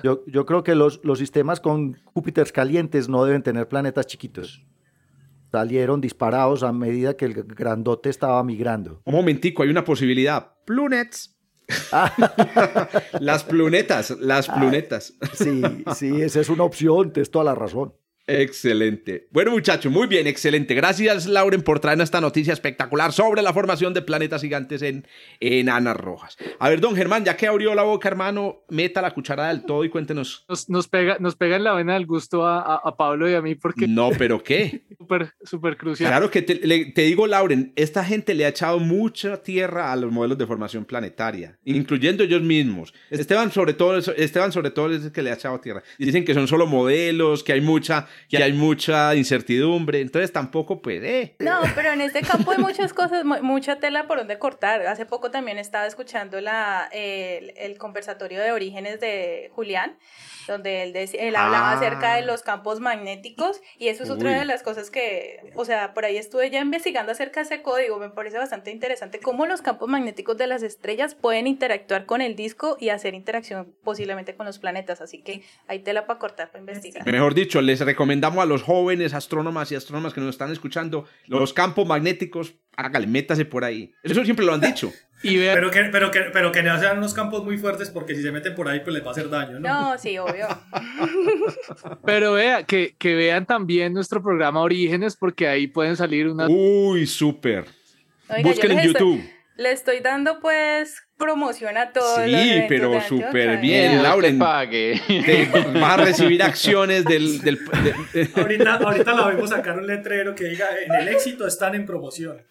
Yo, 0.05 0.23
yo, 0.27 0.47
creo 0.47 0.63
que 0.63 0.77
los, 0.77 1.01
los 1.03 1.19
sistemas 1.19 1.59
con 1.59 1.99
Júpiter 2.05 2.53
calientes 2.53 3.09
no 3.09 3.25
deben 3.25 3.43
tener 3.43 3.67
planetas 3.67 4.07
chiquitos 4.07 4.65
salieron 5.53 6.01
disparados 6.01 6.63
a 6.63 6.73
medida 6.73 7.17
que 7.17 7.27
el 7.27 7.35
grandote 7.45 8.09
estaba 8.09 8.43
migrando. 8.43 9.03
Un 9.05 9.15
momentico, 9.15 9.63
hay 9.63 9.69
una 9.69 9.85
posibilidad. 9.85 10.55
Plunets. 10.65 11.39
las 13.21 13.45
plunetas, 13.45 14.11
las 14.19 14.49
plunetas. 14.49 15.15
sí, 15.35 15.63
sí, 15.95 16.21
esa 16.21 16.41
es 16.41 16.49
una 16.49 16.65
opción, 16.65 17.13
tienes 17.13 17.31
toda 17.31 17.45
la 17.45 17.55
razón. 17.55 17.95
Excelente. 18.27 19.27
Bueno, 19.33 19.51
muchachos, 19.51 19.91
muy 19.91 20.07
bien, 20.07 20.29
excelente. 20.29 20.75
Gracias, 20.75 21.27
Lauren, 21.27 21.63
por 21.63 21.81
traernos 21.81 22.05
esta 22.05 22.21
noticia 22.21 22.53
espectacular 22.53 23.13
sobre 23.13 23.43
la 23.43 23.53
formación 23.53 23.95
de 23.95 24.03
planetas 24.03 24.43
gigantes 24.43 24.83
en 24.83 25.07
enanas 25.41 25.97
rojas. 25.97 26.37
A 26.61 26.69
ver, 26.69 26.81
don 26.81 26.95
Germán, 26.95 27.25
ya 27.25 27.37
que 27.37 27.49
abrió 27.49 27.75
la 27.75 27.83
boca, 27.83 28.09
hermano, 28.09 28.63
meta 28.69 29.03
la 29.03 29.11
cucharada 29.11 29.49
del 29.49 29.65
todo 29.65 29.85
y 29.85 29.91
cuéntenos. 29.91 30.47
Nos, 30.69 30.87
pega, 30.87 31.17
nos 31.19 31.35
pega 31.35 31.57
en 31.57 31.65
la 31.65 31.73
vena 31.73 31.95
del 31.95 32.07
gusto 32.07 32.47
a, 32.47 32.97
Pablo 32.97 33.29
y 33.29 33.35
a 33.35 33.43
mí 33.43 33.57
porque... 33.57 33.89
No, 33.89 34.11
pero 34.17 34.43
¿qué? 34.43 34.85
Súper, 35.03 35.33
súper 35.43 35.77
crucial. 35.77 36.11
Claro 36.11 36.31
que 36.31 36.43
te, 36.43 36.55
te, 36.55 37.03
digo, 37.03 37.27
Lauren, 37.27 37.73
esta 37.75 38.05
gente 38.05 38.35
le 38.35 38.45
ha 38.45 38.49
echado 38.49 38.79
mucha 38.79 39.43
tierra 39.43 39.91
a 39.91 39.97
los 39.97 40.13
modelos 40.13 40.39
de 40.39 40.47
formación 40.47 40.85
planetaria, 40.85 41.59
incluyendo 41.65 42.23
ellos 42.23 42.41
mismos. 42.41 42.95
Esteban, 43.11 43.51
sobre 43.51 43.75
todo, 43.75 43.99
Esteban, 43.99 44.53
sobre 44.53 44.71
todo, 44.71 44.93
es 44.93 45.07
el 45.07 45.13
que 45.13 45.23
le 45.23 45.31
ha 45.31 45.35
echado 45.35 45.59
tierra. 45.59 45.83
Dicen 45.99 46.25
que 46.25 46.35
son 46.35 46.47
solo 46.47 46.69
modelos, 46.69 47.43
que 47.43 47.53
hay 47.53 47.61
mucha 47.61 48.07
que 48.29 48.43
hay 48.43 48.53
mucha 48.53 49.15
incertidumbre, 49.15 50.01
entonces 50.01 50.33
tampoco 50.33 50.81
pues, 50.81 51.03
eh. 51.03 51.37
No, 51.39 51.61
pero 51.75 51.93
en 51.93 52.01
este 52.01 52.23
campo 52.23 52.53
hay 52.53 52.59
muchas 52.59 52.93
cosas, 52.93 53.25
mucha 53.25 53.77
tela 53.77 54.07
por 54.07 54.19
donde 54.19 54.39
cortar. 54.39 54.87
Hace 54.87 55.07
poco 55.07 55.31
también 55.31 55.59
estaba 55.59 55.87
escuchando 55.87 56.41
la, 56.41 56.89
el, 56.93 57.53
el 57.57 57.79
conversatorio 57.79 58.41
de 58.41 58.53
orígenes 58.53 59.01
de 59.01 59.51
Julián, 59.55 59.99
donde 60.47 60.83
él, 60.83 60.95
él 60.97 61.37
hablaba 61.37 61.71
ah. 61.71 61.77
acerca 61.77 62.17
de 62.17 62.23
los 62.23 62.43
campos 62.43 62.81
magnéticos 62.81 63.61
y 63.79 63.89
eso 63.89 64.05
es 64.05 64.11
otra 64.11 64.39
de 64.39 64.45
las 64.45 64.63
cosas 64.63 64.91
que, 64.91 65.53
o 65.55 65.65
sea, 65.65 65.95
por 65.95 66.05
ahí 66.05 66.17
estuve 66.17 66.51
ya 66.51 66.61
investigando 66.61 67.13
acerca 67.13 67.41
de 67.41 67.47
ese 67.47 67.63
código, 67.63 67.99
me 67.99 68.11
parece 68.11 68.39
bastante 68.39 68.71
interesante 68.71 69.21
cómo 69.21 69.47
los 69.47 69.63
campos 69.63 69.89
magnéticos 69.89 70.37
de 70.37 70.47
las 70.47 70.63
estrellas 70.63 71.15
pueden 71.15 71.47
interactuar 71.47 72.07
con 72.07 72.21
el 72.21 72.37
disco 72.37 72.77
y 72.81 72.91
hacer 72.91 73.15
interacción 73.15 73.75
posiblemente 73.83 74.35
con 74.35 74.47
los 74.47 74.59
planetas, 74.59 75.01
así 75.01 75.23
que 75.23 75.43
hay 75.69 75.81
tela 75.81 76.07
para 76.07 76.19
cortar, 76.19 76.51
para 76.51 76.61
investigar. 76.61 77.07
Mejor 77.07 77.35
dicho, 77.35 77.61
les 77.61 77.81
recomendamos 77.81 78.43
a 78.43 78.47
los 78.47 78.63
jóvenes 78.63 79.15
astrónomas 79.15 79.71
y 79.73 79.77
astrónomas 79.77 80.15
que 80.15 80.21
nos 80.21 80.31
están 80.31 80.51
escuchando 80.53 81.07
los 81.27 81.53
campos 81.53 81.87
magnéticos, 81.87 82.55
hágale, 82.77 83.07
métase 83.07 83.45
por 83.45 83.65
ahí. 83.65 83.95
Eso 84.03 84.25
siempre 84.25 84.45
lo 84.45 84.55
han 84.55 84.61
dicho. 84.61 84.93
Pero, 85.23 85.71
que, 85.71 85.85
pero, 85.93 86.11
que, 86.11 86.21
pero 86.33 86.53
que 86.53 86.63
no 86.63 86.79
sean 86.79 86.99
unos 86.99 87.15
campos 87.15 87.45
muy 87.45 87.59
fuertes 87.59 87.91
porque 87.91 88.15
si 88.15 88.23
se 88.23 88.33
meten 88.33 88.55
por 88.55 88.69
ahí 88.69 88.81
pues 88.81 88.95
les 88.95 89.05
va 89.05 89.09
a 89.09 89.13
hacer 89.13 89.29
daño, 89.31 89.61
¿no? 89.61 89.69
No, 89.69 89.99
sí, 89.99 90.19
obvio. 90.19 90.49
pero 92.05 92.33
vea, 92.33 92.65
que, 92.65 92.95
que 92.99 93.15
vean 93.15 93.47
también 93.47 93.93
nuestro 93.93 94.23
programa 94.23 94.61
Orígenes 94.61 95.17
porque 95.17 95.47
ahí 95.47 95.67
pueden 95.67 95.97
salir 95.97 96.29
unas... 96.29 96.49
Uy, 96.51 97.07
súper. 97.07 97.67
Busquen 98.43 98.73
en 98.73 98.87
YouTube. 98.87 99.23
Le 99.57 99.73
estoy 99.73 100.01
dando 100.01 100.41
pues 100.41 101.03
promociona 101.23 101.93
todo. 101.93 102.25
Sí, 102.25 102.65
pero 102.69 103.01
súper 103.01 103.59
bien, 103.59 104.03
Lauren. 104.03 104.39
Pague. 104.39 105.01
vas 105.75 106.01
a 106.01 106.05
recibir 106.05 106.43
acciones 106.43 107.05
del... 107.05 107.41
del 107.43 107.61
ahorita, 108.35 108.75
ahorita 108.75 109.15
la 109.15 109.29
vemos 109.29 109.51
sacar 109.51 109.79
un 109.79 109.87
letrero 109.87 110.35
que 110.35 110.45
diga, 110.45 110.67
en 110.85 110.93
el 111.01 111.09
éxito 111.15 111.47
están 111.47 111.77
en 111.77 111.87
promoción. 111.87 112.43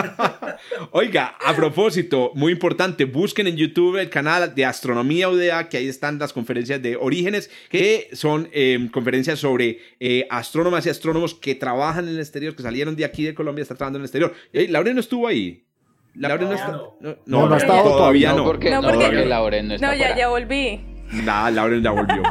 Oiga, 0.92 1.36
a 1.38 1.54
propósito, 1.54 2.32
muy 2.34 2.52
importante, 2.52 3.04
busquen 3.04 3.46
en 3.46 3.56
YouTube 3.56 3.98
el 3.98 4.08
canal 4.08 4.54
de 4.54 4.64
Astronomía 4.64 5.28
UDA, 5.28 5.68
que 5.68 5.76
ahí 5.76 5.88
están 5.88 6.18
las 6.18 6.32
conferencias 6.32 6.80
de 6.80 6.96
Orígenes, 6.96 7.50
que 7.68 8.08
son 8.14 8.48
em, 8.52 8.88
conferencias 8.88 9.38
sobre 9.38 9.80
eh, 10.00 10.26
astrónomas 10.30 10.86
y 10.86 10.90
astrónomos 10.90 11.34
que 11.34 11.54
trabajan 11.54 12.08
en 12.08 12.14
el 12.14 12.20
exterior, 12.20 12.56
que 12.56 12.62
salieron 12.62 12.96
de 12.96 13.04
aquí 13.04 13.24
de 13.24 13.34
Colombia, 13.34 13.62
están 13.62 13.76
trabajando 13.76 13.98
en 13.98 14.02
el 14.02 14.06
exterior. 14.06 14.34
Y 14.52 14.68
Lauren 14.68 14.94
no 14.94 15.00
estuvo 15.00 15.28
ahí. 15.28 15.66
Lauren 16.14 16.48
no, 16.48 16.54
está. 16.54 16.72
No, 16.72 17.16
no, 17.24 17.48
no, 17.48 17.54
ha 17.54 17.56
estado 17.56 17.90
todavía, 17.90 18.34
no. 18.34 18.44
Porque, 18.44 18.70
no, 18.70 18.82
porque, 18.82 19.24
Lauren 19.24 19.68
no 19.68 19.74
está. 19.74 19.86
No, 19.86 19.94
ya, 19.94 20.14
ya 20.16 20.28
volví. 20.28 20.80
Nah, 21.24 21.50
Lauren 21.50 21.82
ya 21.82 21.90
volvió. 21.90 22.22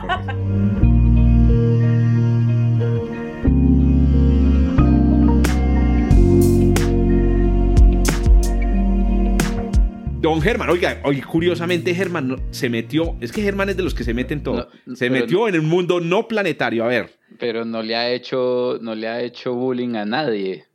Don 10.22 10.40
Germán, 10.40 10.70
oiga, 10.70 11.02
oiga, 11.04 11.26
curiosamente 11.26 11.96
Germán 11.96 12.40
se 12.52 12.70
metió, 12.70 13.16
es 13.22 13.32
que 13.32 13.42
Germán 13.42 13.70
es 13.70 13.78
de 13.78 13.82
los 13.82 13.96
que 13.96 14.04
se 14.04 14.14
meten 14.14 14.44
todo, 14.44 14.70
se 14.94 15.10
metió 15.10 15.48
en 15.48 15.56
el 15.56 15.64
mundo 15.64 16.00
no 16.00 16.28
planetario, 16.28 16.84
a 16.84 16.88
ver. 16.88 17.10
Pero 17.40 17.66
no 17.66 17.82
le 17.82 17.96
ha 17.96 18.12
hecho, 18.12 18.78
no 18.82 18.94
le 18.94 19.08
ha 19.08 19.20
hecho 19.22 19.56
bullying 19.56 19.96
a 19.96 20.06
nadie. 20.06 20.66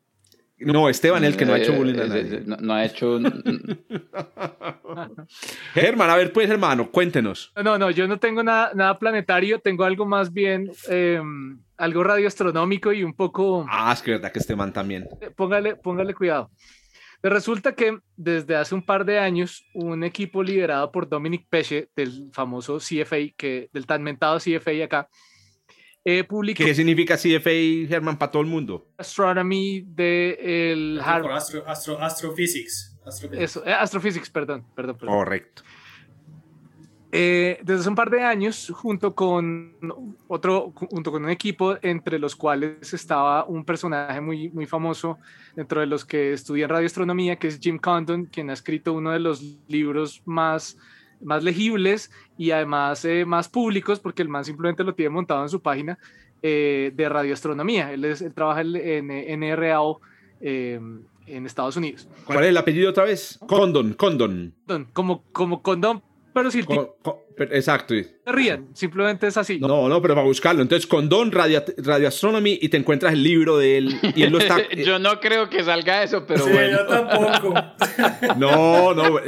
No, 0.59 0.89
Esteban, 0.89 1.23
el 1.25 1.37
que 1.37 1.45
no 1.45 1.53
ha 1.53 1.59
hecho 1.59 1.75
bullying. 1.75 1.97
No, 2.47 2.73
ha 2.73 2.85
hecho. 2.85 3.19
Germán, 5.75 6.09
a 6.09 6.17
ver, 6.17 6.33
pues, 6.33 6.49
hermano, 6.49 6.91
cuéntenos. 6.91 7.53
No, 7.63 7.79
no, 7.79 7.91
yo 7.91 8.09
no 8.09 8.19
tengo 8.19 8.43
nada, 8.43 8.71
nada 8.75 8.99
planetario, 8.99 9.59
tengo 9.59 9.85
algo 9.85 10.07
más 10.07 10.33
bien, 10.33 10.71
em, 10.89 11.61
algo 11.77 12.03
radioastronómico 12.03 12.91
y 12.93 13.05
un 13.05 13.13
poco. 13.13 13.67
Ah, 13.69 13.93
es 13.93 14.01
que 14.01 14.13
verdad 14.13 14.33
que 14.33 14.39
Esteban 14.39 14.73
también. 14.73 15.07
Eh, 15.21 15.31
póngale, 15.31 15.77
póngale 15.77 16.15
cuidado. 16.15 16.51
Resulta 17.23 17.75
que 17.75 17.99
desde 18.17 18.57
hace 18.57 18.75
un 18.75 18.83
par 18.85 19.05
de 19.05 19.19
años, 19.19 19.67
un 19.75 20.05
equipo 20.05 20.43
liderado 20.43 20.91
por 20.91 21.09
Dominic 21.09 21.47
Peche, 21.51 21.91
del 21.95 22.31
famoso 22.33 22.79
CFA, 22.79 23.17
que, 23.37 23.69
del 23.73 23.87
tan 23.87 24.03
mentado 24.03 24.39
CFA 24.39 24.85
acá, 24.85 25.09
eh, 26.09 26.25
¿Qué 26.55 26.73
significa 26.73 27.17
CFA, 27.17 27.89
Germán, 27.89 28.17
para 28.17 28.31
todo 28.31 28.41
el 28.41 28.49
mundo? 28.49 28.87
Astronomy 28.97 29.81
de 29.81 30.71
el 30.71 31.01
Astro, 31.01 31.67
astro, 31.67 32.01
astrophysics. 32.01 32.97
Eso, 33.33 33.67
eh, 33.67 33.73
astrophysics, 33.73 34.31
perdón, 34.31 34.65
perdón, 34.77 34.99
Correcto. 34.99 35.65
Eh, 37.11 37.59
desde 37.63 37.81
hace 37.81 37.89
un 37.89 37.97
par 37.97 38.11
de 38.11 38.23
años, 38.23 38.71
junto 38.73 39.17
con 39.17 40.17
otro, 40.29 40.73
junto 40.77 41.11
con 41.11 41.25
un 41.25 41.31
equipo 41.31 41.77
entre 41.83 42.21
los 42.21 42.37
cuales 42.37 42.93
estaba 42.95 43.45
un 43.45 43.65
personaje 43.65 44.21
muy, 44.21 44.49
muy 44.51 44.67
famoso 44.67 45.19
dentro 45.57 45.81
de 45.81 45.87
los 45.87 46.05
que 46.05 46.33
estudian 46.33 46.71
radioastronomía, 46.71 47.35
que 47.35 47.49
es 47.49 47.59
Jim 47.59 47.79
Condon, 47.79 48.27
quien 48.27 48.51
ha 48.51 48.53
escrito 48.53 48.93
uno 48.93 49.11
de 49.11 49.19
los 49.19 49.43
libros 49.67 50.23
más 50.25 50.79
más 51.23 51.43
legibles 51.43 52.11
y 52.37 52.51
además 52.51 53.05
eh, 53.05 53.25
más 53.25 53.49
públicos, 53.49 54.01
porque 54.01 54.23
el 54.23 54.29
man 54.29 54.45
simplemente 54.45 54.85
lo 54.85 54.95
tiene 54.95 55.11
montado 55.11 55.43
en 55.43 55.49
su 55.49 55.61
página 55.61 55.99
eh, 56.43 56.93
de 56.95 57.09
radioastronomía. 57.09 57.93
Él, 57.93 58.05
es, 58.05 58.25
trabaja 58.35 58.63
en, 58.63 59.41
NRAO 59.41 60.01
eh, 60.41 60.81
en 61.27 61.47
Estados 61.47 61.77
Unidos. 61.77 62.09
¿Cuál 62.25 62.45
es 62.45 62.51
el 62.51 62.57
apellido 62.57 62.91
otra 62.91 63.05
vez? 63.05 63.39
Condon, 63.47 63.95
Condon. 63.95 64.55
Como, 64.93 65.25
como 65.33 65.63
condón, 65.63 66.03
pero 66.37 66.51
sí. 66.51 66.63
exacto. 67.39 67.95
Se 67.95 68.15
rían, 68.27 68.69
simplemente 68.75 69.27
es 69.27 69.39
así. 69.39 69.59
No, 69.59 69.89
no, 69.89 70.03
pero 70.03 70.15
para 70.15 70.27
buscarlo. 70.27 70.61
Entonces, 70.61 70.87
Condón 70.87 71.33
Radio, 71.33 71.65
Radio 71.79 72.09
Astronomy 72.09 72.59
y 72.61 72.69
te 72.69 72.77
encuentras 72.77 73.15
el 73.15 73.23
libro 73.23 73.57
de 73.57 73.79
él 73.79 73.99
y 74.15 74.23
él 74.23 74.33
lo 74.33 74.39
está. 74.39 74.59
yo 74.77 74.99
no 74.99 75.19
creo 75.19 75.49
que 75.49 75.65
salga 75.65 76.03
eso, 76.03 76.27
pero 76.27 76.47
bueno. 76.47 76.81
Yo 76.81 76.87
tampoco. 76.87 77.55
no, 78.37 78.93
no, 78.93 79.19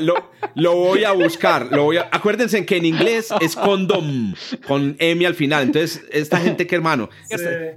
lo, 0.00 0.30
lo, 0.56 0.74
voy 0.74 1.04
a 1.04 1.12
buscar. 1.12 1.68
Lo 1.70 1.84
voy 1.84 1.98
a... 1.98 2.08
Acuérdense 2.10 2.66
que 2.66 2.78
en 2.78 2.86
inglés 2.86 3.32
es 3.40 3.54
condom, 3.54 4.34
con 4.66 4.96
M 4.98 5.24
al 5.24 5.36
final. 5.36 5.62
Entonces, 5.62 6.04
esta 6.10 6.40
gente 6.40 6.66
que 6.66 6.74
hermano. 6.74 7.10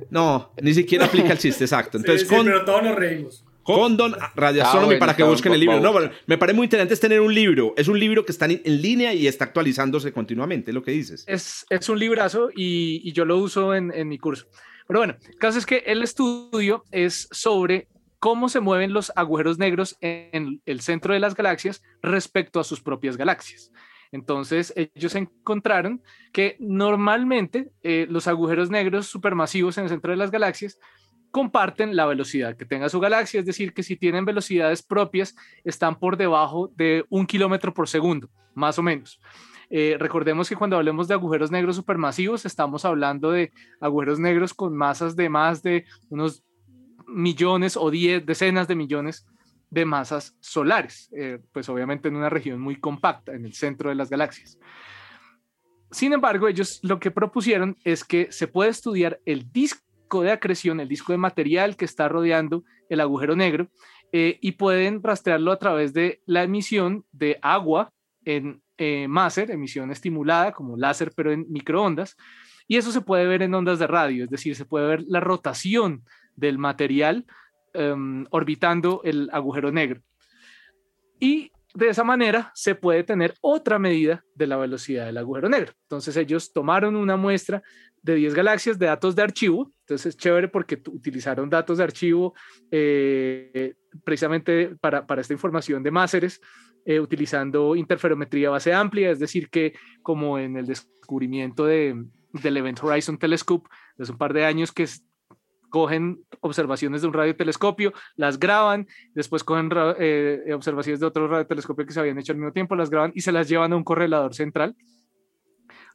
No, 0.09 0.51
ni 0.63 0.73
siquiera 0.73 1.05
aplica 1.05 1.33
el 1.33 1.37
chiste, 1.37 1.65
exacto. 1.65 1.99
Entonces, 1.99 2.27
sí, 2.27 2.35
pero 2.43 2.65
todos 2.65 2.81
nos 2.81 2.95
reímos. 2.95 3.45
Condon 3.63 4.15
Radio 4.35 4.63
Astronomy 4.63 4.95
ah, 4.95 4.99
para 4.99 5.15
que 5.15 5.23
busquen 5.23 5.53
el 5.53 5.59
libro. 5.59 5.79
No, 5.79 5.93
me 6.25 6.37
parece 6.37 6.55
muy 6.55 6.65
interesante 6.65 6.93
es 6.93 6.99
tener 6.99 7.21
un 7.21 7.33
libro. 7.33 7.73
Es 7.77 7.87
un 7.87 7.99
libro 7.99 8.25
que 8.25 8.31
está 8.31 8.45
en 8.45 8.81
línea 8.81 9.13
y 9.13 9.27
está 9.27 9.45
actualizándose 9.45 10.11
continuamente, 10.11 10.71
es 10.71 10.75
lo 10.75 10.83
que 10.83 10.91
dices. 10.91 11.23
Es, 11.27 11.65
es 11.69 11.89
un 11.89 11.99
librazo 11.99 12.49
y, 12.55 13.01
y 13.03 13.11
yo 13.13 13.25
lo 13.25 13.37
uso 13.37 13.75
en, 13.75 13.91
en, 13.93 14.07
mi 14.07 14.17
curso. 14.17 14.47
Pero 14.87 14.99
bueno, 15.01 15.15
el 15.27 15.37
caso 15.37 15.59
es 15.59 15.65
que 15.65 15.83
el 15.85 16.01
estudio 16.01 16.83
es 16.91 17.27
sobre 17.31 17.87
cómo 18.19 18.49
se 18.49 18.59
mueven 18.59 18.93
los 18.93 19.11
agujeros 19.15 19.59
negros 19.59 19.97
en 20.01 20.61
el 20.65 20.81
centro 20.81 21.13
de 21.13 21.19
las 21.19 21.35
galaxias 21.35 21.81
respecto 22.01 22.59
a 22.59 22.63
sus 22.63 22.81
propias 22.81 23.17
galaxias. 23.17 23.71
Entonces, 24.11 24.73
ellos 24.75 25.15
encontraron 25.15 26.01
que 26.33 26.57
normalmente 26.59 27.69
eh, 27.83 28.07
los 28.09 28.27
agujeros 28.27 28.69
negros 28.71 29.07
supermasivos 29.07 29.77
en 29.77 29.83
el 29.83 29.89
centro 29.89 30.11
de 30.11 30.17
las 30.17 30.31
galaxias 30.31 30.79
comparten 31.31 31.95
la 31.95 32.05
velocidad 32.05 32.55
que 32.57 32.65
tenga 32.65 32.89
su 32.89 32.99
galaxia, 32.99 33.39
es 33.39 33.45
decir, 33.45 33.73
que 33.73 33.83
si 33.83 33.95
tienen 33.95 34.25
velocidades 34.25 34.81
propias, 34.81 35.35
están 35.63 35.99
por 35.99 36.17
debajo 36.17 36.71
de 36.75 37.05
un 37.09 37.25
kilómetro 37.25 37.73
por 37.73 37.87
segundo, 37.87 38.29
más 38.55 38.79
o 38.79 38.83
menos. 38.83 39.19
Eh, 39.69 39.97
recordemos 39.99 40.49
que 40.49 40.55
cuando 40.55 40.77
hablemos 40.77 41.07
de 41.07 41.13
agujeros 41.13 41.51
negros 41.51 41.75
supermasivos, 41.75 42.45
estamos 42.45 42.85
hablando 42.85 43.31
de 43.31 43.51
agujeros 43.79 44.19
negros 44.19 44.53
con 44.53 44.75
masas 44.75 45.15
de 45.15 45.29
más 45.29 45.61
de 45.61 45.85
unos 46.09 46.43
millones 47.07 47.77
o 47.77 47.91
diez, 47.91 48.25
decenas 48.25 48.67
de 48.67 48.75
millones 48.75 49.27
de 49.69 49.85
masas 49.85 50.35
solares, 50.39 51.09
eh, 51.15 51.39
pues 51.51 51.69
obviamente 51.69 52.07
en 52.07 52.15
una 52.15 52.29
región 52.29 52.59
muy 52.59 52.79
compacta, 52.79 53.33
en 53.33 53.45
el 53.45 53.53
centro 53.53 53.89
de 53.89 53.95
las 53.95 54.09
galaxias. 54.09 54.57
Sin 55.91 56.13
embargo, 56.13 56.47
ellos 56.47 56.79
lo 56.81 56.99
que 56.99 57.11
propusieron 57.11 57.77
es 57.83 58.03
que 58.03 58.31
se 58.31 58.47
puede 58.47 58.71
estudiar 58.71 59.19
el 59.25 59.51
disco 59.51 59.88
de 60.21 60.31
acreción, 60.31 60.79
el 60.79 60.87
disco 60.87 61.11
de 61.11 61.17
material 61.17 61.75
que 61.75 61.85
está 61.85 62.07
rodeando 62.07 62.63
el 62.89 62.99
agujero 62.99 63.35
negro, 63.35 63.69
eh, 64.11 64.39
y 64.41 64.53
pueden 64.53 65.03
rastrearlo 65.03 65.51
a 65.51 65.59
través 65.59 65.93
de 65.93 66.21
la 66.25 66.43
emisión 66.43 67.05
de 67.11 67.37
agua 67.41 67.93
en 68.25 68.61
eh, 68.77 69.07
máser, 69.07 69.51
emisión 69.51 69.91
estimulada 69.91 70.51
como 70.51 70.77
láser, 70.77 71.11
pero 71.15 71.31
en 71.31 71.45
microondas, 71.49 72.17
y 72.67 72.77
eso 72.77 72.91
se 72.91 73.01
puede 73.01 73.25
ver 73.27 73.41
en 73.41 73.53
ondas 73.53 73.79
de 73.79 73.87
radio, 73.87 74.23
es 74.23 74.29
decir, 74.29 74.55
se 74.55 74.65
puede 74.65 74.87
ver 74.87 75.03
la 75.07 75.19
rotación 75.19 76.03
del 76.35 76.57
material 76.57 77.25
em, 77.73 78.25
orbitando 78.29 79.01
el 79.03 79.29
agujero 79.31 79.71
negro. 79.71 80.01
Y 81.19 81.51
de 81.73 81.89
esa 81.89 82.03
manera 82.03 82.51
se 82.55 82.75
puede 82.75 83.03
tener 83.03 83.35
otra 83.41 83.79
medida 83.79 84.23
de 84.35 84.47
la 84.47 84.57
velocidad 84.57 85.05
del 85.05 85.17
agujero 85.17 85.49
negro. 85.49 85.73
Entonces 85.83 86.15
ellos 86.17 86.53
tomaron 86.53 86.95
una 86.95 87.17
muestra 87.17 87.61
de 88.01 88.15
10 88.15 88.33
galaxias 88.33 88.79
de 88.79 88.87
datos 88.87 89.15
de 89.15 89.23
archivo. 89.23 89.71
Entonces 89.89 90.15
es 90.15 90.17
chévere 90.17 90.49
porque 90.49 90.75
utilizaron 90.75 91.49
datos 91.49 91.79
de 91.79 91.83
archivo 91.83 92.35
eh, 92.69 93.73
precisamente 94.03 94.75
para, 94.79 95.07
para, 95.07 95.21
esta 95.21 95.33
información 95.33 95.81
de 95.81 95.89
máseres, 95.89 96.39
eh, 96.85 96.99
utilizando 96.99 97.75
interferometría 97.75 98.51
base 98.51 98.71
amplia, 98.71 99.09
es 99.09 99.17
decir, 99.17 99.49
que 99.49 99.73
como 100.03 100.37
en 100.37 100.57
el 100.57 100.67
descubrimiento 100.67 101.65
de, 101.65 102.05
del 102.33 102.57
Event 102.57 102.83
Horizon 102.83 103.17
Telescope, 103.17 103.67
hace 103.97 104.11
un 104.11 104.19
par 104.19 104.31
de 104.33 104.45
años 104.45 104.71
que 104.71 104.87
cogen 105.71 106.23
observaciones 106.41 107.01
de 107.01 107.07
un 107.07 107.13
radiotelescopio, 107.13 107.91
las 108.15 108.37
graban, 108.37 108.85
después 109.15 109.43
cogen 109.43 109.71
eh, 109.97 110.51
observaciones 110.53 110.99
de 110.99 111.07
otro 111.07 111.27
radiotelescopio 111.27 111.87
que 111.87 111.93
se 111.93 111.99
habían 111.99 112.19
hecho 112.19 112.33
al 112.33 112.37
mismo 112.37 112.53
tiempo, 112.53 112.75
las 112.75 112.91
graban 112.91 113.11
y 113.15 113.21
se 113.21 113.31
las 113.31 113.49
llevan 113.49 113.73
a 113.73 113.75
un 113.75 113.83
correlador 113.83 114.35
central. 114.35 114.75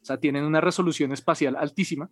O 0.01 0.05
sea, 0.05 0.17
tienen 0.17 0.43
una 0.43 0.59
resolución 0.59 1.13
espacial 1.13 1.55
altísima, 1.55 2.09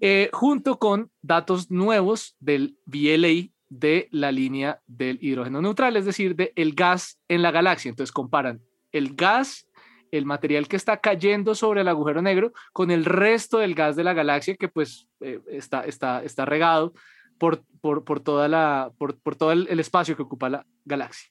eh, 0.00 0.30
junto 0.32 0.78
con 0.78 1.10
datos 1.22 1.70
nuevos 1.70 2.36
del 2.40 2.76
VLA 2.86 3.50
de 3.68 4.08
la 4.10 4.32
línea 4.32 4.80
del 4.86 5.18
hidrógeno 5.20 5.62
neutral, 5.62 5.96
es 5.96 6.04
decir, 6.04 6.36
del 6.36 6.52
el 6.56 6.74
gas 6.74 7.18
en 7.28 7.42
la 7.42 7.50
galaxia. 7.50 7.88
Entonces 7.88 8.12
comparan 8.12 8.60
el 8.92 9.14
gas 9.14 9.66
el 10.10 10.26
material 10.26 10.68
que 10.68 10.76
está 10.76 10.98
cayendo 10.98 11.54
sobre 11.54 11.80
el 11.80 11.88
agujero 11.88 12.22
negro 12.22 12.52
con 12.72 12.90
el 12.92 13.04
resto 13.04 13.58
del 13.58 13.74
gas 13.74 13.96
de 13.96 14.04
la 14.04 14.12
galaxia 14.12 14.54
que 14.54 14.68
pues 14.68 15.08
eh, 15.20 15.40
está, 15.48 15.84
está, 15.84 16.22
está 16.22 16.44
regado 16.44 16.94
por, 17.38 17.64
por, 17.80 18.04
por 18.04 18.20
toda 18.20 18.46
la, 18.46 18.92
por, 18.96 19.18
por 19.18 19.34
todo 19.34 19.50
el, 19.50 19.80
espacio 19.80 20.14
que 20.14 20.22
ocupa 20.22 20.48
la 20.48 20.66
galaxia. 20.84 21.30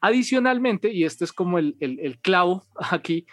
Adicionalmente, 0.00 0.92
y 0.92 1.04
este 1.04 1.24
es 1.24 1.32
como 1.32 1.58
el, 1.58 1.76
el, 1.80 2.18
clavo 2.20 2.64
aquí, 2.90 3.26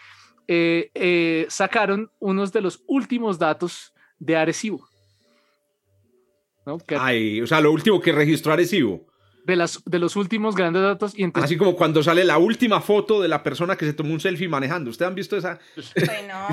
eh, 0.46 1.46
sacaron 1.48 2.10
unos 2.20 2.52
de 2.52 2.60
los 2.60 2.84
últimos 2.86 3.38
datos 3.38 3.92
de 4.18 4.36
Arecibo. 4.36 4.86
¿no? 6.64 6.78
Ay, 6.98 7.40
o 7.40 7.46
sea, 7.46 7.60
lo 7.60 7.70
último 7.70 8.00
que 8.00 8.12
registró 8.12 8.52
Arecibo 8.52 9.06
de, 9.46 9.56
las, 9.56 9.82
de 9.84 9.98
los 9.98 10.16
últimos 10.16 10.56
grandes 10.56 10.82
datos. 10.82 11.16
Y 11.16 11.26
Así 11.34 11.56
como 11.56 11.76
cuando 11.76 12.02
sale 12.02 12.24
la 12.24 12.38
última 12.38 12.80
foto 12.80 13.22
de 13.22 13.28
la 13.28 13.42
persona 13.42 13.76
que 13.76 13.86
se 13.86 13.92
tomó 13.92 14.12
un 14.12 14.20
selfie 14.20 14.48
manejando. 14.48 14.90
¿Ustedes 14.90 15.08
han 15.08 15.14
visto 15.14 15.36
esa? 15.36 15.58
Ay, 15.96 16.26
no. 16.28 16.48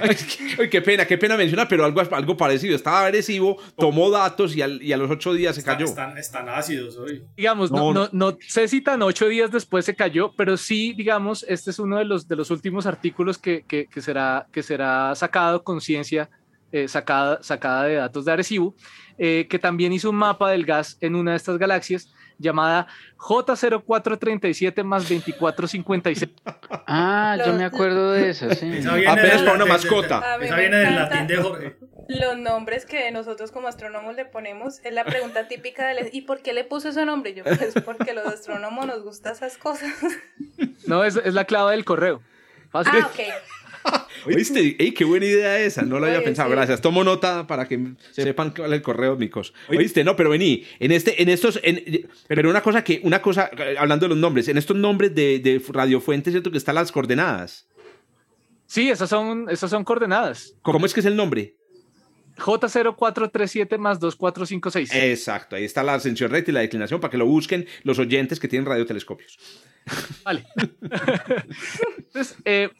Ay, 0.00 0.68
qué 0.70 0.80
pena, 0.80 1.06
qué 1.06 1.18
pena 1.18 1.36
mencionar, 1.36 1.66
pero 1.66 1.84
algo, 1.84 2.00
algo 2.00 2.36
parecido. 2.36 2.76
Estaba 2.76 3.06
agresivo, 3.06 3.56
tomó 3.76 4.10
datos 4.10 4.54
y, 4.54 4.60
y 4.60 4.92
a 4.92 4.96
los 4.96 5.10
ocho 5.10 5.32
días 5.32 5.56
se 5.56 5.64
cayó. 5.64 5.86
Están, 5.86 6.16
están, 6.18 6.48
ácidos 6.48 6.96
hoy. 6.98 7.24
Digamos, 7.36 7.72
no, 7.72 7.92
no, 7.92 8.08
no, 8.12 8.38
sé 8.46 8.68
si 8.68 8.80
tan 8.80 9.02
ocho 9.02 9.26
días 9.26 9.50
después 9.50 9.84
se 9.84 9.96
cayó, 9.96 10.32
pero 10.36 10.56
sí, 10.56 10.92
digamos, 10.92 11.44
este 11.48 11.70
es 11.70 11.80
uno 11.80 11.98
de 11.98 12.04
los, 12.04 12.28
de 12.28 12.36
los 12.36 12.52
últimos 12.52 12.86
artículos 12.86 13.38
que, 13.38 13.64
que, 13.66 13.86
que 13.86 14.00
será, 14.00 14.46
que 14.52 14.62
será 14.62 15.16
sacado 15.16 15.64
con 15.64 15.80
ciencia, 15.80 16.30
eh, 16.72 16.88
sacada, 16.88 17.42
sacada 17.42 17.84
de 17.84 17.94
datos 17.94 18.24
de 18.24 18.32
Arecibo. 18.32 18.74
Eh, 19.18 19.46
que 19.48 19.58
también 19.58 19.92
hizo 19.92 20.10
un 20.10 20.16
mapa 20.16 20.50
del 20.50 20.64
gas 20.64 20.96
en 21.00 21.14
una 21.14 21.32
de 21.32 21.36
estas 21.36 21.58
galaxias 21.58 22.12
llamada 22.38 22.88
J0437 23.18 24.82
más 24.84 25.08
2456. 25.08 26.28
Ah, 26.86 27.36
yo 27.44 27.52
me 27.52 27.64
acuerdo 27.64 28.12
de 28.12 28.30
eso, 28.30 28.50
sí. 28.54 28.80
Apenas 29.06 29.42
para 29.42 29.54
una 29.54 29.66
mascota. 29.66 30.38
Esa 30.40 30.56
viene 30.56 30.78
del 30.78 30.94
latín 30.94 31.26
de 31.26 31.36
Jorge. 31.36 31.76
Los 32.08 32.36
nombres 32.36 32.84
que 32.84 33.10
nosotros 33.12 33.52
como 33.52 33.68
astrónomos 33.68 34.16
le 34.16 34.24
ponemos 34.24 34.80
es 34.84 34.92
la 34.92 35.04
pregunta 35.04 35.46
típica 35.46 35.86
de 35.86 36.10
¿y 36.12 36.22
por 36.22 36.42
qué 36.42 36.52
le 36.52 36.64
puso 36.64 36.88
ese 36.88 37.04
nombre? 37.04 37.32
Yo, 37.34 37.44
pues 37.44 37.74
porque 37.84 38.12
los 38.12 38.26
astrónomos 38.26 38.86
nos 38.86 39.02
gustan 39.02 39.32
esas 39.34 39.56
cosas. 39.56 39.92
No, 40.86 41.04
es, 41.04 41.16
es 41.16 41.34
la 41.34 41.44
clave 41.44 41.72
del 41.72 41.84
correo. 41.84 42.22
Fácil. 42.70 42.92
Ah, 42.96 43.06
ok. 43.06 43.20
¿Oíste? 44.26 44.76
¡Ey, 44.78 44.92
qué 44.92 45.04
buena 45.04 45.26
idea 45.26 45.60
esa! 45.60 45.82
No 45.82 45.98
lo 45.98 46.06
había 46.06 46.22
pensado. 46.22 46.50
Gracias. 46.50 46.80
Tomo 46.80 47.04
nota 47.04 47.46
para 47.46 47.66
que 47.66 47.94
sepan 48.12 48.50
cuál 48.50 48.72
es 48.72 48.76
el 48.78 48.82
correo, 48.82 49.16
micos. 49.16 49.52
¿Oíste? 49.68 50.04
No, 50.04 50.16
pero 50.16 50.30
vení. 50.30 50.64
En, 50.78 50.92
este, 50.92 51.22
en 51.22 51.28
estos... 51.28 51.60
pero 52.28 52.50
una 52.50 52.62
cosa 52.62 52.84
que... 52.84 53.00
Una 53.02 53.20
cosa, 53.20 53.50
hablando 53.78 54.06
de 54.06 54.10
los 54.10 54.18
nombres. 54.18 54.48
En 54.48 54.58
estos 54.58 54.76
nombres 54.76 55.14
de, 55.14 55.38
de 55.38 55.62
radiofuentes, 55.68 56.32
¿cierto? 56.32 56.50
Que 56.50 56.58
están 56.58 56.76
las 56.76 56.92
coordenadas. 56.92 57.66
Sí, 58.66 58.90
esas 58.90 59.10
son, 59.10 59.50
esas 59.50 59.70
son 59.70 59.84
coordenadas. 59.84 60.54
¿Cómo 60.62 60.86
es 60.86 60.94
que 60.94 61.00
es 61.00 61.06
el 61.06 61.16
nombre? 61.16 61.56
J0437 62.38 63.78
más 63.78 64.00
2456. 64.00 64.90
Exacto, 64.94 65.56
ahí 65.56 65.64
está 65.64 65.82
la 65.82 65.94
ascensión 65.94 66.30
recta 66.30 66.50
y 66.50 66.54
la 66.54 66.60
declinación 66.60 67.00
para 67.00 67.10
que 67.10 67.18
lo 67.18 67.26
busquen 67.26 67.66
los 67.82 67.98
oyentes 67.98 68.40
que 68.40 68.48
tienen 68.48 68.66
radiotelescopios. 68.66 69.38
Vale. 70.24 70.46
Entonces, 71.98 72.36
eh, 72.44 72.70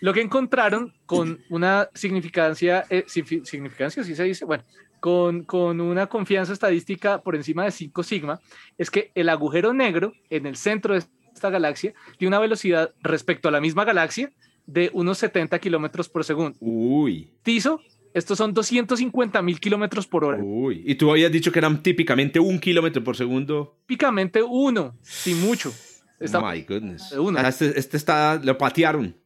lo 0.00 0.12
que 0.12 0.20
encontraron 0.20 0.94
con 1.06 1.40
una 1.50 1.88
significancia, 1.94 2.84
eh, 2.90 3.04
significancia, 3.06 4.04
si 4.04 4.14
se 4.14 4.24
dice, 4.24 4.44
bueno, 4.44 4.64
con, 5.00 5.44
con, 5.44 5.80
una 5.80 6.06
confianza 6.06 6.52
estadística 6.52 7.22
por 7.22 7.36
encima 7.36 7.64
de 7.64 7.70
5 7.70 8.02
sigma, 8.02 8.40
es 8.76 8.90
que 8.90 9.10
el 9.14 9.28
agujero 9.28 9.72
negro 9.72 10.12
en 10.30 10.46
el 10.46 10.56
centro 10.56 10.94
de 10.94 11.04
esta 11.32 11.50
galaxia 11.50 11.94
tiene 12.18 12.28
una 12.28 12.40
velocidad 12.40 12.92
respecto 13.00 13.48
a 13.48 13.52
la 13.52 13.60
misma 13.60 13.84
galaxia 13.84 14.32
de 14.66 14.90
unos 14.92 15.18
70 15.18 15.58
kilómetros 15.60 16.08
por 16.08 16.24
segundo. 16.24 16.56
Uy. 16.60 17.30
Tizo, 17.42 17.80
estos 18.12 18.36
son 18.38 18.52
250 18.52 19.40
mil 19.42 19.60
kilómetros 19.60 20.06
por 20.06 20.24
hora. 20.24 20.38
Uy. 20.42 20.82
Y 20.84 20.96
tú 20.96 21.10
habías 21.10 21.32
dicho 21.32 21.52
que 21.52 21.58
eran 21.58 21.82
típicamente 21.82 22.40
un 22.40 22.58
kilómetro 22.58 23.02
por 23.02 23.16
segundo. 23.16 23.78
Típicamente 23.86 24.42
uno, 24.42 24.96
sin 25.02 25.40
mucho. 25.40 25.72
My 26.20 26.62
goodness. 26.62 27.14
Ah, 27.36 27.48
este, 27.48 27.78
este, 27.78 27.96
está, 27.96 28.40
lo 28.42 28.58
patearon. 28.58 29.16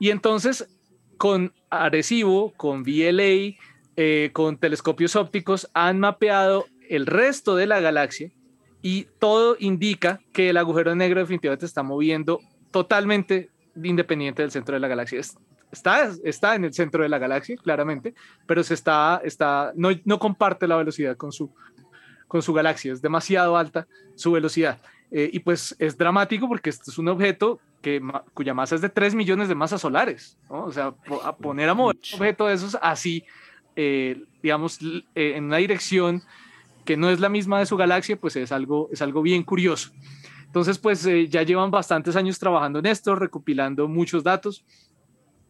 Y 0.00 0.10
entonces, 0.10 0.66
con 1.18 1.52
Arecibo, 1.68 2.52
con 2.56 2.82
VLA, 2.82 3.56
eh, 3.96 4.30
con 4.32 4.56
telescopios 4.56 5.14
ópticos, 5.14 5.70
han 5.74 6.00
mapeado 6.00 6.66
el 6.88 7.06
resto 7.06 7.54
de 7.54 7.66
la 7.66 7.80
galaxia 7.80 8.32
y 8.82 9.06
todo 9.18 9.56
indica 9.60 10.20
que 10.32 10.48
el 10.50 10.56
agujero 10.56 10.94
negro 10.94 11.20
definitivamente 11.20 11.66
está 11.66 11.82
moviendo 11.82 12.40
totalmente 12.70 13.50
independiente 13.76 14.40
del 14.42 14.50
centro 14.50 14.74
de 14.74 14.80
la 14.80 14.88
galaxia. 14.88 15.20
Está, 15.70 16.10
está 16.24 16.54
en 16.54 16.64
el 16.64 16.72
centro 16.72 17.02
de 17.02 17.10
la 17.10 17.18
galaxia, 17.18 17.56
claramente, 17.56 18.14
pero 18.46 18.64
se 18.64 18.72
está, 18.74 19.20
está, 19.22 19.72
no, 19.76 20.18
comparte 20.18 20.66
la 20.66 20.76
velocidad 20.76 21.16
con 21.16 21.30
su, 21.30 21.54
con 22.26 22.40
su 22.40 22.54
galaxia. 22.54 22.94
Es 22.94 23.02
demasiado 23.02 23.56
alta 23.56 23.86
su 24.14 24.32
velocidad. 24.32 24.80
Eh, 25.10 25.28
y 25.32 25.40
pues 25.40 25.76
es 25.78 25.98
dramático 25.98 26.48
porque 26.48 26.70
este 26.70 26.90
es 26.90 26.96
un 26.96 27.08
objeto 27.08 27.60
que, 27.80 28.00
cuya 28.34 28.54
masa 28.54 28.74
es 28.74 28.80
de 28.80 28.88
3 28.88 29.14
millones 29.14 29.48
de 29.48 29.54
masas 29.54 29.80
solares. 29.80 30.38
O 30.48 30.72
sea, 30.72 30.94
a 31.24 31.36
poner 31.36 31.68
a 31.68 31.74
mover 31.74 31.96
un 31.96 32.18
objeto 32.18 32.46
de 32.46 32.54
esos 32.54 32.76
así, 32.80 33.24
eh, 33.76 34.22
digamos, 34.42 34.78
eh, 35.14 35.34
en 35.36 35.44
una 35.44 35.56
dirección 35.58 36.22
que 36.84 36.96
no 36.96 37.10
es 37.10 37.20
la 37.20 37.28
misma 37.28 37.58
de 37.58 37.66
su 37.66 37.76
galaxia, 37.76 38.16
pues 38.16 38.36
es 38.36 38.52
algo, 38.52 38.88
es 38.92 39.02
algo 39.02 39.22
bien 39.22 39.42
curioso. 39.42 39.90
Entonces, 40.44 40.78
pues 40.78 41.06
eh, 41.06 41.28
ya 41.28 41.42
llevan 41.42 41.70
bastantes 41.70 42.16
años 42.16 42.38
trabajando 42.38 42.80
en 42.80 42.86
esto, 42.86 43.14
recopilando 43.14 43.86
muchos 43.86 44.24
datos. 44.24 44.64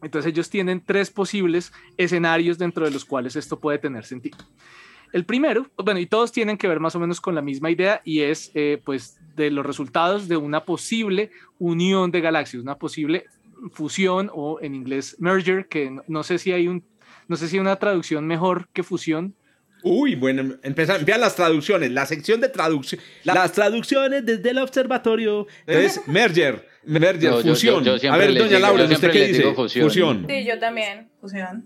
Entonces 0.01 0.31
ellos 0.31 0.49
tienen 0.49 0.83
tres 0.83 1.09
posibles 1.11 1.71
escenarios 1.97 2.57
dentro 2.57 2.85
de 2.85 2.91
los 2.91 3.05
cuales 3.05 3.35
esto 3.35 3.59
puede 3.59 3.77
tener 3.77 4.05
sentido. 4.05 4.37
El 5.13 5.25
primero, 5.25 5.67
bueno, 5.77 5.99
y 5.99 6.05
todos 6.05 6.31
tienen 6.31 6.57
que 6.57 6.67
ver 6.67 6.79
más 6.79 6.95
o 6.95 6.99
menos 6.99 7.19
con 7.19 7.35
la 7.35 7.41
misma 7.41 7.69
idea 7.69 8.01
y 8.05 8.21
es 8.21 8.51
pues 8.83 9.19
de 9.35 9.51
los 9.51 9.65
resultados 9.65 10.27
de 10.27 10.37
una 10.37 10.65
posible 10.65 11.31
unión 11.59 12.11
de 12.11 12.21
galaxias, 12.21 12.63
una 12.63 12.77
posible 12.77 13.25
fusión 13.71 14.29
o 14.33 14.59
en 14.61 14.75
inglés 14.75 15.15
merger, 15.19 15.67
que 15.67 15.95
no, 16.07 16.23
sé 16.23 16.37
si 16.37 16.51
hay 16.51 16.67
un, 16.67 16.83
no 17.27 17.35
sé 17.35 17.47
si 17.47 17.57
hay 17.57 17.59
una 17.59 17.75
traducción 17.75 18.25
mejor 18.25 18.67
que 18.73 18.83
fusión. 18.83 19.35
Uy, 19.83 20.15
bueno, 20.15 20.57
empezar, 20.61 21.03
vean 21.03 21.21
las 21.21 21.35
traducciones, 21.35 21.91
la 21.91 22.05
sección 22.05 22.39
de 22.39 22.49
traducción, 22.49 23.01
las 23.23 23.51
traducciones 23.51 24.25
desde 24.25 24.51
el 24.51 24.59
observatorio 24.59 25.47
es 25.65 26.07
merger, 26.07 26.67
merger, 26.83 27.33
fusión. 27.41 27.87
a 27.87 28.17
ver, 28.17 28.37
doña 28.37 28.59
Laura, 28.59 28.83
¿usted 28.85 29.11
qué 29.11 29.27
dice? 29.27 29.53
Fusión. 29.53 30.25
Sí, 30.29 30.45
yo 30.45 30.59
también, 30.59 31.09
fusión. 31.19 31.65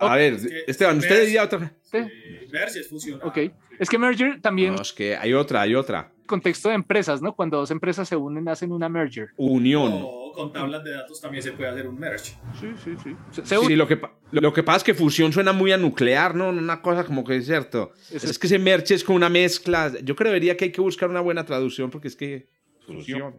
A 0.00 0.16
ver, 0.16 0.36
Esteban, 0.66 0.98
usted 0.98 1.24
diría 1.26 1.44
otra. 1.44 1.72
Merger 1.92 2.80
es 2.80 2.88
fusión. 2.88 3.20
Ok, 3.22 3.38
es 3.78 3.88
que 3.88 3.98
merger 3.98 4.40
también. 4.40 4.74
No, 4.74 4.82
es 4.82 4.92
que 4.92 5.16
hay 5.16 5.32
otra, 5.34 5.62
hay 5.62 5.74
otra 5.74 6.10
contexto 6.30 6.68
de 6.68 6.76
empresas, 6.76 7.20
¿no? 7.20 7.34
Cuando 7.34 7.58
dos 7.58 7.72
empresas 7.72 8.08
se 8.08 8.14
unen, 8.14 8.48
hacen 8.48 8.70
una 8.70 8.88
merger. 8.88 9.30
Unión. 9.36 9.90
O 9.92 10.32
con 10.32 10.52
tablas 10.52 10.84
de 10.84 10.92
datos 10.92 11.20
también 11.20 11.42
se 11.42 11.52
puede 11.52 11.70
hacer 11.70 11.88
un 11.88 11.98
merge. 11.98 12.34
Sí, 12.58 12.68
sí, 12.82 12.92
sí. 13.02 13.42
sí, 13.42 13.76
lo 13.76 13.88
que, 13.88 14.00
lo 14.30 14.52
que 14.52 14.62
pasa 14.62 14.78
es 14.78 14.84
que 14.84 14.94
fusión 14.94 15.32
suena 15.32 15.52
muy 15.52 15.72
a 15.72 15.76
nuclear, 15.76 16.36
¿no? 16.36 16.50
Una 16.50 16.80
cosa 16.80 17.04
como 17.04 17.24
que 17.24 17.36
es 17.36 17.46
cierto. 17.46 17.92
Es, 18.12 18.38
que 18.38 18.46
ese 18.46 18.60
merge 18.60 18.94
es 18.94 19.02
como 19.02 19.16
una 19.16 19.28
mezcla. 19.28 19.92
Yo 20.04 20.14
creería 20.14 20.56
que 20.56 20.66
hay 20.66 20.72
que 20.72 20.80
buscar 20.80 21.10
una 21.10 21.20
buena 21.20 21.44
traducción 21.44 21.90
porque 21.90 22.08
es 22.08 22.16
que... 22.16 22.48
Fusión. 22.86 23.34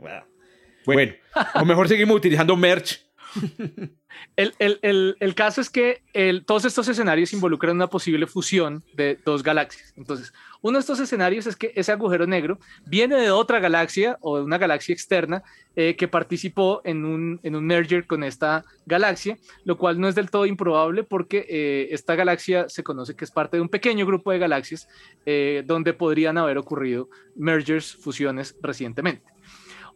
Bueno, 0.85 1.13
o 1.55 1.65
mejor 1.65 1.87
seguimos 1.87 2.17
utilizando 2.17 2.55
merge. 2.57 2.97
El, 4.35 5.35
caso 5.35 5.61
es 5.61 5.69
que 5.69 6.01
todos 6.45 6.65
estos 6.65 6.87
escenarios 6.87 7.33
involucran 7.33 7.75
una 7.75 7.87
posible 7.87 8.27
fusión 8.27 8.83
de 8.93 9.17
dos 9.23 9.43
galaxias. 9.43 9.93
Entonces, 9.95 10.33
uno 10.61 10.77
de 10.77 10.81
estos 10.81 10.99
escenarios 10.99 11.47
es 11.47 11.55
que 11.55 11.71
ese 11.75 11.91
agujero 11.91 12.27
negro 12.27 12.59
viene 12.85 13.15
de 13.15 13.31
otra 13.31 13.59
galaxia 13.59 14.17
o 14.21 14.37
de 14.37 14.43
una 14.43 14.57
galaxia 14.57 14.93
externa 14.93 15.43
eh, 15.75 15.95
que 15.95 16.07
participó 16.07 16.81
en 16.83 17.05
un, 17.05 17.39
en 17.43 17.55
un 17.55 17.65
merger 17.65 18.05
con 18.05 18.23
esta 18.23 18.63
galaxia, 18.85 19.37
lo 19.63 19.77
cual 19.77 19.99
no 19.99 20.07
es 20.07 20.15
del 20.15 20.29
todo 20.29 20.45
improbable 20.45 21.03
porque 21.03 21.45
eh, 21.49 21.87
esta 21.91 22.15
galaxia 22.15 22.67
se 22.69 22.83
conoce 22.83 23.15
que 23.15 23.25
es 23.25 23.31
parte 23.31 23.57
de 23.57 23.61
un 23.61 23.69
pequeño 23.69 24.05
grupo 24.05 24.31
de 24.31 24.39
galaxias 24.39 24.87
eh, 25.25 25.63
donde 25.65 25.93
podrían 25.93 26.37
haber 26.37 26.57
ocurrido 26.57 27.09
mergers, 27.35 27.95
fusiones 27.95 28.55
recientemente. 28.61 29.30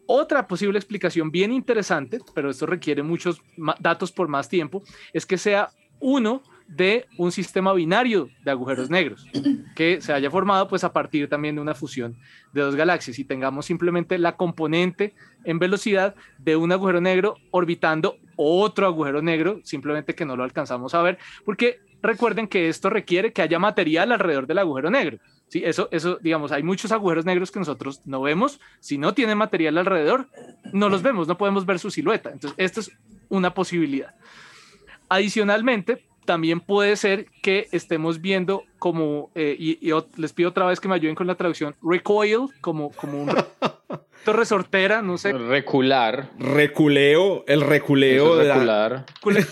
Otra 0.06 0.46
posible 0.46 0.78
explicación 0.78 1.30
bien 1.30 1.52
interesante, 1.52 2.20
pero 2.34 2.50
esto 2.50 2.66
requiere 2.66 3.02
muchos 3.02 3.42
datos 3.80 4.12
por 4.12 4.28
más 4.28 4.48
tiempo, 4.48 4.82
es 5.12 5.26
que 5.26 5.38
sea 5.38 5.70
uno 6.00 6.42
de 6.68 7.06
un 7.16 7.30
sistema 7.30 7.72
binario 7.72 8.28
de 8.44 8.50
agujeros 8.50 8.90
negros 8.90 9.24
que 9.76 10.00
se 10.00 10.12
haya 10.12 10.30
formado 10.30 10.66
pues 10.66 10.82
a 10.82 10.92
partir 10.92 11.28
también 11.28 11.54
de 11.54 11.60
una 11.60 11.74
fusión 11.74 12.16
de 12.52 12.60
dos 12.60 12.74
galaxias 12.74 13.18
y 13.18 13.24
tengamos 13.24 13.66
simplemente 13.66 14.18
la 14.18 14.36
componente 14.36 15.14
en 15.44 15.60
velocidad 15.60 16.16
de 16.38 16.56
un 16.56 16.72
agujero 16.72 17.00
negro 17.00 17.36
orbitando 17.52 18.18
otro 18.36 18.86
agujero 18.86 19.22
negro, 19.22 19.60
simplemente 19.62 20.14
que 20.14 20.24
no 20.24 20.36
lo 20.36 20.42
alcanzamos 20.42 20.94
a 20.94 21.02
ver, 21.02 21.18
porque 21.44 21.78
recuerden 22.02 22.48
que 22.48 22.68
esto 22.68 22.90
requiere 22.90 23.32
que 23.32 23.42
haya 23.42 23.58
material 23.58 24.12
alrededor 24.12 24.46
del 24.46 24.58
agujero 24.58 24.90
negro. 24.90 25.18
Sí, 25.48 25.62
eso, 25.64 25.88
eso, 25.92 26.18
digamos, 26.20 26.50
hay 26.50 26.62
muchos 26.62 26.90
agujeros 26.90 27.24
negros 27.24 27.50
que 27.50 27.58
nosotros 27.58 28.00
no 28.04 28.20
vemos. 28.20 28.60
Si 28.80 28.98
no 28.98 29.14
tienen 29.14 29.38
material 29.38 29.78
alrededor, 29.78 30.28
no 30.72 30.88
los 30.88 31.02
vemos, 31.02 31.28
no 31.28 31.38
podemos 31.38 31.66
ver 31.66 31.78
su 31.78 31.90
silueta. 31.90 32.30
Entonces, 32.30 32.56
esta 32.58 32.80
es 32.80 32.90
una 33.28 33.54
posibilidad. 33.54 34.14
Adicionalmente, 35.08 36.05
también 36.26 36.60
puede 36.60 36.96
ser 36.96 37.26
que 37.42 37.68
estemos 37.72 38.20
viendo 38.20 38.64
como, 38.78 39.30
eh, 39.34 39.56
y, 39.58 39.90
les 40.16 40.32
pido 40.32 40.50
otra 40.50 40.66
vez 40.66 40.80
que 40.80 40.88
me 40.88 40.94
ayuden 40.94 41.14
con 41.14 41.26
la 41.26 41.36
traducción, 41.36 41.74
recoil, 41.82 42.48
como, 42.60 42.90
como 42.90 43.22
un 43.22 43.30
resortera, 44.32 45.02
no 45.02 45.18
sé. 45.18 45.32
Recular. 45.32 46.30
Reculeo, 46.38 47.44
el 47.46 47.60
reculeo. 47.60 48.36
de 48.36 48.52
recular. 48.52 49.06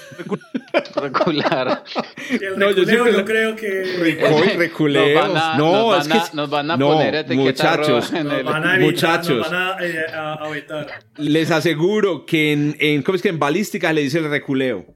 recular. 0.97 1.85
El 2.31 2.59
no, 2.59 2.69
reculeo, 2.69 3.09
yo, 3.09 3.25
creo 3.25 3.57
que. 3.57 3.85
Recoil, 3.99 4.57
reculeo. 4.57 5.29
no, 5.57 5.97
es 5.97 6.09
que. 6.09 6.19
Nos 6.35 6.51
van 6.51 6.71
a 6.71 6.79
poner 6.79 7.15
etiqueta 7.15 7.43
muchachos, 7.43 8.13
en 8.13 8.31
el... 8.31 8.45
van 8.45 8.67
a 8.67 8.79
muchachos. 8.79 9.39
Nos 9.39 9.51
van 9.51 9.79
a, 9.79 9.85
eh, 9.85 10.07
a, 10.13 10.33
a. 10.35 10.87
Les 11.17 11.51
aseguro 11.51 12.27
que 12.27 12.53
en, 12.53 12.77
en, 12.81 13.03
¿cómo 13.03 13.17
es 13.17 13.23
que 13.23 13.29
en 13.29 13.39
balística 13.39 13.93
le 13.93 14.03
dice 14.03 14.19
el 14.19 14.31
reculeo? 14.31 14.87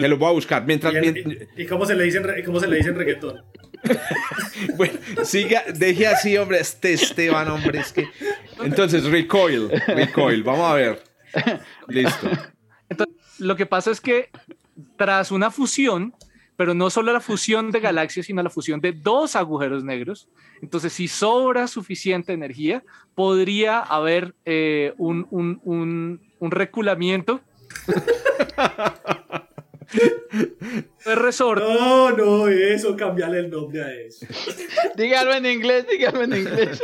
Le 0.00 0.08
lo 0.08 0.18
voy 0.18 0.28
a 0.28 0.32
buscar. 0.32 0.66
Mientras, 0.66 0.92
¿Y, 0.94 1.62
¿Y, 1.62 1.66
cómo 1.66 1.86
se 1.86 1.94
le 1.94 2.04
dice 2.04 2.18
en, 2.18 2.44
cómo 2.44 2.60
se 2.60 2.66
le 2.66 2.76
dice 2.76 2.90
en 2.90 2.96
reggaetón? 2.96 3.42
bueno, 4.76 4.98
siga, 5.24 5.64
deje 5.74 6.06
así, 6.06 6.36
hombre, 6.36 6.58
este 6.60 6.92
Esteban, 6.92 7.48
hombre, 7.48 7.80
es 7.80 7.92
que... 7.92 8.08
Entonces, 8.62 9.04
recoil, 9.04 9.70
recoil, 9.86 10.42
vamos 10.42 10.70
a 10.70 10.74
ver. 10.74 11.02
Listo. 11.88 12.28
Entonces, 12.88 13.16
lo 13.38 13.56
que 13.56 13.66
pasa 13.66 13.90
es 13.90 14.00
que 14.00 14.30
tras 14.96 15.30
una 15.30 15.50
fusión, 15.50 16.14
pero 16.56 16.74
no 16.74 16.90
solo 16.90 17.12
la 17.12 17.20
fusión 17.20 17.70
de 17.70 17.80
galaxias, 17.80 18.26
sino 18.26 18.42
la 18.42 18.50
fusión 18.50 18.80
de 18.80 18.92
dos 18.92 19.36
agujeros 19.36 19.84
negros, 19.84 20.28
entonces 20.62 20.92
si 20.92 21.08
sobra 21.08 21.68
suficiente 21.68 22.32
energía, 22.32 22.82
podría 23.14 23.80
haber 23.80 24.34
eh, 24.44 24.94
un, 24.98 25.26
un, 25.30 25.60
un, 25.64 26.20
un 26.38 26.50
reculamiento 26.50 27.40
de 31.04 31.14
resorte. 31.14 31.64
No, 31.64 32.10
no, 32.12 32.48
eso, 32.48 32.96
cambiarle 32.96 33.40
el 33.40 33.50
nombre 33.50 33.82
a 33.82 33.92
eso. 33.92 34.26
dígalo 34.96 35.34
en 35.34 35.46
inglés, 35.46 35.86
dígalo 35.88 36.22
en 36.22 36.36
inglés. 36.36 36.82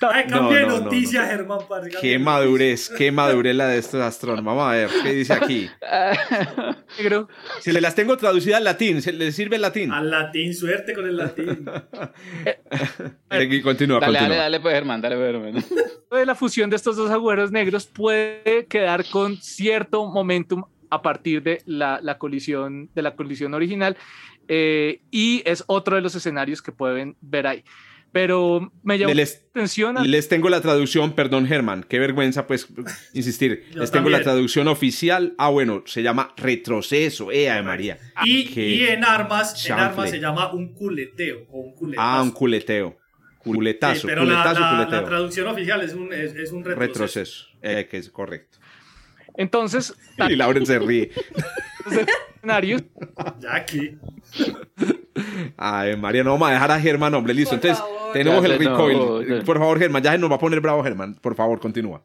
Ay, 0.00 0.26
cambia 0.26 0.60
de 0.60 0.66
noticia, 0.66 1.26
Germán. 1.26 1.60
Qué 2.00 2.18
madurez, 2.18 2.90
qué 2.90 3.12
madurez 3.12 3.54
la 3.54 3.68
de 3.68 3.78
estos 3.78 4.00
astrónomos. 4.00 4.56
Vamos 4.56 4.70
a 4.70 4.72
ver, 4.72 4.90
¿qué 5.02 5.12
dice 5.12 5.32
aquí? 5.32 5.70
si 7.60 7.72
le 7.72 7.80
las 7.80 7.94
tengo 7.94 8.16
traducidas 8.16 8.58
al 8.58 8.64
latín, 8.64 9.00
¿se 9.02 9.12
le 9.12 9.32
sirve 9.32 9.56
el 9.56 9.62
latín? 9.62 9.92
Al 9.92 10.10
latín, 10.10 10.54
suerte 10.54 10.94
con 10.94 11.06
el 11.06 11.16
latín. 11.16 11.64
continúa, 11.64 11.90
dale, 13.28 13.62
continúa. 13.62 14.00
Dale, 14.00 14.36
dale, 14.36 14.60
pues, 14.60 14.74
Germán, 14.74 15.00
dale, 15.00 15.16
pues, 15.16 15.32
Germán. 15.32 16.26
La 16.26 16.34
fusión 16.34 16.70
de 16.70 16.76
estos 16.76 16.96
dos 16.96 17.10
agujeros 17.10 17.50
negros 17.50 17.86
puede 17.86 18.66
quedar 18.66 19.04
con 19.10 19.36
cierto 19.36 20.06
momentum 20.06 20.64
a 20.90 21.02
partir 21.02 21.42
de 21.42 21.62
la, 21.66 22.00
la 22.02 22.18
colisión, 22.18 22.90
de 22.94 23.02
la 23.02 23.14
colisión 23.16 23.54
original 23.54 23.96
eh, 24.48 25.00
y 25.10 25.42
es 25.44 25.64
otro 25.66 25.96
de 25.96 26.02
los 26.02 26.14
escenarios 26.14 26.62
que 26.62 26.72
pueden 26.72 27.16
ver 27.20 27.46
ahí. 27.46 27.64
Pero 28.12 28.72
me 28.84 28.96
llamó 28.96 29.12
les, 29.12 29.42
la 29.42 29.48
atención. 29.50 29.96
Les 30.08 30.28
tengo 30.28 30.48
la 30.48 30.60
traducción, 30.60 31.14
perdón 31.14 31.48
Germán, 31.48 31.84
qué 31.88 31.98
vergüenza 31.98 32.46
pues 32.46 32.68
insistir. 33.12 33.64
les 33.74 33.90
tengo 33.90 34.08
la 34.08 34.22
traducción 34.22 34.68
oficial. 34.68 35.34
Ah, 35.36 35.48
bueno, 35.48 35.82
se 35.86 36.00
llama 36.00 36.32
retroceso, 36.36 37.32
¡eh, 37.32 37.50
María! 37.62 37.98
Y, 38.24 38.56
y 38.56 38.84
en 38.84 39.02
armas, 39.02 39.66
en 39.66 39.72
armas 39.72 40.10
se 40.10 40.20
llama 40.20 40.52
un 40.52 40.74
culeteo 40.74 41.46
o 41.50 41.58
un 41.58 41.74
culetazo. 41.74 42.08
Ah, 42.08 42.22
un 42.22 42.30
culeteo. 42.30 42.96
Culetazo, 43.38 44.02
sí, 44.02 44.06
pero 44.06 44.22
culetazo, 44.22 44.60
la, 44.60 44.70
la, 44.70 44.76
culeteo. 44.76 45.00
la, 45.00 45.06
traducción 45.06 45.46
oficial 45.48 45.80
es 45.82 45.92
un, 45.92 46.12
es, 46.12 46.34
es 46.34 46.52
un 46.52 46.64
retroceso. 46.64 46.80
Retroceso, 46.80 47.46
eh, 47.62 47.88
que 47.90 47.98
es 47.98 48.10
correcto. 48.10 48.58
Entonces. 49.36 49.94
Y 50.28 50.36
Lauren 50.36 50.64
se 50.66 50.78
ríe. 50.78 51.10
escenarios. 52.40 52.82
Ya 53.40 53.54
aquí. 53.56 53.96
Ay, 55.56 55.96
María, 55.96 56.24
no 56.24 56.32
vamos 56.32 56.48
a 56.48 56.52
dejar 56.52 56.70
a 56.70 56.80
Germán, 56.80 57.14
hombre, 57.14 57.34
listo. 57.34 57.56
Por 57.58 57.66
Entonces, 57.66 57.78
favor. 57.78 58.12
tenemos 58.12 58.42
Ya, 58.44 58.54
el 58.54 58.64
no, 58.64 58.70
recoil. 58.70 59.28
no. 59.38 59.44
Por 59.44 59.58
favor, 59.58 59.78
Germán, 59.78 60.02
ya 60.02 60.12
se 60.12 60.18
nos 60.18 60.30
va 60.30 60.36
a 60.36 60.38
poner 60.38 60.60
bravo, 60.60 60.82
Germán. 60.82 61.14
Por 61.20 61.34
favor, 61.34 61.60
continúa. 61.60 62.02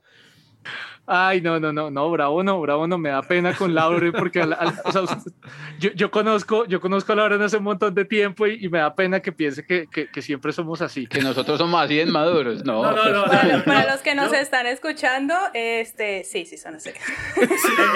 Ay, 1.12 1.41
no, 1.41 1.60
no, 1.60 1.74
no, 1.74 1.89
no, 1.89 2.12
bravo 2.12 2.43
no, 2.43 2.62
bravo 2.62 2.86
no, 2.86 2.97
me 2.99 3.10
da 3.10 3.24
pena 3.24 3.53
con 3.55 3.74
Lauren 3.74 4.12
porque 4.12 4.41
al- 4.41 4.53
al- 4.53 4.80
o 4.86 4.91
sea, 4.91 5.01
usted- 5.01 5.32
yo, 5.80 5.89
yo 5.93 6.12
conozco, 6.12 6.66
yo 6.66 6.80
conozco 6.80 7.14
a 7.14 7.16
Lauren 7.16 7.41
hace 7.41 7.57
un 7.57 7.64
montón 7.64 7.95
de 7.95 8.05
tiempo 8.05 8.45
y, 8.45 8.64
y 8.64 8.70
me 8.70 8.78
da 8.78 8.93
pena 8.93 9.20
que 9.20 9.32
piense 9.32 9.66
que, 9.66 9.88
que, 9.91 10.07
que 10.07 10.22
siempre 10.22 10.51
somos 10.53 10.82
así. 10.82 11.07
Que 11.07 11.22
nosotros 11.22 11.57
somos 11.57 11.82
así 11.84 11.95
de 11.97 12.05
maduros. 12.05 12.64
No, 12.64 12.84
No, 12.89 12.91
no, 12.95 13.10
no. 13.12 13.26
Para, 13.26 13.57
no, 13.57 13.64
para 13.64 13.82
no, 13.86 13.89
los 13.91 14.01
que 14.01 14.14
nos 14.14 14.32
no. 14.32 14.38
están 14.38 14.68
escuchando, 14.68 15.34
este, 15.53 16.24
sí, 16.24 16.45
sí, 16.45 16.57
son 16.57 16.76
así. 16.76 16.91
Sí, 17.36 17.43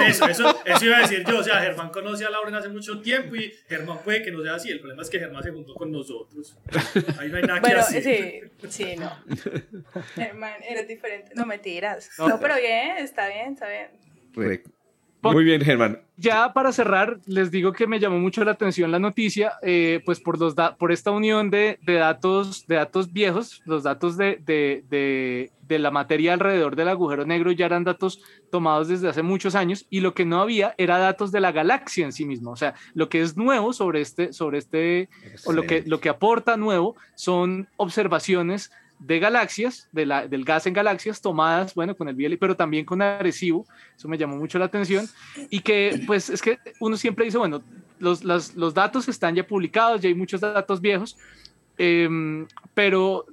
eso, 0.07 0.27
eso, 0.27 0.57
eso 0.65 0.85
iba 0.85 0.97
a 0.97 1.01
decir 1.01 1.23
yo. 1.27 1.37
O 1.39 1.43
sea, 1.43 1.59
Germán 1.61 1.89
conoce 1.89 2.25
a 2.25 2.29
Lauren 2.31 2.55
hace 2.55 2.69
mucho 2.69 2.99
tiempo 3.01 3.35
y 3.35 3.53
Germán 3.69 3.99
puede 4.03 4.23
que 4.23 4.31
no 4.31 4.41
sea 4.41 4.55
así. 4.55 4.71
El 4.71 4.79
problema 4.79 5.03
es 5.03 5.09
que 5.09 5.19
Germán 5.19 5.43
se 5.43 5.51
juntó 5.51 5.75
con 5.75 5.91
nosotros. 5.91 6.57
Ahí 7.19 7.29
no 7.29 7.37
hay 7.37 7.43
nada 7.43 7.61
que 7.61 7.67
Bueno, 7.67 7.79
hacer. 7.81 8.03
sí, 8.03 8.67
sí, 8.69 8.95
no. 8.97 9.11
Hermano, 10.15 10.55
eres 10.67 10.87
diferente. 10.87 11.31
No 11.35 11.45
mentiras. 11.45 12.09
No. 12.17 12.29
No, 12.29 12.39
pero 12.39 12.55
bien, 12.55 12.97
está 13.03 13.27
bien, 13.27 13.53
está 13.53 13.67
bien. 13.69 13.87
Re- 14.33 14.63
Muy 15.21 15.43
bien, 15.45 15.61
Germán. 15.61 16.01
Ya 16.17 16.51
para 16.53 16.73
cerrar, 16.73 17.19
les 17.25 17.49
digo 17.49 17.71
que 17.71 17.87
me 17.87 17.99
llamó 17.99 18.19
mucho 18.19 18.43
la 18.43 18.51
atención 18.51 18.91
la 18.91 18.99
noticia, 18.99 19.53
eh, 19.61 20.01
pues 20.05 20.19
por, 20.19 20.37
los 20.39 20.53
da- 20.53 20.75
por 20.75 20.91
esta 20.91 21.11
unión 21.11 21.49
de, 21.49 21.79
de 21.81 21.93
datos, 21.93 22.67
de 22.67 22.75
datos 22.75 23.11
viejos, 23.13 23.61
los 23.65 23.83
datos 23.83 24.17
de, 24.17 24.37
de, 24.45 24.83
de, 24.89 25.51
de 25.61 25.79
la 25.79 25.91
materia 25.91 26.33
alrededor 26.33 26.75
del 26.75 26.89
agujero 26.89 27.25
negro 27.25 27.51
ya 27.51 27.65
eran 27.67 27.83
datos 27.85 28.21
tomados 28.51 28.89
desde 28.89 29.07
hace 29.09 29.23
muchos 29.23 29.55
años 29.55 29.85
y 29.89 30.01
lo 30.01 30.13
que 30.13 30.25
no 30.25 30.41
había 30.41 30.75
era 30.77 30.97
datos 30.97 31.31
de 31.31 31.39
la 31.39 31.51
galaxia 31.53 32.03
en 32.05 32.11
sí 32.11 32.25
misma. 32.25 32.51
O 32.51 32.55
sea, 32.57 32.73
lo 32.93 33.07
que 33.09 33.21
es 33.21 33.37
nuevo 33.37 33.71
sobre 33.73 34.01
este, 34.01 34.33
sobre 34.33 34.57
este 34.59 35.09
o 35.45 35.53
lo 35.53 35.63
que, 35.63 35.83
lo 35.87 35.99
que 36.01 36.09
aporta 36.09 36.57
nuevo 36.57 36.95
son 37.15 37.69
observaciones 37.77 38.71
de 39.05 39.19
galaxias, 39.19 39.89
de 39.91 40.05
la, 40.05 40.27
del 40.27 40.45
gas 40.45 40.65
en 40.65 40.73
galaxias 40.73 41.21
tomadas, 41.21 41.73
bueno, 41.73 41.95
con 41.95 42.07
el 42.07 42.15
BLI, 42.15 42.37
pero 42.37 42.55
también 42.55 42.85
con 42.85 43.01
Arecibo, 43.01 43.65
eso 43.97 44.07
me 44.07 44.17
llamó 44.17 44.37
mucho 44.37 44.57
la 44.57 44.65
atención, 44.65 45.05
y 45.49 45.59
que 45.59 46.01
pues 46.07 46.29
es 46.29 46.41
que 46.41 46.57
uno 46.79 46.95
siempre 46.95 47.25
dice, 47.25 47.37
bueno, 47.37 47.63
los, 47.99 48.73
datos 48.73 49.09
están 49.09 49.35
ya 49.35 49.45
publicados, 49.45 50.01
ya 50.01 50.07
hay 50.07 50.15
muchos 50.15 50.39
datos 50.39 50.79
viejos, 50.79 51.17
em, 51.77 52.47
pero 52.73 53.25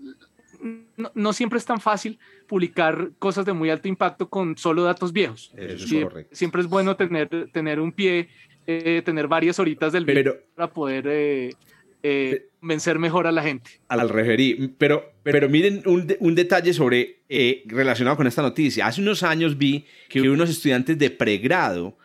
no, 0.97 1.13
no 1.15 1.33
siempre 1.33 1.59
es 1.59 1.65
tan 1.65 1.81
fácil 1.81 2.19
publicar 2.49 3.11
cosas 3.21 3.47
de 3.47 3.53
muy 3.53 3.71
alto 3.71 3.87
impacto 3.87 4.29
con 4.29 4.57
solo 4.57 4.83
datos 4.83 5.13
viejos. 5.13 5.53
Eso 5.57 5.85
es 5.85 5.89
Sie- 5.89 6.03
correcto. 6.03 6.35
Siempre 6.35 6.63
es 6.63 6.69
bueno 6.69 6.97
tener, 6.97 7.49
tener 7.53 7.79
un 7.79 7.93
pie, 7.93 8.29
eh, 8.67 9.03
tener 9.05 9.29
varias 9.29 9.59
horitas 9.61 9.93
del 9.93 10.05
video 10.05 10.35
Pero 10.35 10.45
para 10.57 10.73
poder 10.73 11.05
eh, 11.09 11.55
eh, 12.03 12.49
vencer 12.63 12.99
mejor 12.99 13.27
a 13.27 13.33
la 13.33 13.43
gente. 13.43 13.71
al 13.89 14.09
referí, 14.09 14.75
pero, 14.79 15.13
pero 15.23 15.49
miren 15.49 15.83
un, 15.87 16.07
de- 16.07 16.17
un 16.21 16.35
detalle 16.35 16.73
sobre 16.73 17.21
eh, 17.29 17.63
relacionado 17.67 18.17
con 18.17 18.27
esta 18.27 18.43
noticia. 18.43 18.87
Hace 18.87 19.01
unos 19.01 19.23
años 19.23 19.57
vi 19.59 19.85
que 20.09 20.21
unos 20.23 20.51
estudiantes 20.51 20.99
de 20.99 21.11
pregrado 21.11 21.97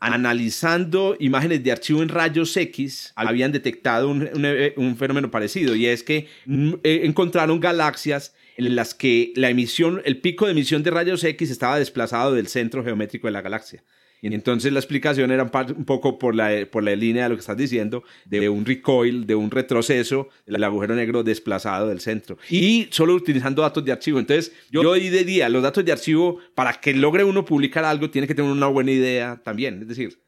analizando 0.00 1.16
imágenes 1.18 1.62
de 1.64 1.72
archivo 1.72 2.02
en 2.02 2.08
rayos 2.08 2.56
X 2.56 3.12
habían 3.16 3.52
detectado 3.52 4.08
un, 4.08 4.28
un, 4.34 4.44
eh, 4.44 4.74
un 4.76 4.96
fenómeno 4.96 5.30
parecido 5.30 5.74
y 5.74 5.86
es 5.86 6.02
que 6.02 6.28
mm, 6.46 6.74
eh, 6.82 7.00
encontraron 7.04 7.58
galaxias 7.60 8.34
en 8.56 8.76
las 8.76 8.94
que 8.94 9.32
la 9.34 9.50
emisión, 9.50 10.00
el 10.04 10.18
pico 10.20 10.44
de 10.46 10.52
emisión 10.52 10.82
de 10.82 10.90
rayos 10.90 11.24
X 11.24 11.50
estaba 11.50 11.78
desplazado 11.78 12.34
del 12.34 12.46
centro 12.46 12.84
geométrico 12.84 13.26
de 13.26 13.32
la 13.32 13.42
galaxia. 13.42 13.82
Y 14.24 14.34
entonces 14.34 14.72
la 14.72 14.78
explicación 14.78 15.30
era 15.32 15.42
un, 15.42 15.84
poco 15.84 16.18
por 16.18 16.34
la, 16.34 16.66
por 16.72 16.82
la 16.82 16.96
línea 16.96 17.24
de 17.24 17.28
lo 17.28 17.34
que 17.34 17.40
estás 17.40 17.58
diciendo, 17.58 18.04
de 18.24 18.48
un 18.48 18.64
recoil, 18.64 19.26
de 19.26 19.34
un 19.34 19.50
retroceso, 19.50 20.30
del 20.46 20.64
agujero 20.64 20.94
negro 20.94 21.22
desplazado 21.22 21.88
del 21.88 22.00
centro. 22.00 22.38
Y 22.48 22.88
solo 22.90 23.14
utilizando 23.14 23.60
datos 23.60 23.84
de 23.84 23.92
archivo. 23.92 24.18
Entonces, 24.18 24.50
yo, 24.70 24.82
yo 24.82 24.94
día, 24.94 25.50
los 25.50 25.62
datos 25.62 25.84
de 25.84 25.92
archivo, 25.92 26.38
para 26.54 26.72
que 26.72 26.94
logre 26.94 27.22
uno 27.22 27.44
publicar 27.44 27.84
algo, 27.84 28.08
tiene 28.08 28.26
que 28.26 28.34
tener 28.34 28.50
una 28.50 28.68
buena 28.68 28.92
idea 28.92 29.42
también. 29.44 29.82
Es 29.82 29.88
decir, 29.88 30.18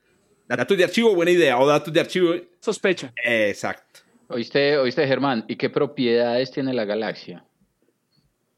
datos 0.46 0.76
de 0.76 0.84
archivo, 0.84 1.14
buena 1.14 1.30
idea, 1.30 1.58
o 1.58 1.66
datos 1.66 1.90
de 1.90 1.98
archivo... 1.98 2.34
Sospecha. 2.60 3.14
Exacto. 3.24 4.00
¿Oíste, 4.28 4.76
oíste, 4.76 5.06
Germán? 5.06 5.46
¿Y 5.48 5.56
qué 5.56 5.70
propiedades 5.70 6.50
tiene 6.50 6.74
la 6.74 6.84
galaxia? 6.84 7.46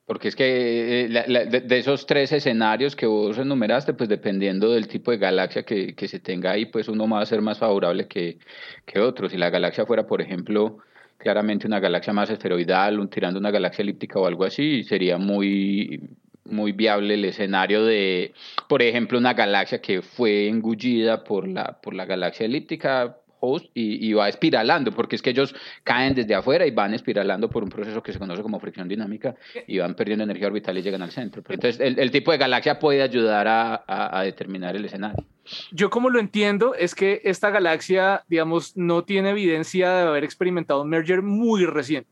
Porque 0.09 0.28
es 0.28 0.36
que 0.36 1.04
eh, 1.04 1.09
la- 1.11 1.26
la- 1.26 1.44
de, 1.44 1.78
esos 1.78 2.06
tres 2.06 2.32
escenarios 2.32 2.96
que 2.96 3.04
vos 3.04 3.36
enumeraste, 3.36 3.92
pues 3.92 4.09
dependiendo 4.09 4.70
del 4.72 4.88
tipo 4.88 5.11
de 5.11 5.18
galaxia 5.18 5.64
que, 5.64 5.94
que 5.94 6.09
se 6.09 6.18
tenga 6.18 6.52
ahí, 6.52 6.64
pues 6.64 6.88
uno 6.88 7.06
va 7.06 7.20
a 7.20 7.26
ser 7.26 7.42
más 7.42 7.59
favorable 7.59 8.09
que, 8.09 8.38
que 8.86 9.00
otro. 9.00 9.28
Si 9.28 9.36
la 9.36 9.50
galaxia 9.50 9.84
fuera, 9.84 10.06
por 10.06 10.22
ejemplo, 10.22 10.78
claramente 11.18 11.66
una 11.66 11.78
galaxia 11.78 12.14
más 12.14 12.30
esferoidal, 12.30 12.98
un, 12.98 13.11
tirando 13.11 13.38
una 13.38 13.50
galaxia 13.50 13.82
elíptica 13.82 14.18
o 14.18 14.26
algo 14.26 14.44
así, 14.44 14.82
sería 14.82 15.18
muy, 15.18 16.00
muy 16.46 16.72
viable 16.72 17.12
el 17.12 17.26
escenario 17.26 17.84
de, 17.84 18.32
por 18.66 18.80
ejemplo, 18.80 19.18
una 19.18 19.34
galaxia 19.34 19.82
que 19.82 20.00
fue 20.00 20.48
engullida 20.48 21.22
por 21.22 21.46
la, 21.46 21.80
por 21.82 21.92
la 21.92 22.06
galaxia 22.06 22.46
elíptica 22.46 23.18
host 23.41 23.66
y, 23.74 24.09
y 24.09 24.12
va 24.12 24.28
espiralando, 24.28 24.93
porque 24.93 25.16
es 25.16 25.22
que 25.22 25.30
ellos 25.30 25.55
caen 25.84 26.14
desde 26.14 26.34
afuera 26.34 26.66
y 26.66 26.70
van 26.70 26.95
espiralando 26.95 27.49
por 27.49 27.62
un 27.62 27.68
proceso 27.68 28.03
que 28.03 28.12
se 28.12 28.18
conoce 28.18 28.43
como 28.43 28.59
fricción 28.61 28.89
dinámica 28.89 29.34
y 29.66 29.78
van 29.78 29.95
perdiendo 29.95 30.24
energía 30.24 30.47
orbital 30.49 30.76
y 30.78 30.82
llegan 30.82 31.03
al 31.03 31.11
centro. 31.11 31.43
Pero 31.43 31.55
entonces, 31.55 31.80
el, 31.80 31.99
el 31.99 32.11
tipo 32.11 32.30
de 32.32 32.39
galaxia 32.39 32.78
puede 32.78 33.03
ayudar 33.03 33.47
a, 33.49 33.74
a- 33.86 34.18
a 34.20 34.22
determinar 34.22 34.76
el 34.76 34.84
escenario. 34.84 35.24
Yo 35.72 35.89
como 35.91 36.11
lo 36.11 36.20
entiendo 36.20 36.74
es 36.74 36.95
que 36.95 37.22
esta 37.24 37.51
galaxia, 37.51 38.24
digamos, 38.28 38.76
no 38.76 39.05
tiene 39.05 39.30
evidencia 39.30 39.91
de 39.93 40.03
haber 40.09 40.22
experimentado 40.24 40.82
un 40.82 40.91
merger 40.91 41.22
muy 41.22 41.64
reciente. 41.64 42.11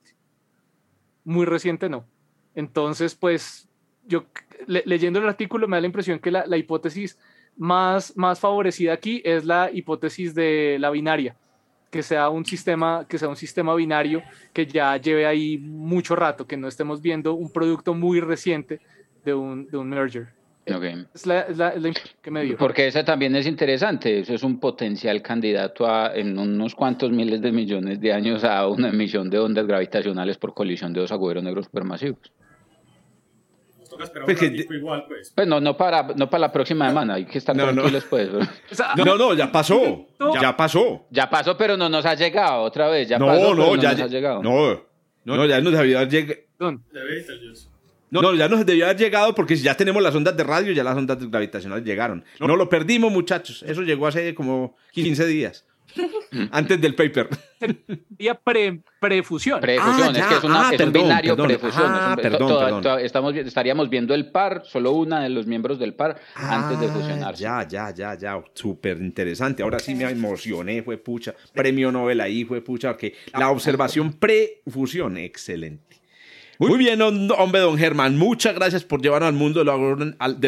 Muy 1.25 1.45
reciente 1.45 1.89
no. 1.89 2.07
Entonces, 2.55 3.15
pues, 3.15 3.69
yo 4.07 4.27
le- 4.67 4.83
leyendo 4.87 5.19
el 5.19 5.29
artículo 5.29 5.69
me 5.69 5.77
da 5.77 5.81
la 5.83 5.87
impresión 5.89 6.19
que 6.19 6.31
la, 6.31 6.47
la 6.47 6.57
hipótesis 6.57 7.19
más, 7.57 8.17
más 8.17 8.39
favorecida 8.41 8.93
aquí 8.93 9.23
es 9.25 9.45
la 9.45 9.71
hipótesis 9.73 10.35
de 10.35 10.77
la 10.81 10.91
binaria, 10.91 11.37
que 11.91 12.03
sea 12.03 12.29
un 12.29 12.45
sistema, 12.45 13.07
que 13.09 13.19
sea 13.19 13.29
un 13.29 13.37
sistema 13.37 13.75
binario 13.75 14.23
que 14.53 14.67
ya 14.67 14.97
lleve 14.97 15.27
ahí 15.27 15.59
mucho 15.59 16.15
rato, 16.17 16.47
que 16.47 16.57
no 16.57 16.69
estemos 16.69 17.01
viendo 17.01 17.35
un 17.35 17.51
producto 17.51 17.95
muy 17.95 18.21
reciente 18.21 18.81
de 19.25 19.35
un, 19.35 19.67
de 19.69 19.77
un 19.77 19.89
merger. 19.89 20.29
Es 21.15 21.25
la, 21.27 21.43
es 21.43 21.57
la- 21.57 21.69
es 21.71 21.81
la 21.81 21.89
impresión 21.89 22.17
que 22.21 22.31
me 22.33 22.43
dio. 22.43 22.57
Porque 22.57 22.89
ese 22.89 23.05
también 23.05 23.37
es 23.37 23.47
interesante, 23.47 24.19
eso 24.19 24.35
es 24.35 24.43
un 24.43 24.59
potencial 24.59 25.23
candidato 25.23 25.87
a 25.87 26.13
en 26.15 26.37
unos 26.37 26.75
cuantos 26.75 27.13
miles 27.13 27.41
de 27.41 27.53
millones 27.53 28.01
de 28.01 28.13
años 28.13 28.43
a 28.43 28.67
una 28.67 28.89
emisión 28.89 29.31
de 29.31 29.39
ondas 29.39 29.65
gravitacionales 29.65 30.37
por 30.39 30.55
colisión 30.55 30.93
de 30.93 31.01
dos 31.01 31.13
agujeros 31.13 31.45
negros 31.45 31.67
supermasivos. 31.67 32.19
Toca 33.97 34.05
esperar 34.05 34.25
Pues 34.27 34.37
un 34.43 34.49
que- 34.49 34.51
ratico 34.57 34.75
igual, 34.75 35.05
pues. 35.09 35.33
Pues 35.35 35.47
no, 35.47 35.61
no 35.61 35.77
para, 35.77 36.03
no 36.15 36.29
para 36.31 36.41
la 36.43 36.53
próxima 36.53 36.89
semana, 36.89 37.15
hay 37.15 37.25
que 37.25 37.39
estar 37.39 37.57
No, 37.57 37.67
no. 37.67 37.73
tranquilos 37.73 38.05
pues. 38.09 38.29
O 38.71 38.75
sea, 38.75 38.95
No, 38.97 39.17
no, 39.17 39.35
ya 39.35 39.51
pasó. 39.51 40.07
Ya 40.41 40.57
pasó. 40.57 41.07
Ya 41.11 41.29
pasó, 41.31 41.57
pero 41.57 41.77
no 41.77 41.89
nos 41.89 42.05
ha 42.07 42.15
llegado 42.15 42.63
otra 42.63 42.89
vez. 42.89 43.09
Ya 43.09 43.19
No, 43.19 43.27
pasó, 43.27 43.55
no, 43.55 43.75
no 43.75 43.83
ya. 43.83 43.93
nos 43.93 44.01
ha 44.03 44.07
llegado. 44.07 44.43
No, 44.43 45.37
no, 45.37 45.47
ya 45.47 45.61
nos 45.61 45.73
debió 45.73 45.99
haber 45.99 46.11
llegado. 46.11 46.41
No, 48.09 48.23
no, 48.23 48.35
ya 48.35 48.49
nos 48.49 48.65
debió 48.65 48.85
haber 48.85 48.97
llegado 48.97 49.35
porque 49.35 49.57
si 49.57 49.65
ya 49.65 49.77
tenemos 49.77 50.01
las 50.03 50.15
ondas 50.15 50.37
de 50.37 50.45
radio, 50.45 50.73
ya 50.73 50.85
las 50.85 50.97
ondas 50.97 51.19
gravitacionales 51.29 51.85
llegaron. 51.85 52.25
No 52.39 52.55
lo 52.57 52.69
perdimos, 52.69 53.11
muchachos. 53.13 53.65
Eso 53.67 53.83
llegó 53.83 54.07
hace 54.07 54.35
como 54.35 54.77
15 54.93 55.27
días. 55.27 55.67
Antes 56.51 56.81
del 56.81 56.95
paper. 56.95 57.29
Sería 57.59 58.35
pre, 58.35 58.81
prefusión. 59.01 59.61
Prefusión, 59.61 60.09
Ah, 60.09 60.11
es 60.11 60.17
ya. 60.19 60.29
que 60.29 60.35
es, 60.37 60.45
una- 60.45 60.61
Ah, 60.61 60.65
es 60.67 60.71
un 60.73 60.77
perdón, 60.93 61.03
binario 61.03 61.37
perdón. 61.37 61.47
prefusión. 61.49 61.85
Ah, 61.87 62.07
es 62.11 62.17
un- 62.17 62.23
perdón, 62.23 62.49
toda- 62.49 62.65
perdón. 62.65 62.83
toda- 62.83 63.01
estamos, 63.03 63.35
estaríamos 63.37 63.89
viendo 63.91 64.15
el 64.15 64.31
par, 64.31 64.63
solo 64.65 64.93
una 64.93 65.23
de 65.23 65.29
los 65.31 65.47
miembros 65.47 65.79
del 65.79 65.95
par 65.95 66.21
antes 66.35 66.81
de 66.81 66.87
Ah, 66.87 66.91
fusionarse. 66.93 67.43
Ya, 67.43 67.67
ya, 67.69 67.95
ya, 67.95 68.15
ya. 68.19 68.43
Súper 68.55 68.99
interesante. 68.99 69.63
Ahora 69.63 69.79
sí 69.79 69.95
me 69.95 70.05
emocioné, 70.05 70.83
fue 70.83 70.99
pucha. 70.99 71.35
Premio 71.55 71.91
Nobel 71.93 72.21
ahí, 72.21 72.45
fue 72.45 72.61
pucha. 72.61 72.97
Que 72.97 73.15
la 73.37 73.51
observación 73.51 74.13
prefusión, 74.13 75.17
excelente. 75.17 76.01
Muy 76.59 76.79
bien, 76.79 77.01
hom- 77.01 77.35
hombre, 77.37 77.61
don 77.61 77.77
Germán. 77.77 78.17
Muchas 78.17 78.55
gracias 78.55 78.83
por 78.83 79.03
llevarnos 79.03 79.29
al 79.29 79.35
mundo 79.35 79.61
de 79.61 79.65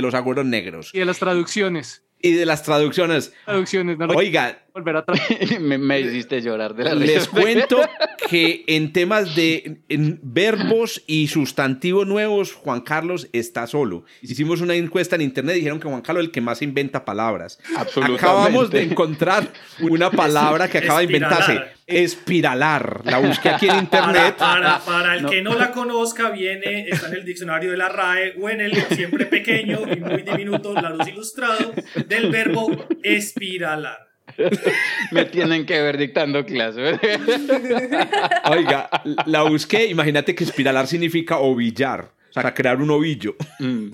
los 0.00 0.14
agujeros, 0.14 0.46
negros 0.46 0.90
Y 0.94 1.00
de 1.00 1.04
las 1.04 1.18
traducciones. 1.18 2.02
y 2.20 2.32
de 2.32 2.46
las 2.46 2.62
traducciones. 2.62 3.34
Traducciones, 3.44 3.98
no 3.98 4.06
Oiga, 4.06 4.58
volver 4.78 4.96
a 4.96 5.04
traducir. 5.04 5.60
me, 5.60 5.78
me 5.78 6.00
hiciste 6.00 6.40
llorar 6.40 6.74
de 6.74 6.84
la 6.84 6.94
Les 6.94 7.28
cuento 7.28 7.80
que 8.28 8.64
en 8.66 8.92
temas 8.92 9.34
de 9.34 9.82
en 9.88 10.20
verbos 10.22 11.02
y 11.06 11.28
sustantivos 11.28 12.06
nuevos, 12.06 12.52
Juan 12.52 12.80
Carlos 12.80 13.28
está 13.32 13.66
solo. 13.66 14.04
Hicimos 14.22 14.60
una 14.60 14.74
encuesta 14.74 15.16
en 15.16 15.22
internet 15.22 15.56
y 15.56 15.58
dijeron 15.60 15.80
que 15.80 15.88
Juan 15.88 16.02
Carlos 16.02 16.22
es 16.22 16.28
el 16.28 16.32
que 16.32 16.40
más 16.40 16.62
inventa 16.62 17.04
palabras. 17.04 17.58
Absolutamente. 17.76 18.24
Acabamos 18.24 18.70
de 18.70 18.82
encontrar 18.82 19.52
una 19.80 20.10
palabra 20.10 20.68
que 20.68 20.78
acaba 20.78 21.00
de 21.00 21.06
inventarse. 21.06 21.78
Espiralar. 21.86 23.00
La 23.04 23.18
busqué 23.18 23.48
aquí 23.48 23.66
en 23.66 23.78
internet. 23.78 24.36
Para, 24.36 24.78
para 24.80 25.16
el 25.16 25.24
que 25.24 25.40
no 25.40 25.54
la 25.54 25.70
conozca, 25.70 26.28
viene, 26.28 26.86
está 26.86 27.08
en 27.08 27.14
el 27.14 27.24
diccionario 27.24 27.70
de 27.70 27.78
la 27.78 27.88
RAE 27.88 28.34
o 28.38 28.50
en 28.50 28.60
el 28.60 28.74
siempre 28.88 29.24
pequeño 29.24 29.80
y 29.90 29.98
muy 29.98 30.20
diminuto 30.20 30.74
La 30.74 30.90
Luz 30.90 31.08
Ilustrado 31.08 31.72
del 32.06 32.30
verbo 32.30 32.70
espiralar. 33.02 34.07
me 35.12 35.24
tienen 35.26 35.66
que 35.66 35.80
ver 35.82 35.98
dictando 35.98 36.44
clases. 36.44 36.98
Oiga, 38.50 38.88
la 39.26 39.42
busqué. 39.42 39.86
Imagínate 39.86 40.34
que 40.34 40.44
espiralar 40.44 40.86
significa 40.86 41.38
ovillar. 41.38 42.12
O 42.30 42.32
sea, 42.40 42.52
crear 42.54 42.80
un 42.80 42.90
ovillo. 42.90 43.36
Mm. 43.58 43.88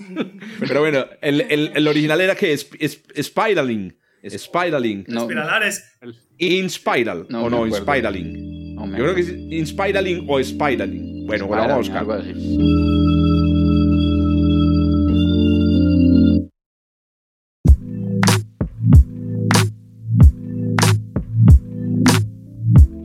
Pero 0.67 0.81
bueno, 0.81 1.05
el, 1.21 1.41
el- 1.41 1.71
el 1.73 1.87
original 1.87 2.19
era 2.21 2.35
que 2.35 2.53
es, 2.53 2.69
es- 2.79 3.01
spiraling. 3.21 3.95
Spiraling. 4.27 5.05
No, 5.07 5.21
Espiralar 5.21 5.63
es 5.63 5.83
In 6.37 6.69
spiral. 6.69 7.27
No 7.29 7.43
o 7.45 7.49
no, 7.49 7.63
acuerdo. 7.63 7.77
spiraling. 7.85 8.75
no 8.75 8.87
Yo 8.87 9.03
creo 9.03 9.15
que 9.15 9.21
es 9.21 9.29
inspiraling 9.29 10.25
o 10.27 10.43
spiraling. 10.43 11.25
Bueno, 11.27 11.47
bueno, 11.47 11.67
vamos 11.67 11.89
a 11.89 11.99
Algo 11.99 12.13
buscar. 12.15 13.14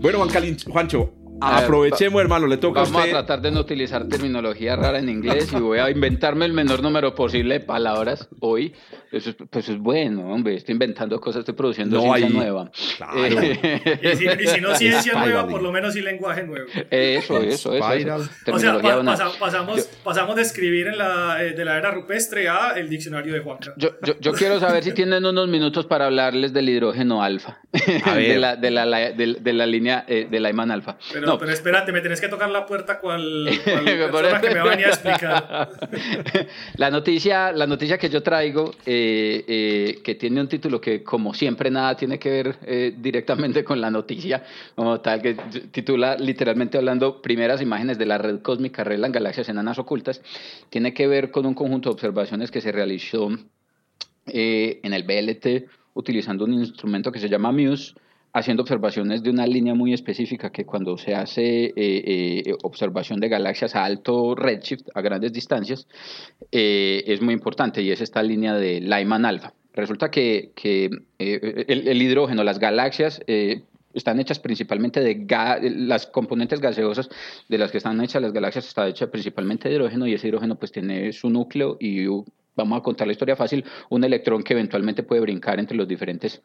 Bueno, 0.00 0.18
Juan 0.18 0.30
Calin- 0.30 0.56
Juancho, 0.66 1.12
aprovechemos, 1.40 2.20
hermano, 2.20 2.46
le 2.46 2.56
toca 2.56 2.80
a 2.80 2.84
Vamos 2.84 2.96
a 2.96 3.04
usted. 3.04 3.12
tratar 3.12 3.40
de 3.40 3.50
no 3.50 3.60
utilizar 3.60 4.06
terminología 4.08 4.76
rara 4.76 4.98
en 4.98 5.08
inglés 5.08 5.52
y 5.52 5.56
voy 5.56 5.78
a 5.78 5.90
inventarme 5.90 6.44
el 6.46 6.52
menor 6.52 6.82
número 6.82 7.14
posible 7.14 7.58
de 7.58 7.60
palabras 7.64 8.28
hoy. 8.40 8.74
Eso 9.12 9.30
es, 9.30 9.36
pues 9.50 9.68
es 9.68 9.78
bueno, 9.78 10.32
hombre. 10.32 10.54
Estoy 10.54 10.74
inventando 10.74 11.20
cosas, 11.20 11.40
estoy 11.40 11.54
produciendo 11.54 11.96
No, 11.96 12.02
ciencia 12.14 12.26
ahí- 12.26 12.32
nueva. 12.32 12.70
Claro. 12.96 13.40
Eh, 13.42 14.00
Y 14.02 14.16
si, 14.16 14.24
y 14.26 14.46
si 14.46 14.60
no 14.60 14.74
ciencia 14.76 15.14
nueva, 15.14 15.48
por 15.48 15.62
lo 15.62 15.72
menos 15.72 15.94
sí 15.94 16.00
lenguaje 16.00 16.44
nuevo. 16.44 16.66
eso, 16.90 17.40
eso, 17.42 17.74
eso. 17.74 17.92
Eso. 17.92 18.16
O 18.52 18.58
sea, 18.58 18.80
pa- 18.80 19.02
pasa- 19.02 19.30
pasamos, 19.38 19.88
pasamos 20.04 20.36
de 20.36 20.42
escribir 20.42 20.86
en 20.88 20.98
la, 20.98 21.42
eh, 21.42 21.54
de 21.54 21.64
la 21.64 21.76
era 21.78 21.90
rupestre 21.90 22.48
a 22.48 22.72
el 22.76 22.88
diccionario 22.88 23.34
de 23.34 23.40
Juanca. 23.40 23.72
Yo, 23.76 23.90
yo, 24.04 24.14
yo 24.20 24.32
quiero 24.32 24.60
saber 24.60 24.84
si 24.84 24.92
tienen 24.92 25.24
unos 25.24 25.48
minutos 25.48 25.86
para 25.86 26.06
hablarles 26.06 26.52
del 26.52 26.68
hidrógeno 26.68 27.22
alfa, 27.22 27.58
A 28.04 28.14
ver. 28.14 28.28
de, 28.34 28.38
la, 28.38 28.56
de, 28.56 28.70
la, 28.70 28.86
la- 28.86 29.10
de, 29.10 29.34
de 29.40 29.52
la 29.52 29.66
línea 29.66 30.04
eh, 30.06 30.28
de 30.30 30.38
Lyman 30.40 30.70
alfa. 30.70 30.98
Pero, 31.12 31.26
No, 31.30 31.38
pero 31.38 31.52
espérate, 31.52 31.92
me 31.92 32.00
tenés 32.00 32.20
que 32.20 32.26
tocar 32.26 32.50
la 32.50 32.66
puerta 32.66 32.98
cual, 32.98 33.48
cual 33.64 33.84
persona 33.84 34.40
que 34.40 34.48
me 34.48 34.56
va 34.56 34.62
a 34.62 34.68
venir 34.70 34.86
a 34.86 34.88
explicar. 34.88 35.70
la 36.76 36.90
noticia, 36.90 37.52
la 37.52 37.68
noticia 37.68 37.98
que 37.98 38.08
yo 38.08 38.20
traigo, 38.20 38.72
eh, 38.84 39.44
eh, 39.46 40.00
que 40.02 40.16
tiene 40.16 40.40
un 40.40 40.48
título 40.48 40.80
que 40.80 41.04
como 41.04 41.32
siempre 41.32 41.70
nada 41.70 41.96
tiene 41.96 42.18
que 42.18 42.30
ver 42.30 42.58
eh, 42.66 42.94
directamente 42.98 43.62
con 43.62 43.80
la 43.80 43.92
noticia, 43.92 44.42
como 44.74 45.00
tal, 45.00 45.22
que 45.22 45.34
titula 45.70 46.16
literalmente 46.16 46.78
hablando 46.78 47.22
primeras 47.22 47.62
imágenes 47.62 47.96
de 47.96 48.06
la 48.06 48.18
red 48.18 48.40
cósmica 48.40 48.82
revelan 48.82 49.12
galaxias 49.12 49.48
enanas 49.48 49.78
ocultas, 49.78 50.20
tiene 50.68 50.92
que 50.92 51.06
ver 51.06 51.30
con 51.30 51.46
un 51.46 51.54
conjunto 51.54 51.90
de 51.90 51.94
observaciones 51.94 52.50
que 52.50 52.60
se 52.60 52.72
realizó 52.72 53.30
en 54.26 54.92
el 54.92 55.02
BLT 55.04 55.70
utilizando 55.94 56.44
un 56.44 56.54
instrumento 56.54 57.12
que 57.12 57.20
se 57.20 57.28
llama 57.28 57.52
MUSE, 57.52 57.94
haciendo 58.32 58.62
observaciones 58.62 59.22
de 59.22 59.30
una 59.30 59.46
línea 59.46 59.74
muy 59.74 59.92
específica 59.92 60.50
que 60.50 60.64
cuando 60.64 60.96
se 60.96 61.14
hace 61.14 61.66
eh, 61.66 61.72
eh, 61.76 62.54
observación 62.62 63.20
de 63.20 63.28
galaxias 63.28 63.74
a 63.74 63.84
alto 63.84 64.34
redshift, 64.34 64.88
a 64.94 65.00
grandes 65.00 65.32
distancias, 65.32 65.86
eh, 66.52 67.02
es 67.06 67.20
muy 67.20 67.34
importante 67.34 67.82
y 67.82 67.90
es 67.90 68.00
esta 68.00 68.22
línea 68.22 68.54
de 68.54 68.80
Lyman 68.80 69.24
alfa. 69.24 69.52
Resulta 69.72 70.10
que, 70.10 70.52
el, 71.18 71.88
el 71.88 72.02
hidrógeno, 72.02 72.42
las 72.42 72.58
galaxias, 72.58 73.20
están 73.94 74.20
hechas 74.20 74.38
principalmente 74.38 75.00
de 75.00 75.26
las 75.76 76.06
componentes 76.06 76.60
gaseosas 76.60 77.08
de 77.48 77.58
las 77.58 77.70
que 77.70 77.78
están 77.78 78.00
hechas 78.00 78.22
las 78.22 78.32
galaxias 78.32 78.66
está 78.66 78.86
hecha 78.88 79.10
principalmente 79.10 79.68
de 79.68 79.74
hidrógeno 79.74 80.06
y 80.06 80.14
ese 80.14 80.28
hidrógeno 80.28 80.56
pues 80.56 80.70
tiene 80.70 81.12
su 81.12 81.28
núcleo 81.28 81.76
y 81.80 82.06
vamos 82.56 82.78
a 82.78 82.82
contar 82.82 83.06
la 83.06 83.12
historia 83.12 83.36
fácil, 83.36 83.64
un 83.88 84.04
electrón 84.04 84.42
que 84.42 84.52
eventualmente 84.52 85.02
puede 85.02 85.20
brincar 85.20 85.58
entre 85.58 85.76
los 85.76 85.88
diferentes 85.88 86.42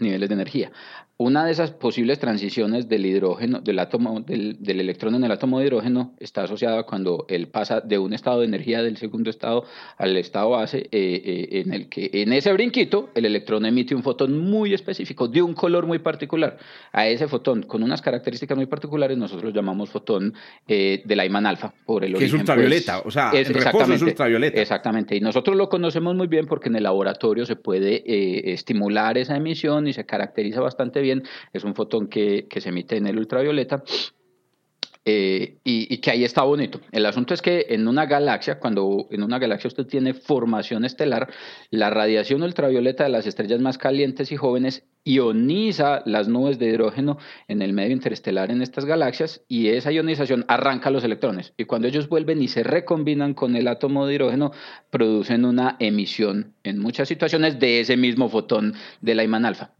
niveles 0.00 0.28
de 0.28 0.34
energía. 0.34 0.72
Una 1.18 1.46
de 1.46 1.52
esas 1.52 1.70
posibles 1.70 2.18
transiciones 2.18 2.90
del 2.90 3.06
hidrógeno, 3.06 3.60
del 3.60 3.78
átomo, 3.78 4.20
del, 4.20 4.58
electrón 4.66 5.14
en 5.14 5.24
el 5.24 5.32
átomo 5.32 5.58
de 5.58 5.64
hidrógeno, 5.64 6.14
está 6.20 6.42
asociada 6.42 6.82
cuando 6.82 7.24
él 7.30 7.48
pasa 7.48 7.80
de 7.80 7.98
un 7.98 8.12
estado 8.12 8.40
de 8.40 8.46
energía 8.46 8.82
del 8.82 8.98
segundo 8.98 9.30
estado 9.30 9.64
al 9.96 10.14
estado 10.18 10.50
base, 10.50 10.80
eh, 10.80 10.90
eh, 10.92 11.62
en 11.64 11.72
el 11.72 11.88
que 11.88 12.10
en 12.12 12.34
ese 12.34 12.52
brinquito 12.52 13.08
el 13.14 13.24
electrón 13.24 13.64
emite 13.64 13.94
un 13.94 14.02
fotón 14.02 14.38
muy 14.38 14.74
específico, 14.74 15.26
de 15.26 15.40
un 15.40 15.54
color 15.54 15.86
muy 15.86 16.00
particular. 16.00 16.58
A 16.92 17.08
ese 17.08 17.28
fotón, 17.28 17.62
con 17.62 17.82
unas 17.82 18.02
características 18.02 18.54
muy 18.54 18.66
particulares, 18.66 19.16
nosotros 19.16 19.44
lo 19.44 19.58
llamamos 19.58 19.88
fotón 19.88 20.34
eh, 20.68 21.00
de 21.02 21.16
Lyman 21.16 21.46
alfa, 21.46 21.72
por 21.86 22.04
el 22.04 22.12
que 22.12 22.26
es 22.26 22.32
ultravioleta, 22.34 23.02
pues, 23.02 23.06
o 23.06 23.10
sea, 23.10 23.30
es, 23.32 23.48
es 23.48 24.02
ultravioleta. 24.02 24.60
Exactamente, 24.60 25.16
y 25.16 25.20
nosotros 25.20 25.56
lo 25.56 25.70
conocemos 25.70 26.14
muy 26.14 26.26
bien 26.26 26.46
porque 26.46 26.68
en 26.68 26.76
el 26.76 26.82
laboratorio 26.82 27.46
se 27.46 27.56
puede 27.56 28.52
estimular 28.52 29.16
esa 29.16 29.34
emisión 29.34 29.85
y 29.88 29.92
se 29.92 30.04
caracteriza 30.04 30.60
bastante 30.60 31.00
bien 31.00 31.22
es 31.52 31.64
un 31.64 31.74
fotón 31.74 32.08
que, 32.08 32.46
se 32.56 32.68
emite 32.68 32.96
en 32.96 33.06
el 33.06 33.18
ultravioleta. 33.18 33.82
Eh, 35.08 35.58
y, 35.62 35.98
que 35.98 36.10
ahí 36.10 36.24
está 36.24 36.42
bonito. 36.42 36.80
El 36.90 37.06
asunto 37.06 37.32
es 37.32 37.40
que 37.40 37.66
en 37.68 37.86
una 37.86 38.06
galaxia, 38.06 38.58
cuando 38.58 39.06
en 39.12 39.22
una 39.22 39.38
galaxia 39.38 39.68
usted 39.68 39.86
tiene 39.86 40.14
formación 40.14 40.84
estelar, 40.84 41.32
la 41.70 41.90
radiación 41.90 42.42
ultravioleta 42.42 43.04
de 43.04 43.10
las 43.10 43.24
estrellas 43.24 43.60
más 43.60 43.78
calientes 43.78 44.32
y 44.32 44.36
jóvenes 44.36 44.82
ioniza 45.04 46.02
las 46.06 46.26
nubes 46.26 46.58
de 46.58 46.66
hidrógeno 46.66 47.18
en 47.46 47.62
el 47.62 47.72
medio 47.72 47.92
interestelar 47.92 48.50
en 48.50 48.62
estas 48.62 48.84
galaxias 48.84 49.44
y 49.46 49.68
esa 49.68 49.92
ionización 49.92 50.44
arranca 50.48 50.90
los 50.90 51.04
electrones. 51.04 51.54
Y 51.56 51.66
cuando 51.66 51.86
ellos 51.86 52.08
vuelven 52.08 52.42
y 52.42 52.48
se 52.48 52.64
recombinan 52.64 53.34
con 53.34 53.54
el 53.54 53.68
átomo 53.68 54.08
de 54.08 54.14
hidrógeno, 54.14 54.50
producen 54.90 55.44
una 55.44 55.76
emisión 55.78 56.54
en 56.64 56.80
muchas 56.80 57.06
situaciones 57.06 57.60
de 57.60 57.78
ese 57.78 57.96
mismo 57.96 58.28
fotón 58.28 58.74
de 59.00 59.14
la 59.14 59.22
Lyman 59.22 59.46
alfa. 59.46 59.70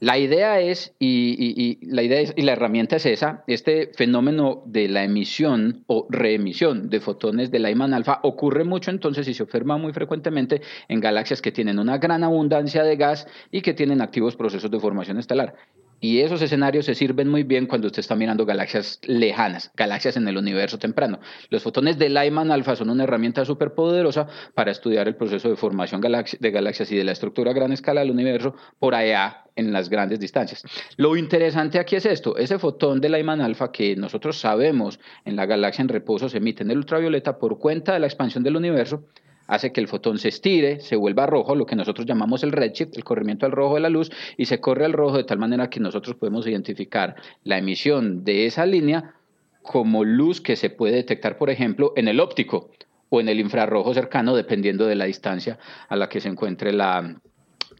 La 0.00 0.16
idea 0.16 0.60
es, 0.60 0.94
y, 1.00 1.78
la 1.82 2.02
idea 2.02 2.32
y 2.36 2.42
la 2.42 2.52
herramienta 2.52 2.96
es 2.96 3.06
esa, 3.06 3.42
este 3.48 3.90
fenómeno 3.96 4.62
de 4.66 4.88
la 4.88 5.02
emisión 5.02 5.82
o 5.88 6.06
reemisión 6.08 6.88
de 6.88 7.00
fotones 7.00 7.50
de 7.50 7.58
la 7.58 7.68
Lyman 7.68 7.94
alfa 7.94 8.20
ocurre 8.22 8.62
mucho 8.64 8.92
entonces 8.92 9.26
y 9.26 9.34
se 9.34 9.42
observa 9.42 9.76
muy 9.76 9.92
frecuentemente 9.92 10.62
en 10.88 11.00
galaxias 11.00 11.42
que 11.42 11.50
tienen 11.50 11.80
una 11.80 11.98
gran 11.98 12.22
abundancia 12.22 12.84
de 12.84 12.96
gas 12.96 13.26
y 13.50 13.60
que 13.60 13.74
tienen 13.74 14.00
activos 14.00 14.36
procesos 14.36 14.70
de 14.70 14.78
formación 14.78 15.18
estelar. 15.18 15.56
Y 16.00 16.20
esos 16.20 16.40
escenarios 16.42 16.86
se 16.86 16.94
sirven 16.94 17.28
muy 17.28 17.42
bien 17.42 17.66
cuando 17.66 17.88
usted 17.88 18.00
está 18.00 18.14
mirando 18.14 18.46
galaxias 18.46 19.00
lejanas, 19.02 19.72
galaxias 19.76 20.16
en 20.16 20.28
el 20.28 20.36
universo 20.36 20.78
temprano. 20.78 21.18
Los 21.50 21.62
fotones 21.62 21.98
de 21.98 22.08
Lyman 22.08 22.52
alfa 22.52 22.76
son 22.76 22.90
una 22.90 23.04
herramienta 23.04 23.44
súper 23.44 23.74
poderosa 23.74 24.28
para 24.54 24.70
estudiar 24.70 25.08
el 25.08 25.16
proceso 25.16 25.48
de 25.48 25.56
formación 25.56 26.00
de 26.00 26.50
galaxias 26.50 26.92
y 26.92 26.96
de 26.96 27.04
la 27.04 27.12
estructura 27.12 27.50
a 27.50 27.54
gran 27.54 27.72
escala 27.72 28.00
del 28.00 28.12
universo 28.12 28.54
por 28.78 28.94
allá 28.94 29.44
en 29.56 29.72
las 29.72 29.88
grandes 29.88 30.20
distancias. 30.20 30.62
Lo 30.96 31.16
interesante 31.16 31.80
aquí 31.80 31.96
es 31.96 32.06
esto, 32.06 32.36
ese 32.36 32.60
fotón 32.60 33.00
de 33.00 33.08
Lyman 33.08 33.40
alfa 33.40 33.72
que 33.72 33.96
nosotros 33.96 34.38
sabemos 34.38 35.00
en 35.24 35.34
la 35.34 35.46
galaxia 35.46 35.82
en 35.82 35.88
reposo 35.88 36.28
se 36.28 36.38
emite 36.38 36.62
en 36.62 36.70
el 36.70 36.78
ultravioleta 36.78 37.38
por 37.38 37.58
cuenta 37.58 37.92
de 37.92 37.98
la 37.98 38.06
expansión 38.06 38.44
del 38.44 38.56
universo, 38.56 39.04
hace 39.48 39.72
que 39.72 39.80
el 39.80 39.88
fotón 39.88 40.18
se 40.18 40.28
estire, 40.28 40.78
se 40.80 40.94
vuelva 40.94 41.26
rojo, 41.26 41.56
lo 41.56 41.66
que 41.66 41.74
nosotros 41.74 42.06
llamamos 42.06 42.44
el 42.44 42.52
redshift, 42.52 42.96
el 42.96 43.02
corrimiento 43.02 43.46
al 43.46 43.52
rojo 43.52 43.74
de 43.74 43.80
la 43.80 43.88
luz, 43.88 44.12
y 44.36 44.44
se 44.44 44.60
corre 44.60 44.84
al 44.84 44.92
rojo 44.92 45.16
de 45.16 45.24
tal 45.24 45.38
manera 45.38 45.68
que 45.68 45.80
nosotros 45.80 46.14
podemos 46.14 46.46
identificar 46.46 47.16
la 47.42 47.58
emisión 47.58 48.22
de 48.24 48.46
esa 48.46 48.66
línea 48.66 49.14
como 49.62 50.04
luz 50.04 50.40
que 50.40 50.54
se 50.54 50.70
puede 50.70 50.94
detectar, 50.94 51.36
por 51.36 51.50
ejemplo, 51.50 51.92
en 51.96 52.08
el 52.08 52.20
óptico 52.20 52.70
o 53.08 53.20
en 53.20 53.28
el 53.28 53.40
infrarrojo 53.40 53.92
cercano, 53.94 54.36
dependiendo 54.36 54.86
de 54.86 54.94
la 54.94 55.06
distancia 55.06 55.58
a 55.88 55.96
la 55.96 56.08
que 56.08 56.20
se 56.20 56.28
encuentre 56.28 56.72
la, 56.72 57.16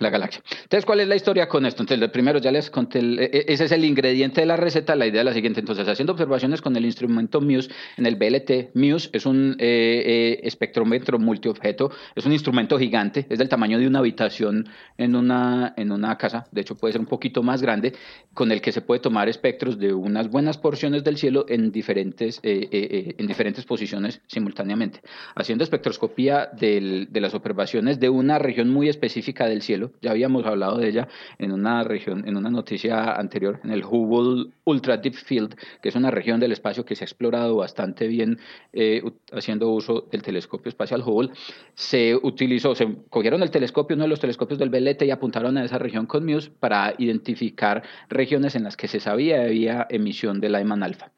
la 0.01 0.11
galaxia. 0.11 0.43
Entonces, 0.63 0.85
¿cuál 0.85 1.01
es 1.01 1.09
la 1.09 1.17
historia 1.17 1.49
con 1.49 1.67
esto? 1.67 1.83
Entonces, 1.83 2.09
primero 2.11 2.39
ya 2.39 2.53
les 2.53 2.71
conté, 2.71 3.01
e, 3.01 3.25
e, 3.25 3.45
ese 3.49 3.65
es 3.65 3.73
el 3.73 3.85
ingrediente 3.85 4.41
de 4.41 4.47
la 4.47 4.57
receta, 4.57 4.95
la 4.97 5.07
idea 5.07 5.23
es 5.23 5.27
la 5.27 5.33
siguiente. 5.33 5.61
Entonces, 5.61 5.87
haciendo 5.89 6.13
observaciones 6.13 6.61
con 6.61 6.77
el 6.77 6.85
instrumento 6.85 7.41
MUSE 7.41 7.71
en 7.97 8.07
el 8.07 8.17
BLT, 8.17 8.75
MUSE 8.75 9.11
es 9.13 9.27
un 9.27 9.57
eh, 9.59 10.03
eh, 10.07 10.41
espectrómetro 10.45 11.19
multiobjeto, 11.19 11.91
es 12.15 12.25
un 12.27 12.33
instrumento 12.33 12.79
gigante, 12.79 13.27
es 13.29 13.39
del 13.39 13.49
tamaño 13.49 13.79
de 13.79 13.87
una 13.87 13.99
habitación 13.99 14.69
en 14.97 15.17
una, 15.17 15.75
en 15.77 15.93
una 15.93 16.17
casa, 16.17 16.47
de 16.53 16.61
hecho 16.61 16.77
puede 16.77 16.93
ser 16.93 17.01
un 17.01 17.07
poquito 17.07 17.43
más 17.43 17.63
grande, 17.63 17.95
con 18.35 18.53
el 18.53 18.61
que 18.61 18.73
se 18.73 18.81
puede 18.81 19.01
tomar 19.01 19.29
espectros 19.29 19.79
de 19.79 19.93
unas 19.93 20.31
buenas 20.31 20.59
porciones 20.59 21.05
del 21.05 21.17
cielo 21.17 21.47
en 21.49 21.73
diferentes, 21.73 22.41
eh, 22.43 23.15
en 23.19 23.27
diferentes 23.27 23.65
posiciones 23.65 24.21
simultáneamente. 24.27 25.01
Haciendo 25.35 25.65
espectroscopía 25.65 26.49
de 26.53 27.09
las 27.13 27.35
observaciones 27.35 28.01
de 28.01 28.09
una 28.09 28.39
región 28.39 28.71
muy 28.71 28.89
específica 28.89 29.47
del 29.47 29.63
cielo, 29.63 29.88
ya 30.01 30.11
habíamos 30.11 30.45
hablado 30.47 30.79
de 30.79 30.89
ella 30.89 31.09
en 31.39 31.53
una 31.53 31.85
región, 31.85 32.27
en 32.29 32.37
una 32.37 32.51
noticia 32.51 33.15
anterior, 33.15 33.61
en 33.65 33.71
el 33.71 33.85
Hubble 33.85 34.53
Ultra 34.65 34.97
Deep 34.97 35.15
Field, 35.15 35.57
que 35.83 35.89
es 35.89 35.95
una 35.95 36.11
región 36.11 36.41
del 36.41 36.53
espacio 36.53 36.85
que 36.85 36.95
se 36.95 37.05
ha 37.05 37.07
explorado 37.07 37.57
bastante 37.57 38.07
bien 38.07 38.39
eh, 38.73 39.03
haciendo 39.33 39.71
uso 39.71 40.07
del 40.11 40.23
telescopio 40.23 40.69
espacial 40.69 41.03
Hubble. 41.05 41.31
Se 41.75 42.15
utilizó, 42.15 42.75
se 42.75 42.87
cogieron 43.11 43.43
el 43.43 43.51
telescopio, 43.51 43.95
uno 43.95 44.05
de 44.05 44.11
los 44.11 44.21
telescopios 44.21 44.59
del 44.59 44.71
BLT 44.71 45.03
y 45.03 45.11
apuntaron 45.11 45.57
a 45.59 45.65
esa 45.65 45.79
región 45.79 46.07
con 46.07 46.25
MUSE 46.25 46.51
para 46.51 46.95
identificar 46.99 47.83
regiones 48.09 48.55
en 48.55 48.65
las 48.65 48.77
que 48.77 48.89
se 48.89 49.01
sabía 49.01 49.43
había 49.43 49.87
emisión 49.91 50.41
de 50.41 50.49
Lyman 50.49 50.83
alfa. 50.83 51.11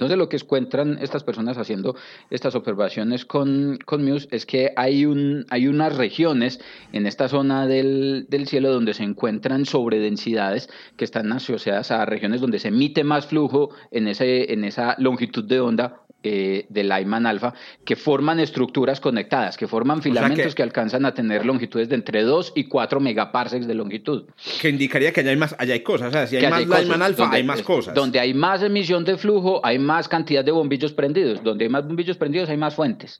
Entonces 0.00 0.16
lo 0.16 0.30
que 0.30 0.38
encuentran 0.38 0.96
estas 1.02 1.24
personas 1.24 1.58
haciendo 1.58 1.94
estas 2.30 2.54
observaciones 2.54 3.26
con, 3.26 3.78
con 3.84 4.02
Muse 4.02 4.28
es 4.30 4.46
que 4.46 4.72
hay, 4.74 5.04
un, 5.04 5.44
hay 5.50 5.66
unas 5.66 5.94
regiones 5.94 6.58
en 6.94 7.06
esta 7.06 7.28
zona 7.28 7.66
del, 7.66 8.24
del 8.30 8.46
cielo 8.46 8.72
donde 8.72 8.94
se 8.94 9.02
encuentran 9.02 9.66
sobredensidades 9.66 10.70
que 10.96 11.04
están 11.04 11.30
asociadas 11.32 11.90
a 11.90 12.06
regiones 12.06 12.40
donde 12.40 12.58
se 12.58 12.68
emite 12.68 13.04
más 13.04 13.26
flujo 13.26 13.72
en, 13.90 14.08
ese, 14.08 14.50
en 14.54 14.64
esa 14.64 14.96
longitud 14.96 15.44
de 15.44 15.60
onda 15.60 16.00
eh, 16.22 16.66
de 16.68 16.84
Lyman 16.84 17.26
alfa 17.26 17.54
que 17.84 17.96
forman 17.96 18.40
estructuras 18.40 19.00
conectadas, 19.00 19.56
que 19.56 19.66
forman 19.66 20.02
filamentos 20.02 20.54
que, 20.54 20.62
alcanzan 20.62 21.06
a 21.06 21.14
tener 21.14 21.46
longitudes 21.46 21.88
de 21.88 21.94
entre 21.94 22.22
2 22.22 22.52
y 22.56 22.64
4 22.64 23.00
megaparsecs 23.00 23.66
de 23.66 23.74
longitud. 23.74 24.24
Que 24.60 24.68
indicaría 24.68 25.12
que 25.12 25.20
allá 25.20 25.30
hay 25.30 25.36
más, 25.36 25.54
allá 25.58 25.74
hay 25.74 25.82
cosas, 25.82 26.08
o 26.08 26.12
sea, 26.12 26.26
si 26.26 26.36
hay 26.36 26.66
más 26.66 26.82
Lyman 26.82 27.02
alfa, 27.02 27.30
hay 27.30 27.42
más 27.42 27.62
cosas. 27.62 27.94
Donde 27.94 28.20
hay 28.20 28.34
más 28.34 28.62
emisión 28.62 29.04
de 29.04 29.16
flujo, 29.16 29.60
hay 29.64 29.78
más 29.78 30.08
cantidad 30.08 30.44
de 30.44 30.52
bombillos 30.52 30.92
prendidos. 30.92 31.42
Donde 31.42 31.64
hay 31.64 31.70
más 31.70 31.86
bombillos 31.86 32.16
prendidos, 32.16 32.48
hay 32.50 32.56
más 32.56 32.74
fuentes 32.74 33.18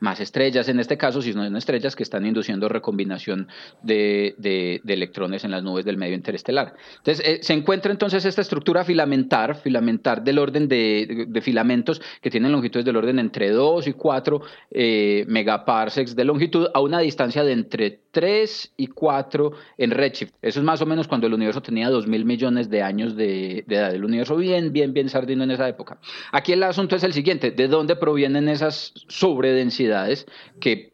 más 0.00 0.20
estrellas 0.20 0.68
en 0.68 0.80
este 0.80 0.96
caso, 0.96 1.22
si 1.22 1.32
no 1.32 1.44
son 1.44 1.56
estrellas 1.56 1.96
que 1.96 2.02
están 2.02 2.26
induciendo 2.26 2.68
recombinación 2.68 3.48
de, 3.82 4.34
de, 4.38 4.80
electrones 4.86 5.44
en 5.44 5.50
las 5.50 5.62
nubes 5.62 5.84
del 5.84 5.96
medio 5.96 6.14
interestelar. 6.14 6.74
Entonces, 6.98 7.26
eh, 7.26 7.38
se 7.42 7.52
encuentra 7.52 7.90
entonces 7.90 8.24
esta 8.24 8.42
estructura 8.42 8.84
filamentar, 8.84 9.56
filamentar 9.56 10.22
del 10.22 10.38
orden 10.38 10.68
de, 10.68 11.26
de 11.28 11.40
filamentos 11.40 12.00
que 12.20 12.30
tienen 12.30 12.52
longitudes 12.52 12.84
del 12.84 12.96
orden 12.96 13.18
entre 13.18 13.50
2 13.50 13.86
y 13.88 13.92
4 13.92 14.42
eh, 14.70 15.24
megaparsecs 15.28 16.14
de 16.14 16.24
longitud 16.24 16.68
a 16.72 16.80
una 16.80 17.00
distancia 17.00 17.42
de 17.42 17.52
entre 17.52 18.03
3 18.14 18.72
y 18.78 18.86
4 18.86 19.52
en 19.76 19.90
redshift. 19.90 20.32
Eso 20.40 20.60
es 20.60 20.64
más 20.64 20.80
o 20.80 20.86
menos 20.86 21.06
cuando 21.06 21.26
el 21.26 21.34
universo 21.34 21.60
tenía 21.60 21.90
2 21.90 22.06
mil 22.06 22.24
millones 22.24 22.70
de 22.70 22.82
años 22.82 23.16
de, 23.16 23.64
de 23.66 23.76
edad. 23.76 23.94
El 23.94 24.06
universo 24.06 24.36
bien, 24.36 24.72
bien, 24.72 24.94
bien 24.94 25.10
sardino 25.10 25.44
en 25.44 25.50
esa 25.50 25.68
época. 25.68 25.98
Aquí 26.32 26.52
el 26.52 26.62
asunto 26.62 26.96
es 26.96 27.04
el 27.04 27.12
siguiente, 27.12 27.50
¿de 27.50 27.68
dónde 27.68 27.96
provienen 27.96 28.48
esas 28.48 28.94
sobredensidades? 29.08 30.26
que, 30.60 30.93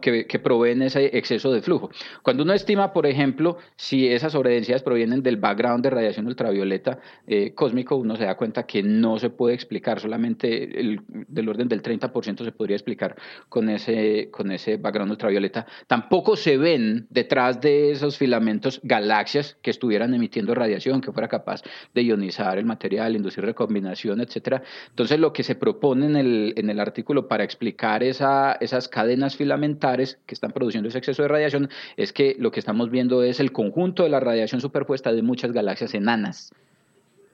que, 0.00 0.38
proveen 0.38 0.82
ese 0.82 1.16
exceso 1.16 1.52
de 1.52 1.62
flujo. 1.62 1.90
Cuando 2.22 2.42
uno 2.42 2.52
estima, 2.52 2.92
por 2.92 3.06
ejemplo, 3.06 3.58
si 3.76 4.08
esas 4.08 4.32
sobredensidades 4.32 4.82
provienen 4.82 5.22
del 5.22 5.36
background 5.36 5.82
de 5.82 5.90
radiación 5.90 6.26
ultravioleta 6.26 6.98
eh, 7.26 7.52
cósmico, 7.54 7.96
uno 7.96 8.16
se 8.16 8.24
da 8.24 8.36
cuenta 8.36 8.64
que 8.64 8.82
no 8.82 9.18
se 9.18 9.30
puede 9.30 9.54
explicar, 9.54 10.00
solamente 10.00 10.80
el, 10.80 11.00
del 11.08 11.48
orden 11.48 11.68
del 11.68 11.82
30% 11.82 12.44
se 12.44 12.52
podría 12.52 12.76
explicar 12.76 13.16
con 13.48 13.68
ese, 13.68 14.28
con 14.30 14.50
ese 14.50 14.76
background 14.76 15.10
ultravioleta. 15.12 15.66
Tampoco 15.86 16.36
se 16.36 16.56
ven 16.56 17.06
detrás 17.10 17.60
de 17.60 17.90
esos 17.92 18.16
filamentos 18.16 18.80
galaxias 18.82 19.56
que 19.62 19.70
estuvieran 19.70 20.14
emitiendo 20.14 20.54
radiación, 20.54 21.00
que 21.00 21.12
fuera 21.12 21.28
capaz 21.28 21.62
de 21.94 22.02
ionizar 22.02 22.58
el 22.58 22.64
material, 22.64 23.16
inducir 23.16 23.44
recombinación, 23.44 24.20
etc. 24.20 24.62
Entonces, 24.88 25.18
lo 25.18 25.32
que 25.32 25.42
se 25.42 25.54
propone 25.54 26.06
en 26.06 26.16
el, 26.16 26.54
en 26.56 26.70
el 26.70 26.80
artículo 26.80 27.28
para 27.28 27.44
explicar 27.44 28.02
esa 28.02 28.58
esas 28.60 28.88
cadenas 28.88 29.36
filamentares 29.40 30.18
que 30.26 30.34
están 30.34 30.52
produciendo 30.52 30.90
ese 30.90 30.98
exceso 30.98 31.22
de 31.22 31.28
radiación 31.28 31.70
es 31.96 32.12
que 32.12 32.36
lo 32.38 32.50
que 32.50 32.60
estamos 32.60 32.90
viendo 32.90 33.22
es 33.22 33.40
el 33.40 33.52
conjunto 33.52 34.02
de 34.02 34.10
la 34.10 34.20
radiación 34.20 34.60
superpuesta 34.60 35.14
de 35.14 35.22
muchas 35.22 35.52
galaxias 35.52 35.94
enanas 35.94 36.52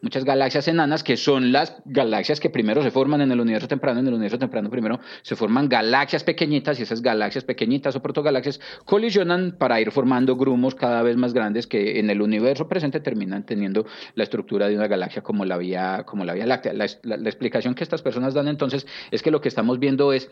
muchas 0.07 0.25
galaxias 0.25 0.69
enanas 0.69 1.03
que 1.03 1.17
son 1.17 1.51
las 1.51 1.75
galaxias 1.85 2.39
que 2.39 2.51
primero 2.51 2.81
se 2.83 2.93
forman 2.93 3.23
en 3.23 3.33
el 3.33 3.41
universo 3.41 3.67
temprano. 3.67 3.99
En 3.99 4.07
el 4.07 4.15
universo 4.15 4.39
temprano 4.39 4.71
primero 4.71 5.01
se 5.23 5.35
forman 5.35 5.69
galaxias 5.69 6.23
pequeñitas 6.23 6.79
y 6.79 6.83
esas 6.83 7.03
galaxias 7.03 7.43
pequeñitas 7.43 7.97
o 7.97 8.03
protogalaxias 8.03 8.61
colisionan 8.85 9.57
para 9.59 9.81
ir 9.81 9.91
formando 9.91 10.37
grumos 10.37 10.77
cada 10.77 11.03
vez 11.03 11.17
más 11.17 11.33
grandes 11.33 11.67
que 11.67 11.99
en 11.99 12.11
el 12.11 12.23
universo 12.23 12.69
presente 12.69 13.01
terminan 13.01 13.45
teniendo 13.45 13.87
la 14.15 14.23
estructura 14.23 14.69
de 14.69 14.77
una 14.77 14.87
galaxia 14.87 15.23
como 15.23 15.45
la 15.45 15.57
Vía, 15.57 16.05
como 16.07 16.25
la 16.25 16.35
vía 16.35 16.47
Láctea. 16.47 16.73
La, 16.73 16.87
la 17.03 17.29
explicación 17.29 17.75
que 17.75 17.83
estas 17.83 18.03
personas 18.03 18.35
dan 18.35 18.47
entonces 18.47 18.87
es 19.11 19.23
que 19.23 19.33
lo 19.33 19.41
que 19.41 19.49
estamos 19.49 19.81
viendo 19.81 20.13
es 20.13 20.31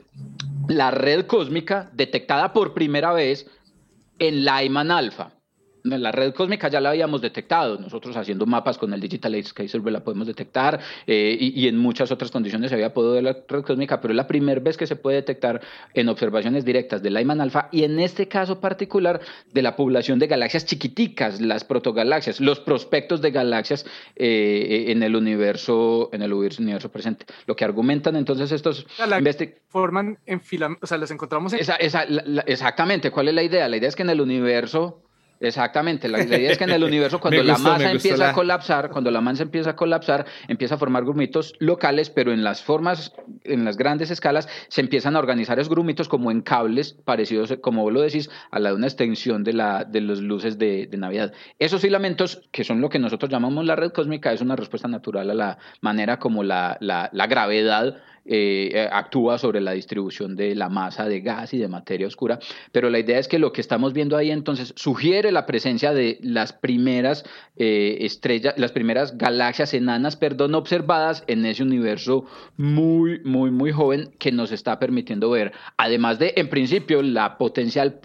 la 0.69 0.91
red 0.91 1.27
cósmica 1.27 1.91
detectada 1.93 2.53
por 2.53 2.75
primera 2.75 3.13
vez 3.13 3.47
en 4.19 4.45
Lyman 4.45 4.91
alfa 4.91 5.33
la 5.85 6.13
red 6.13 6.33
cósmica 6.33 6.69
ya 6.69 6.81
la 6.81 6.91
habíamos 6.91 7.21
detectado, 7.21 7.79
nosotros 7.79 8.17
haciendo 8.17 8.47
mapas 8.47 8.79
con 8.79 8.93
el 8.95 9.01
Digital 9.01 9.43
Sky 9.45 9.69
Survey 9.69 9.93
la 9.93 10.03
podemos 10.03 10.27
detectar 10.27 10.81
eh, 11.07 11.37
y, 11.39 11.69
en 11.69 11.77
muchas 11.77 12.11
otras 12.11 12.31
condiciones 12.31 12.71
se 12.71 12.75
había 12.75 12.95
podido 12.95 13.13
ver 13.13 13.25
la 13.25 13.37
red 13.47 13.63
cósmica, 13.63 14.01
pero 14.01 14.13
es 14.13 14.17
la 14.17 14.27
primera 14.27 14.61
vez 14.61 14.79
que 14.79 14.87
se 14.87 14.97
puede 14.97 15.17
detectar 15.17 15.61
en 15.93 16.09
observaciones 16.09 16.65
directas 16.65 17.03
de 17.03 17.11
Lyman 17.11 17.43
Alpha 17.43 17.69
y 17.71 17.85
en 17.85 18.01
este 18.01 18.29
caso 18.29 18.61
particular 18.61 19.21
de 19.53 19.61
la 19.63 19.77
población 19.77 20.19
de 20.19 20.27
galaxias 20.27 20.65
chiquiticas, 20.65 21.43
las 21.43 21.65
protogalaxias, 21.65 22.41
los 22.41 22.61
prospectos 22.61 23.21
de 23.21 23.31
galaxias 23.31 23.85
eh, 24.17 24.87
en 24.89 25.03
el 25.03 25.15
universo 25.15 26.09
en 26.13 26.23
el 26.23 26.33
universo 26.33 26.91
presente. 26.91 27.27
Lo 27.47 27.57
que 27.57 27.65
argumentan 27.65 28.17
entonces 28.17 28.53
estos 28.53 28.87
forman 29.69 30.19
en 30.25 30.41
fila, 30.41 30.79
o 30.81 30.87
sea, 30.87 30.97
las 30.97 31.11
encontramos 31.11 31.53
en... 31.53 31.61
exactamente, 32.47 33.11
¿cuál 33.11 33.29
es 33.29 33.35
la 33.35 33.43
idea? 33.43 33.69
La 33.69 33.77
idea 33.77 33.89
es 33.89 33.97
que 33.97 34.03
en 34.03 34.11
el 34.11 34.21
universo 34.21 35.03
Exactamente, 35.49 36.09
la, 36.09 36.23
idea 36.23 36.51
es 36.51 36.59
que 36.59 36.65
en 36.65 36.71
el 36.71 36.85
universo 36.85 37.21
cuando 37.21 37.43
la 37.43 37.59
masa 37.59 37.91
empieza 37.91 38.31
a 38.31 38.33
colapsar, 38.33 38.91
cuando 38.91 39.11
la 39.11 39.21
masa 39.21 39.43
empieza 39.43 39.71
a 39.71 39.77
colapsar, 39.77 40.27
empieza 40.49 40.77
a 40.77 40.79
formar 40.79 41.05
grumitos 41.05 41.55
locales, 41.59 42.11
pero 42.11 42.33
en 42.33 42.43
las 42.43 42.63
formas, 42.63 43.13
en 43.45 43.65
las 43.65 43.77
grandes 43.77 44.11
escalas, 44.11 44.49
se 44.69 44.81
empiezan 44.81 45.17
a 45.17 45.19
organizar 45.19 45.59
esos 45.59 45.71
grumitos 45.71 46.09
como 46.09 46.31
en 46.31 46.43
cables 46.43 46.93
parecidos, 46.93 47.55
como 47.61 47.83
vos 47.83 47.93
lo 47.93 48.01
decís, 48.01 48.31
a 48.51 48.59
la 48.59 48.71
de 48.71 48.77
una 48.77 48.87
extensión 48.87 49.45
de, 49.45 49.53
la, 49.53 49.85
de 49.85 50.01
las 50.01 50.21
luces 50.21 50.59
de, 50.59 50.89
Navidad. 50.95 51.33
Esos 51.59 51.83
filamentos, 51.83 52.43
que 52.53 52.63
son 52.63 52.81
lo 52.81 52.89
que 52.89 52.99
nosotros 52.99 53.31
llamamos 53.31 53.65
la 53.65 53.75
red 53.75 53.91
cósmica, 53.91 54.33
es 54.33 54.41
una 54.41 54.55
respuesta 54.57 54.87
natural 54.87 55.29
a 55.31 55.35
la 55.35 55.59
manera 55.81 56.19
como 56.19 56.45
la, 56.45 56.79
la, 56.81 57.11
la 57.13 57.27
gravedad 57.27 57.97
eh, 58.27 58.71
eh, 58.73 58.89
actúa 58.91 59.37
sobre 59.37 59.61
la 59.61 59.73
distribución 59.73 60.35
de 60.35 60.55
la 60.55 60.71
masa 60.71 61.07
de 61.07 61.21
gas 61.21 61.53
y 61.53 61.59
de 61.59 61.69
materia 61.69 62.07
oscura, 62.07 62.39
pero 62.73 62.89
la 62.89 62.99
idea 62.99 63.19
es 63.19 63.29
que 63.29 63.39
lo 63.39 63.53
que 63.53 63.61
estamos 63.61 63.93
viendo 63.93 64.17
ahí 64.17 64.31
entonces 64.31 64.73
sugiere 64.77 65.31
la 65.31 65.45
presencia 65.45 65.93
de 65.93 66.19
las 66.23 66.55
primeras 66.55 67.27
eh, 67.57 67.99
estrellas, 68.01 68.55
las 68.57 68.73
primeras 68.73 69.19
galaxias 69.19 69.75
enanas, 69.75 70.17
perdón, 70.17 70.55
observadas 70.55 71.23
en 71.27 71.45
ese 71.45 71.63
universo 71.63 72.25
muy, 72.57 73.21
muy, 73.25 73.51
muy 73.51 73.73
joven 73.73 74.15
que 74.19 74.33
nos 74.33 74.53
está 74.53 74.79
permitiendo 74.79 75.29
ver, 75.29 75.53
además 75.77 76.19
de, 76.19 76.33
en 76.37 76.49
principio, 76.49 77.03
la 77.03 77.37
potencial 77.37 78.01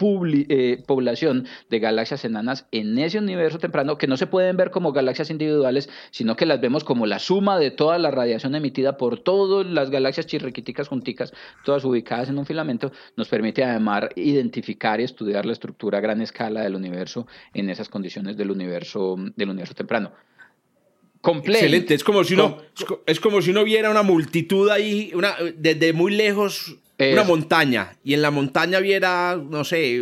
población 0.86 1.46
de 1.70 1.78
galaxias 1.78 2.26
enanas 2.26 2.66
en 2.72 2.98
ese 2.98 3.18
universo 3.18 3.58
temprano, 3.58 3.96
que 3.96 4.06
no 4.06 4.18
se 4.18 4.26
pueden 4.26 4.58
ver 4.58 4.70
como 4.70 4.92
galaxias 4.92 5.30
individuales, 5.30 5.88
sino 6.10 6.36
que 6.36 6.44
las 6.44 6.60
vemos 6.60 6.84
como 6.84 7.06
la 7.06 7.18
suma 7.18 7.58
de 7.58 7.70
toda 7.70 7.96
la 7.96 8.10
radiación 8.10 8.54
emitida 8.54 8.98
por 8.98 9.18
todas 9.18 9.66
las 9.66 9.88
galaxias 9.88 10.09
galaxias 10.10 10.26
chirriquiticas 10.26 10.88
junticas, 10.88 11.32
todas 11.64 11.84
ubicadas 11.84 12.28
en 12.28 12.38
un 12.38 12.46
filamento, 12.46 12.92
nos 13.16 13.28
permite 13.28 13.62
además 13.62 14.08
identificar 14.16 15.00
y 15.00 15.04
estudiar 15.04 15.46
la 15.46 15.52
estructura 15.52 15.98
a 15.98 16.00
gran 16.00 16.20
escala 16.20 16.62
del 16.62 16.74
universo 16.74 17.26
en 17.54 17.70
esas 17.70 17.88
condiciones 17.88 18.36
del 18.36 18.50
universo, 18.50 19.16
del 19.36 19.50
universo 19.50 19.74
temprano. 19.74 20.12
Excelente, 21.22 21.94
es 21.94 22.02
como 22.02 22.24
si 22.24 22.34
uno, 22.34 22.58
es 23.06 23.20
como 23.20 23.42
si 23.42 23.50
uno 23.50 23.62
viera 23.62 23.90
una 23.90 24.02
multitud 24.02 24.70
ahí, 24.70 25.12
una, 25.14 25.36
desde 25.54 25.92
muy 25.92 26.12
lejos, 26.12 26.76
una 26.98 27.24
montaña, 27.24 27.96
y 28.02 28.14
en 28.14 28.22
la 28.22 28.30
montaña 28.30 28.80
viera, 28.80 29.36
no 29.36 29.64
sé, 29.64 29.96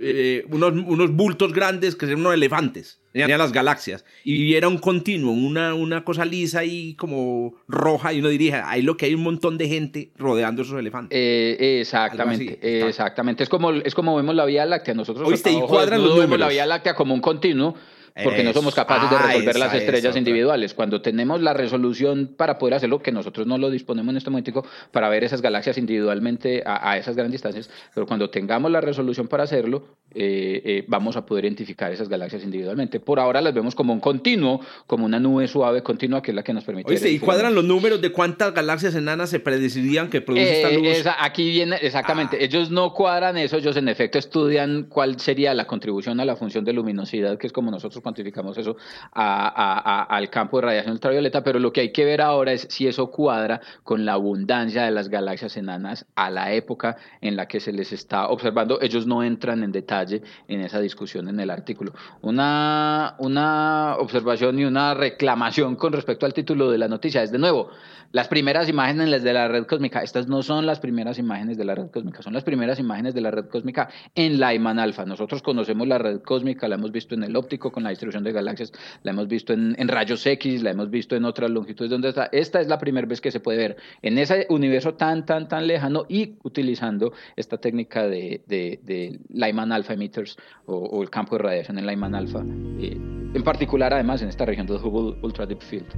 eh, 0.00 0.44
unos, 0.50 0.72
unos 0.72 1.10
bultos 1.12 1.52
grandes 1.52 1.94
que 1.94 2.06
serían 2.06 2.20
unos 2.20 2.34
elefantes 2.34 2.97
tenía 3.12 3.38
las 3.38 3.52
galaxias 3.52 4.04
y 4.24 4.54
era 4.54 4.68
un 4.68 4.78
continuo, 4.78 5.32
una, 5.32 5.74
una 5.74 6.04
cosa 6.04 6.24
lisa 6.24 6.64
y 6.64 6.94
como 6.94 7.54
roja 7.66 8.12
y 8.12 8.20
uno 8.20 8.28
diría, 8.28 8.68
ahí 8.68 8.82
lo 8.82 8.96
que 8.96 9.06
hay 9.06 9.14
un 9.14 9.22
montón 9.22 9.58
de 9.58 9.68
gente 9.68 10.10
rodeando 10.16 10.62
esos 10.62 10.78
elefantes. 10.78 11.18
Eh, 11.18 11.78
exactamente, 11.80 12.86
exactamente. 12.88 13.42
Es 13.42 13.48
como, 13.48 13.72
es 13.72 13.94
como 13.94 14.16
vemos 14.16 14.34
la 14.34 14.44
Vía 14.44 14.66
Láctea. 14.66 14.94
Nosotros 14.94 15.28
¿Oíste? 15.28 15.52
y 15.52 15.60
cuadran 15.60 16.02
los 16.02 16.18
vemos 16.18 16.38
la 16.38 16.48
Vía 16.48 16.66
Láctea 16.66 16.94
como 16.94 17.14
un 17.14 17.20
continuo 17.20 17.74
porque 18.22 18.42
no 18.42 18.52
somos 18.52 18.74
capaces 18.74 19.10
de 19.10 19.16
ah, 19.16 19.22
resolver 19.26 19.58
las 19.58 19.74
estrellas 19.74 20.16
individuales. 20.16 20.74
Cuando 20.74 21.00
tenemos 21.00 21.40
la 21.40 21.54
resolución 21.54 22.34
para 22.36 22.58
poder 22.58 22.74
hacerlo, 22.74 23.00
que 23.00 23.12
nosotros 23.12 23.46
no 23.46 23.58
lo 23.58 23.70
disponemos 23.70 24.12
en 24.12 24.16
este 24.18 24.30
momento 24.30 24.64
para 24.92 25.08
ver 25.08 25.24
esas 25.24 25.42
galaxias 25.42 25.78
individualmente 25.78 26.62
a, 26.64 26.96
esas 26.96 27.16
grandes 27.16 27.32
distancias, 27.32 27.70
pero 27.94 28.06
cuando 28.06 28.30
tengamos 28.30 28.70
la 28.70 28.80
resolución 28.80 29.28
para 29.28 29.44
hacerlo, 29.44 29.84
eh, 30.14 30.62
eh, 30.64 30.84
vamos 30.88 31.16
a 31.16 31.26
poder 31.26 31.44
identificar 31.44 31.92
esas 31.92 32.08
galaxias 32.08 32.42
individualmente. 32.42 33.00
Por 33.00 33.20
ahora 33.20 33.40
las 33.40 33.52
vemos 33.52 33.74
como 33.74 33.92
un 33.92 34.00
continuo, 34.00 34.60
como 34.86 35.04
una 35.04 35.20
nube 35.20 35.46
suave 35.48 35.82
continua, 35.82 36.22
que 36.22 36.30
es 36.30 36.34
la 36.34 36.42
que 36.42 36.52
nos 36.52 36.64
permite. 36.64 36.90
Oíste, 36.90 37.10
¿y 37.10 37.18
cuadran 37.18 37.54
los 37.54 37.64
números 37.64 38.00
de 38.00 38.10
cuántas 38.10 38.54
galaxias 38.54 38.94
enanas 38.94 39.30
se 39.30 39.40
predecirían 39.40 40.08
que 40.08 40.20
producen 40.20 40.54
esta 40.54 40.70
eh, 40.70 40.78
luz? 40.78 41.14
aquí 41.18 41.50
viene, 41.50 41.76
exactamente. 41.76 42.38
Ah. 42.40 42.44
Ellos 42.44 42.70
no 42.70 42.92
cuadran 42.94 43.36
eso, 43.36 43.56
ellos 43.56 43.76
en 43.76 43.88
efecto 43.88 44.18
estudian 44.18 44.84
cuál 44.84 45.20
sería 45.20 45.52
la 45.54 45.66
contribución 45.66 46.20
a 46.20 46.24
la 46.24 46.36
función 46.36 46.64
de 46.64 46.72
luminosidad, 46.72 47.38
que 47.38 47.46
es 47.46 47.52
como 47.52 47.70
nosotros 47.70 48.02
cuantificamos 48.08 48.56
eso 48.56 48.76
al 49.12 50.30
campo 50.30 50.58
de 50.58 50.66
radiación 50.66 50.92
ultravioleta, 50.92 51.42
pero 51.44 51.58
lo 51.58 51.72
que 51.72 51.82
hay 51.82 51.92
que 51.92 52.04
ver 52.04 52.20
ahora 52.20 52.52
es 52.52 52.66
si 52.70 52.86
eso 52.86 53.10
cuadra 53.10 53.60
con 53.84 54.04
la 54.04 54.14
abundancia 54.14 54.84
de 54.84 54.90
las 54.90 55.08
galaxias 55.08 55.56
enanas 55.56 56.06
a 56.14 56.30
la 56.30 56.52
época 56.52 56.96
en 57.20 57.36
la 57.36 57.46
que 57.46 57.60
se 57.60 57.72
les 57.72 57.92
está 57.92 58.28
observando. 58.28 58.80
Ellos 58.80 59.06
no 59.06 59.22
entran 59.22 59.62
en 59.62 59.72
detalle 59.72 60.22
en 60.48 60.60
esa 60.60 60.80
discusión 60.80 61.28
en 61.28 61.38
el 61.40 61.50
artículo. 61.50 61.92
Una, 62.22 63.14
una 63.18 63.96
observación 63.98 64.58
y 64.58 64.64
una 64.64 64.94
reclamación 64.94 65.76
con 65.76 65.92
respecto 65.92 66.24
al 66.26 66.32
título 66.32 66.70
de 66.70 66.78
la 66.78 66.88
noticia 66.88 67.22
es, 67.22 67.30
de 67.30 67.38
nuevo, 67.38 67.70
las 68.10 68.26
primeras 68.28 68.70
imágenes 68.70 69.22
de 69.22 69.32
la 69.34 69.48
red 69.48 69.66
cósmica, 69.66 70.02
estas 70.02 70.28
no 70.28 70.42
son 70.42 70.64
las 70.64 70.80
primeras 70.80 71.18
imágenes 71.18 71.58
de 71.58 71.64
la 71.66 71.74
red 71.74 71.90
cósmica, 71.90 72.22
son 72.22 72.32
las 72.32 72.42
primeras 72.42 72.78
imágenes 72.78 73.12
de 73.12 73.20
la 73.20 73.30
red 73.30 73.48
cósmica 73.48 73.90
en 74.14 74.40
Lyman 74.40 74.78
alfa. 74.78 75.04
Nosotros 75.04 75.42
conocemos 75.42 75.86
la 75.86 75.98
red 75.98 76.22
cósmica, 76.22 76.68
la 76.68 76.76
hemos 76.76 76.90
visto 76.90 77.14
en 77.14 77.24
el 77.24 77.36
óptico 77.36 77.70
con 77.70 77.84
la 77.84 77.87
distribución 77.90 78.24
de 78.24 78.32
galaxias, 78.32 78.72
la 79.02 79.12
hemos 79.12 79.28
visto 79.28 79.52
en, 79.52 79.76
rayos 79.88 80.26
X, 80.26 80.62
la 80.62 80.70
hemos 80.70 80.90
visto 80.90 81.16
en 81.16 81.24
otras 81.24 81.50
longitudes 81.50 81.90
donde 81.90 82.08
está. 82.08 82.28
Esta 82.32 82.60
es 82.60 82.68
la 82.68 82.78
primera 82.78 83.06
vez 83.06 83.20
que 83.20 83.30
se 83.30 83.40
puede 83.40 83.58
ver 83.58 83.76
en 84.02 84.18
ese 84.18 84.46
universo 84.50 84.94
tan, 84.94 85.26
tan, 85.26 85.48
tan 85.48 85.66
lejano 85.66 86.06
y 86.08 86.34
utilizando 86.42 87.12
esta 87.36 87.58
técnica 87.58 88.06
de, 88.06 88.42
de, 88.46 89.20
Lyman 89.30 89.72
alpha 89.72 89.94
emitters 89.94 90.36
o, 90.66 91.02
el 91.02 91.10
campo 91.10 91.36
de 91.36 91.42
radiación 91.42 91.78
en 91.78 91.86
Lyman 91.86 92.14
alpha, 92.14 92.44
eh, 92.80 92.96
en 93.34 93.42
particular 93.42 93.92
además 93.94 94.22
en 94.22 94.28
esta 94.28 94.44
región 94.44 94.66
del 94.66 94.76
Hubble 94.76 95.18
Ultra 95.22 95.46
Deep 95.46 95.60
Field. 95.60 95.88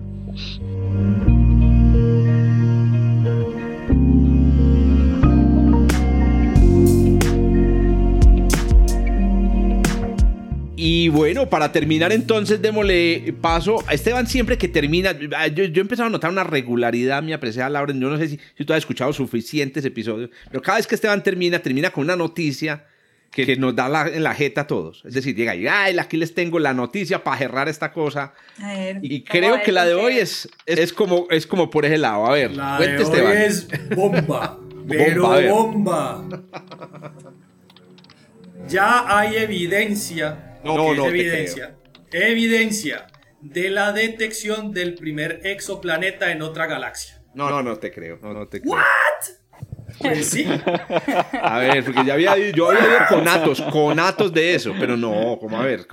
Y 10.83 11.11
bueno, 11.11 11.51
para 11.51 11.73
terminar 11.73 12.11
entonces, 12.11 12.63
démosle 12.63 13.35
paso 13.39 13.85
a 13.87 13.93
Esteban 13.93 14.27
siempre 14.27 14.57
que 14.57 14.67
termina. 14.67 15.15
Ah, 15.37 15.47
yo, 15.47 15.65
yo 15.65 15.83
he 15.83 15.83
empezado 15.83 16.07
a 16.07 16.11
notar 16.11 16.31
una 16.31 16.43
regularidad, 16.43 17.23
mi 17.23 17.35
apreciada 17.35 17.69
Laura. 17.69 17.93
Yo 17.93 18.09
no 18.09 18.17
sé 18.17 18.29
si, 18.29 18.41
si 18.57 18.65
tú 18.65 18.73
has 18.73 18.79
escuchado 18.79 19.13
suficientes 19.13 19.85
episodios, 19.85 20.31
pero 20.49 20.63
cada 20.63 20.79
vez 20.79 20.87
que 20.87 20.95
Esteban 20.95 21.23
termina, 21.23 21.59
termina 21.59 21.91
con 21.91 22.05
una 22.05 22.17
noticia 22.17 22.87
que, 23.31 23.57
nos 23.57 23.77
da 23.77 23.91
la, 23.91 24.09
en 24.09 24.23
la 24.23 24.33
jeta 24.33 24.63
a 24.63 24.67
todos. 24.67 25.03
Es 25.05 25.13
decir, 25.13 25.37
llega 25.37 25.55
y, 25.55 25.67
ay, 25.67 25.99
aquí 25.99 26.17
les 26.17 26.33
tengo 26.33 26.59
la 26.59 26.73
noticia 26.73 27.23
para 27.23 27.37
cerrar 27.37 27.69
esta 27.69 27.93
cosa. 27.93 28.33
y 29.03 29.21
creo 29.25 29.61
que 29.63 29.73
la 29.73 29.85
de 29.85 29.93
hoy 29.93 30.15
es, 30.15 30.49
es, 30.65 30.95
como, 30.95 31.27
es 31.29 31.47
como 31.47 31.69
por 31.69 31.85
ese 31.85 31.99
lado. 31.99 32.25
A 32.25 32.33
ver, 32.33 32.53
la 32.53 32.79
de 32.79 33.05
hoy 33.05 33.37
es 33.37 33.69
bomba, 33.95 34.59
pero 34.89 35.29
bomba. 35.47 36.25
Ya 38.67 39.19
hay 39.19 39.37
evidencia 39.37 40.47
no, 40.65 40.95
no, 40.95 41.07
evidencia. 41.07 41.77
Evidencia 42.13 43.07
de 43.41 43.71
la 43.71 43.93
detección 43.93 44.73
del 44.73 44.95
primer 44.95 45.41
exoplaneta 45.45 46.31
en 46.31 46.43
otra 46.43 46.67
galaxia. 46.67 47.23
No, 47.35 47.49
no, 47.51 47.63
no 47.63 47.77
te 47.77 47.91
creo. 47.93 48.19
No, 48.21 48.35
no 48.35 48.49
te 48.49 48.61
creo. 48.61 48.75
¿What? 48.75 48.81
Pues 49.99 50.29
sí. 50.29 50.47
A 51.43 51.59
ver, 51.59 51.85
porque 51.85 52.05
ya 52.05 52.15
había, 52.15 52.37
yo 52.53 52.71
había 52.71 52.85
oído 52.85 52.99
conatos, 53.09 53.61
conatos 53.63 54.33
de 54.33 54.55
eso, 54.55 54.75
pero 54.79 54.97
no, 54.97 55.39
como 55.39 55.59
a 55.59 55.65
ver, 55.65 55.87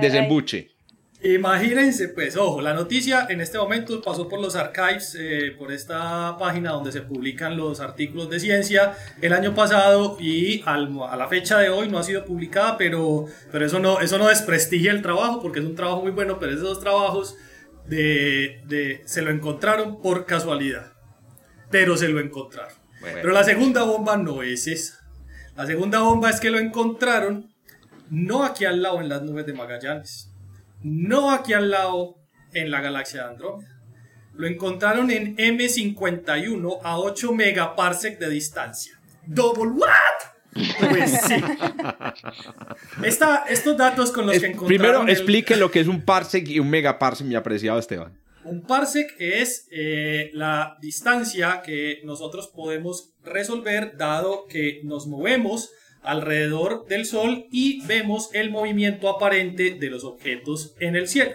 desembuche. 0.00 0.75
Imagínense, 1.22 2.08
pues, 2.08 2.36
ojo, 2.36 2.60
la 2.60 2.74
noticia 2.74 3.26
en 3.30 3.40
este 3.40 3.56
momento 3.56 4.02
pasó 4.02 4.28
por 4.28 4.38
los 4.38 4.54
archives, 4.54 5.16
eh, 5.18 5.54
por 5.58 5.72
esta 5.72 6.36
página 6.38 6.72
donde 6.72 6.92
se 6.92 7.00
publican 7.00 7.56
los 7.56 7.80
artículos 7.80 8.28
de 8.28 8.38
ciencia 8.38 8.94
el 9.22 9.32
año 9.32 9.54
pasado 9.54 10.18
y 10.20 10.62
a 10.66 10.76
la 10.76 11.26
fecha 11.28 11.58
de 11.58 11.70
hoy 11.70 11.88
no 11.88 11.98
ha 11.98 12.02
sido 12.02 12.24
publicada, 12.26 12.76
pero, 12.76 13.24
pero 13.50 13.64
eso, 13.64 13.78
no, 13.78 14.00
eso 14.00 14.18
no 14.18 14.28
desprestigia 14.28 14.92
el 14.92 15.00
trabajo 15.00 15.40
porque 15.40 15.60
es 15.60 15.64
un 15.64 15.74
trabajo 15.74 16.02
muy 16.02 16.10
bueno, 16.10 16.38
pero 16.38 16.52
esos 16.52 16.80
trabajos 16.80 17.34
de, 17.86 18.60
de, 18.66 19.02
se 19.06 19.22
lo 19.22 19.30
encontraron 19.30 20.02
por 20.02 20.26
casualidad, 20.26 20.92
pero 21.70 21.96
se 21.96 22.08
lo 22.08 22.20
encontraron. 22.20 22.76
pero 23.00 23.32
la 23.32 23.42
segunda 23.42 23.84
bomba 23.84 24.18
no 24.18 24.42
es 24.42 24.66
esa. 24.66 25.00
La 25.56 25.64
segunda 25.64 26.00
bomba 26.00 26.28
es 26.28 26.40
que 26.40 26.50
lo 26.50 26.58
encontraron 26.58 27.54
no 28.10 28.44
aquí 28.44 28.66
al 28.66 28.82
lado 28.82 29.00
en 29.00 29.08
las 29.08 29.22
nubes 29.22 29.46
de 29.46 29.54
Magallanes 29.54 30.30
no 30.82 31.30
aquí 31.30 31.52
al 31.52 31.70
lado 31.70 32.16
en 32.52 32.70
la 32.70 32.80
galaxia 32.80 33.22
de 33.24 33.28
Andrómeda. 33.30 33.72
Lo 34.34 34.46
encontraron 34.46 35.10
en 35.10 35.36
M51 35.36 36.78
a 36.82 36.98
8 36.98 37.32
megaparsec 37.32 38.18
de 38.18 38.28
distancia. 38.30 38.92
¿Double 39.26 39.70
what? 39.72 40.60
Pues 40.90 41.10
sí. 41.22 41.34
Esta, 43.04 43.44
estos 43.48 43.76
datos 43.76 44.10
con 44.12 44.26
los 44.26 44.36
Es- 44.36 44.40
que 44.42 44.46
encontraron... 44.48 44.68
primero, 44.78 45.02
el- 45.02 45.10
explique 45.10 45.56
lo 45.56 45.70
que 45.70 45.80
es 45.80 45.86
un 45.88 46.02
parsec 46.02 46.48
y 46.48 46.60
un 46.60 46.70
megaparsec, 46.70 47.26
mi 47.26 47.34
apreciado 47.34 47.78
Esteban. 47.78 48.18
Un 48.44 48.62
parsec 48.62 49.08
es 49.18 49.66
eh, 49.72 50.30
la 50.32 50.76
distancia 50.80 51.62
que 51.64 52.00
nosotros 52.04 52.46
podemos 52.54 53.12
resolver 53.24 53.96
dado 53.96 54.46
que 54.48 54.80
nos 54.84 55.06
movemos 55.08 55.70
alrededor 56.06 56.86
del 56.88 57.04
Sol 57.04 57.46
y 57.50 57.84
vemos 57.86 58.30
el 58.32 58.50
movimiento 58.50 59.08
aparente 59.08 59.72
de 59.78 59.90
los 59.90 60.04
objetos 60.04 60.74
en 60.80 60.96
el 60.96 61.08
cielo. 61.08 61.32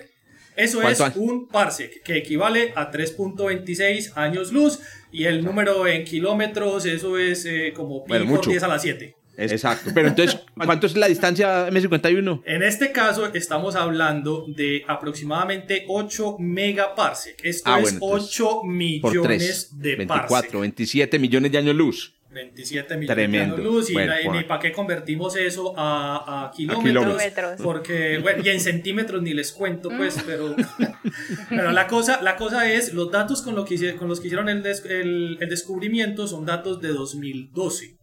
Eso 0.56 0.82
es 0.82 0.98
¿Cuánto 0.98 1.20
hay? 1.20 1.28
un 1.30 1.48
parsec, 1.48 2.04
que 2.04 2.18
equivale 2.18 2.74
a 2.76 2.92
3.26 2.92 4.12
años 4.16 4.52
luz, 4.52 4.80
y 5.12 5.26
el 5.26 5.44
número 5.44 5.88
en 5.88 6.04
kilómetros, 6.06 6.86
eso 6.86 7.18
es 7.18 7.46
eh, 7.46 7.74
como 7.76 8.04
pi 8.04 8.10
Bueno, 8.10 8.26
por 8.26 8.36
mucho. 8.38 8.50
10 8.50 8.64
a 8.64 8.68
la 8.68 8.80
7. 8.80 9.16
Exacto. 9.38 9.92
Pero 9.94 10.10
entonces, 10.10 10.40
¿cuánto 10.56 10.86
es 10.88 10.96
la 10.96 11.08
distancia 11.08 11.68
M51? 11.70 12.44
En 12.46 12.64
este 12.64 12.92
caso 12.92 13.34
estamos 13.34 13.76
hablando 13.76 14.46
de 14.48 14.84
aproximadamente 14.88 15.86
8 15.88 16.36
megaparsec. 16.38 17.40
Esto 17.44 17.72
Ah, 17.72 17.78
es 17.80 17.84
bueno, 17.84 18.00
entonces, 18.06 18.40
8 18.42 18.50
Por 18.62 18.66
millones 18.68 19.68
3. 19.72 19.82
de 19.82 19.96
24, 19.96 20.28
parsec. 20.30 20.60
27 20.60 21.18
millones 21.20 21.52
de 21.52 21.58
años 21.58 21.76
luz. 21.76 22.14
27 22.32 22.96
millones 22.98 23.16
Tremendo. 23.16 23.58
de 23.58 23.64
luz. 23.64 23.90
Y, 23.90 23.94
Bueno, 23.94 24.14
na- 24.14 24.22
y 24.22 24.26
bueno. 24.26 24.42
ni 24.42 24.48
para 24.48 24.60
qué 24.62 24.72
convertimos 24.72 25.36
eso 25.36 25.74
a, 25.78 26.46
a 26.46 26.52
kilómetros. 26.52 27.04
kilómetros. 27.18 27.62
Porque, 27.62 28.20
bueno, 28.20 28.42
y 28.44 28.50
en 28.50 28.60
centímetros 28.62 29.22
ni 29.22 29.34
les 29.34 29.52
cuento, 29.52 29.90
pues, 29.90 30.18
pero. 30.26 30.56
pero 31.50 31.72
la 31.72 31.88
cosa, 31.88 32.22
la 32.22 32.36
cosa 32.38 32.72
es: 32.72 32.94
los 32.94 33.12
datos 33.12 33.42
con, 33.42 33.56
lo 33.56 33.66
que, 33.66 33.96
con 33.96 34.08
los 34.08 34.20
que 34.20 34.28
hicieron 34.28 34.50
el, 34.50 34.64
des- 34.64 34.86
el- 34.86 35.38
el 35.40 35.50
descubrimiento 35.50 36.28
son 36.28 36.46
datos 36.46 36.80
de 36.82 36.90
2012. 36.90 37.98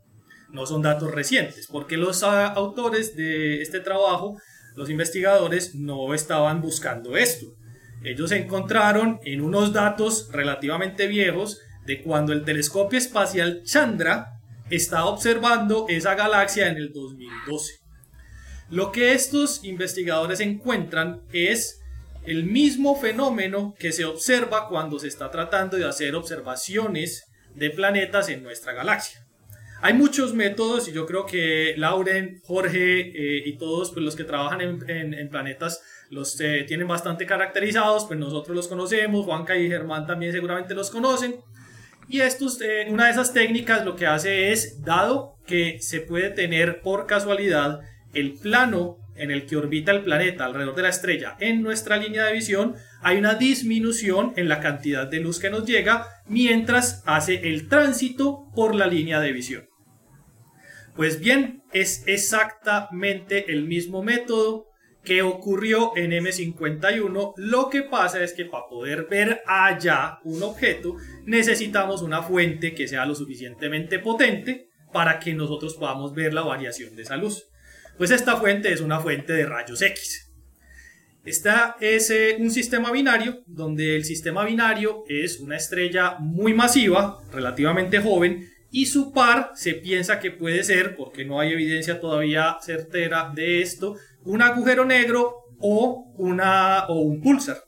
No 0.51 0.65
son 0.67 0.83
datos 0.83 1.11
recientes. 1.11 1.67
Porque 1.71 1.97
los 1.97 2.23
autores 2.23 3.17
de 3.17 3.61
este 3.63 3.81
trabajo, 3.81 4.37
los 4.77 4.89
investigadores, 4.91 5.75
no 5.75 6.15
estaban 6.15 6.61
buscando 6.63 7.17
esto. 7.17 7.47
Ellos 8.03 8.31
encontraron 8.33 9.19
en 9.25 9.41
unos 9.41 9.73
datos 9.73 10.29
relativamente 10.33 11.07
viejos 11.07 11.61
de 11.89 12.03
cuando 12.03 12.35
el 12.35 12.45
telescopio 12.45 12.99
espacial 12.99 13.63
Chandra 13.65 14.39
estaba 14.69 15.07
observando 15.07 15.87
esa 15.89 16.15
galaxia 16.15 16.69
en 16.69 16.77
el 16.77 16.93
2012. 16.93 17.81
Lo 18.69 18.93
que 18.93 19.13
estos 19.13 19.65
investigadores 19.65 20.41
encuentran 20.41 21.23
es 21.33 21.81
el 22.27 22.45
mismo 22.45 22.95
fenómeno 22.95 23.75
que 23.79 23.93
se 23.93 24.05
observa 24.05 24.69
cuando 24.69 24.99
se 24.99 25.09
está 25.09 25.31
tratando 25.31 25.79
de 25.79 25.87
hacer 25.87 26.15
observaciones 26.15 27.25
de 27.55 27.71
planetas 27.71 28.29
en 28.29 28.43
nuestra 28.43 28.75
galaxia. 28.75 29.27
Hay 29.81 29.95
muchos 29.95 30.35
métodos 30.35 30.89
y 30.89 30.93
yo 30.93 31.07
creo 31.07 31.25
que 31.25 31.73
Lauren, 31.79 32.43
Jorge 32.45 33.01
eh, 33.01 33.43
y 33.47 33.57
todos 33.57 33.93
pues, 33.93 34.05
los 34.05 34.15
que 34.15 34.25
trabajan 34.25 34.61
en 34.61 35.29
planetas 35.31 35.81
los 36.11 36.39
eh, 36.41 36.65
tienen 36.67 36.89
bastante 36.89 37.25
caracterizados, 37.25 38.05
pues 38.05 38.19
nosotros 38.19 38.55
los 38.55 38.69
conocemos, 38.69 39.25
Juanca 39.25 39.57
y 39.57 39.69
Germán 39.69 40.07
también 40.07 40.33
seguramente 40.33 40.75
los 40.75 40.91
conocen. 40.91 41.37
Y 42.09 42.21
estos, 42.23 42.61
eh, 42.63 42.87
una 42.89 43.07
de 43.07 43.13
esas 43.13 43.35
técnicas 43.35 43.85
lo 43.85 43.95
que 43.95 44.07
hace 44.07 44.51
es, 44.53 44.83
dado 44.83 45.37
que 45.47 45.79
se 45.81 46.01
puede 46.01 46.31
tener 46.31 46.81
por 46.81 47.07
casualidad 47.07 47.81
el 48.15 48.35
plano 48.35 48.97
en 49.15 49.31
el 49.31 49.47
que 49.47 49.57
orbita 49.57 49.93
el 49.93 50.03
planeta 50.03 50.45
alrededor 50.45 50.75
de 50.75 50.83
la 50.83 50.89
estrella 50.89 51.37
en 51.41 51.63
nuestra 51.63 51.97
línea 51.97 52.25
de 52.25 52.33
visión, 52.33 52.77
hay 53.03 53.19
una 53.19 53.35
disminución 53.35 54.33
en 54.37 54.49
la 54.49 54.61
cantidad 54.61 55.07
de 55.07 55.21
luz 55.21 55.39
que 55.39 55.51
nos 55.51 55.67
llega 55.67 56.07
mientras 56.27 57.03
hace 57.05 57.49
el 57.49 57.69
tránsito 57.69 58.49
por 58.55 58.75
la 58.75 58.87
línea 58.87 59.21
de 59.21 59.33
visión. 59.33 59.69
Pues 60.95 61.21
bien, 61.21 61.63
es 61.73 62.05
exactamente 62.07 63.53
el 63.53 63.65
mismo 63.65 64.03
método 64.03 64.68
que 65.09 65.23
ocurrió 65.23 65.97
en 65.97 66.11
M51. 66.11 67.33
Lo 67.39 67.71
que 67.71 67.81
pasa 67.81 68.23
es 68.23 68.35
que 68.35 68.45
para 68.45 68.67
poder 68.69 69.07
ver 69.11 69.41
allá 69.47 70.19
un 70.23 70.43
objeto 70.43 70.97
necesitamos 71.25 72.03
una 72.03 72.23
fuente 72.23 72.75
que 72.75 72.87
sea 72.87 73.07
lo 73.07 73.15
suficientemente 73.15 74.01
potente 74.01 74.69
para 74.93 75.19
que 75.19 75.33
nosotros 75.33 75.77
podamos 75.77 76.13
ver 76.13 76.35
la 76.35 76.43
variación 76.43 76.95
de 76.95 77.05
esa 77.05 77.17
luz. 77.17 77.47
Pues 77.97 78.11
esta 78.11 78.37
fuente 78.37 78.71
es 78.71 78.83
una 78.83 79.01
fuente 79.01 79.33
de 79.33 79.47
rayos 79.47 79.81
X. 79.81 80.31
Esta 81.25 81.77
es 81.81 82.11
eh, 82.11 82.37
un 82.39 82.51
sistema 82.51 82.93
binario, 82.93 83.43
donde 83.47 83.97
el 83.97 84.05
sistema 84.05 84.45
binario 84.45 85.05
es 85.09 85.41
una 85.41 85.57
estrella 85.57 86.17
muy 86.19 86.53
masiva, 86.53 87.19
relativamente 87.33 87.99
joven, 88.01 88.47
y 88.71 88.87
su 88.87 89.13
par 89.13 89.53
se 89.55 89.73
piensa 89.73 90.21
que 90.21 90.31
puede 90.31 90.63
ser, 90.65 90.97
porque 90.97 91.25
no 91.25 91.41
hay 91.41 91.53
evidencia 91.53 91.99
todavía 91.99 92.59
certera 92.61 93.33
de 93.35 93.63
esto, 93.63 93.97
un 94.29 94.43
agujero 94.43 94.85
negro 94.85 95.35
o, 95.59 96.13
una, 96.19 96.87
o 96.87 97.01
un 97.01 97.21
pulsar. 97.21 97.59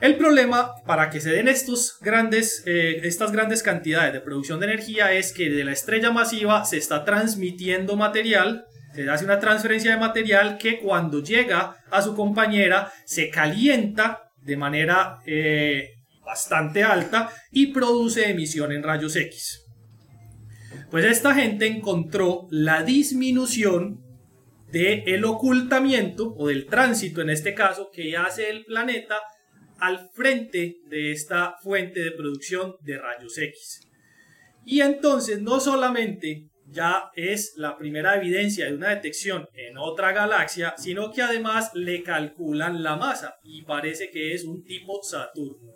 El 0.00 0.16
problema 0.16 0.72
para 0.86 1.10
que 1.10 1.20
se 1.20 1.30
den 1.30 1.48
eh, 1.48 3.00
estas 3.02 3.32
grandes 3.32 3.62
cantidades 3.62 4.14
de 4.14 4.20
producción 4.20 4.60
de 4.60 4.66
energía 4.66 5.12
es 5.12 5.32
que 5.32 5.50
de 5.50 5.64
la 5.64 5.72
estrella 5.72 6.10
masiva 6.10 6.64
se 6.64 6.78
está 6.78 7.04
transmitiendo 7.04 7.96
material, 7.96 8.64
se 8.94 9.08
hace 9.10 9.24
una 9.24 9.40
transferencia 9.40 9.90
de 9.90 9.98
material 9.98 10.56
que 10.56 10.78
cuando 10.78 11.22
llega 11.22 11.76
a 11.90 12.00
su 12.00 12.14
compañera 12.14 12.92
se 13.04 13.28
calienta 13.28 14.30
de 14.40 14.56
manera 14.56 15.18
eh, 15.26 15.90
bastante 16.24 16.82
alta 16.82 17.30
y 17.50 17.66
produce 17.66 18.30
emisión 18.30 18.72
en 18.72 18.82
rayos 18.82 19.16
X. 19.16 19.66
Pues 20.90 21.04
esta 21.04 21.34
gente 21.34 21.66
encontró 21.66 22.46
la 22.50 22.82
disminución 22.84 24.09
del 24.70 25.24
ocultamiento 25.24 26.34
o 26.36 26.48
del 26.48 26.66
tránsito 26.66 27.20
en 27.20 27.30
este 27.30 27.54
caso 27.54 27.90
que 27.92 28.16
hace 28.16 28.50
el 28.50 28.64
planeta 28.64 29.20
al 29.78 30.10
frente 30.10 30.76
de 30.86 31.12
esta 31.12 31.56
fuente 31.62 32.00
de 32.00 32.12
producción 32.12 32.76
de 32.80 32.98
rayos 32.98 33.36
X. 33.38 33.80
Y 34.64 34.82
entonces 34.82 35.40
no 35.40 35.58
solamente 35.58 36.50
ya 36.66 37.10
es 37.14 37.54
la 37.56 37.76
primera 37.76 38.16
evidencia 38.16 38.66
de 38.66 38.74
una 38.74 38.90
detección 38.90 39.48
en 39.54 39.78
otra 39.78 40.12
galaxia, 40.12 40.74
sino 40.76 41.10
que 41.10 41.22
además 41.22 41.70
le 41.74 42.02
calculan 42.02 42.82
la 42.82 42.96
masa 42.96 43.36
y 43.42 43.62
parece 43.62 44.10
que 44.10 44.34
es 44.34 44.44
un 44.44 44.62
tipo 44.64 45.02
Saturno. 45.02 45.72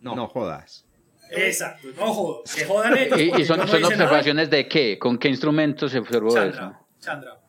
No, 0.00 0.14
no 0.14 0.28
jodas. 0.28 0.86
Exacto, 1.30 1.88
no 1.96 2.42
que 2.54 2.64
jodan 2.64 2.96
ellos. 2.98 3.20
¿Y, 3.20 3.44
son, 3.44 3.58
no 3.58 3.66
son 3.66 3.82
nada. 3.82 3.94
observaciones 3.94 4.48
de 4.48 4.68
qué? 4.68 4.98
¿Con 4.98 5.18
qué 5.18 5.28
instrumentos 5.28 5.90
se 5.92 5.98
observó 5.98 6.28
eso? 6.28 6.40
Chandra, 6.40 6.80
Chandra. 7.00 7.32
Ah, 7.34 7.45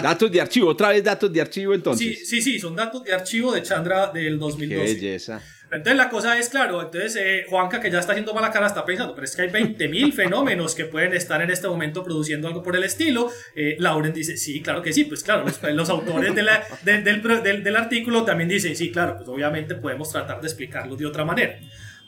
datos 0.00 0.30
de 0.32 0.40
archivo, 0.40 0.68
otra 0.70 0.88
vez 0.88 1.04
datos 1.04 1.30
de 1.32 1.40
archivo 1.40 1.72
Sí, 1.72 1.76
entonces. 1.76 2.28
sí, 2.28 2.40
sí, 2.40 2.58
son 2.58 2.74
datos 2.76 3.02
de 3.04 3.12
archivo 3.12 3.52
de 3.52 3.62
Chandra 3.62 4.06
del 4.12 4.34
Qué 4.34 4.38
2012. 4.38 4.94
belleza. 4.94 5.42
Entonces 5.70 5.96
la 5.96 6.10
cosa 6.10 6.38
es, 6.38 6.50
claro, 6.50 6.82
entonces 6.82 7.16
eh, 7.16 7.46
Juanca 7.48 7.80
que 7.80 7.90
ya 7.90 7.98
está 7.98 8.12
haciendo 8.12 8.34
mala 8.34 8.50
cara 8.50 8.66
está 8.66 8.84
pensando, 8.84 9.14
pero 9.14 9.24
es 9.24 9.34
que 9.34 9.40
hay 9.42 9.48
20.000 9.48 10.12
fenómenos 10.14 10.74
que 10.74 10.84
pueden 10.84 11.14
estar 11.14 11.40
en 11.40 11.50
este 11.50 11.66
momento 11.66 12.04
produciendo 12.04 12.46
algo 12.46 12.62
por 12.62 12.76
el 12.76 12.84
estilo. 12.84 13.30
Eh, 13.56 13.76
Lauren 13.78 14.12
dice, 14.12 14.36
sí, 14.36 14.60
claro 14.60 14.82
que 14.82 14.92
sí, 14.92 15.04
pues 15.04 15.22
claro, 15.24 15.44
los, 15.46 15.60
los 15.74 15.88
autores 15.88 16.34
de 16.34 16.42
la- 16.42 16.62
de- 16.82 17.00
del, 17.00 17.22
del- 17.42 17.64
del 17.64 17.76
artículo 17.76 18.22
también 18.22 18.50
dicen, 18.50 18.76
sí, 18.76 18.90
claro, 18.92 19.16
pues 19.16 19.28
obviamente 19.30 19.74
podemos 19.74 20.10
tratar 20.10 20.40
de 20.42 20.46
explicarlo 20.46 20.94
de 20.94 21.06
otra 21.06 21.24
manera. 21.24 21.58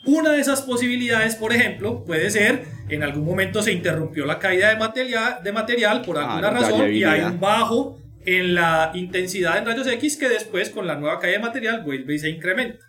Una 0.05 0.31
de 0.31 0.39
esas 0.39 0.61
posibilidades, 0.61 1.35
por 1.35 1.51
ejemplo, 1.51 2.03
puede 2.03 2.29
ser, 2.29 2.65
en 2.89 3.03
algún 3.03 3.25
momento 3.25 3.63
se 3.63 3.71
interrumpió 3.71 4.25
la 4.25 4.39
caída 4.39 4.69
de 4.69 4.77
material, 4.77 5.39
de 5.43 5.51
material 5.51 6.01
por 6.03 6.17
Ah, 6.17 6.29
alguna 6.29 6.51
razón 6.51 6.93
y 6.93 7.03
hay 7.03 7.21
un 7.21 7.39
bajo 7.39 7.99
en 8.25 8.55
la 8.55 8.91
intensidad 8.93 9.57
en 9.57 9.65
rayos 9.65 9.87
X 9.87 10.17
que 10.17 10.29
después 10.29 10.69
con 10.69 10.87
la 10.87 10.95
nueva 10.95 11.19
caída 11.19 11.37
de 11.37 11.43
material 11.43 11.83
vuelve 11.83 12.15
y 12.15 12.19
se 12.19 12.29
incrementa. 12.29 12.85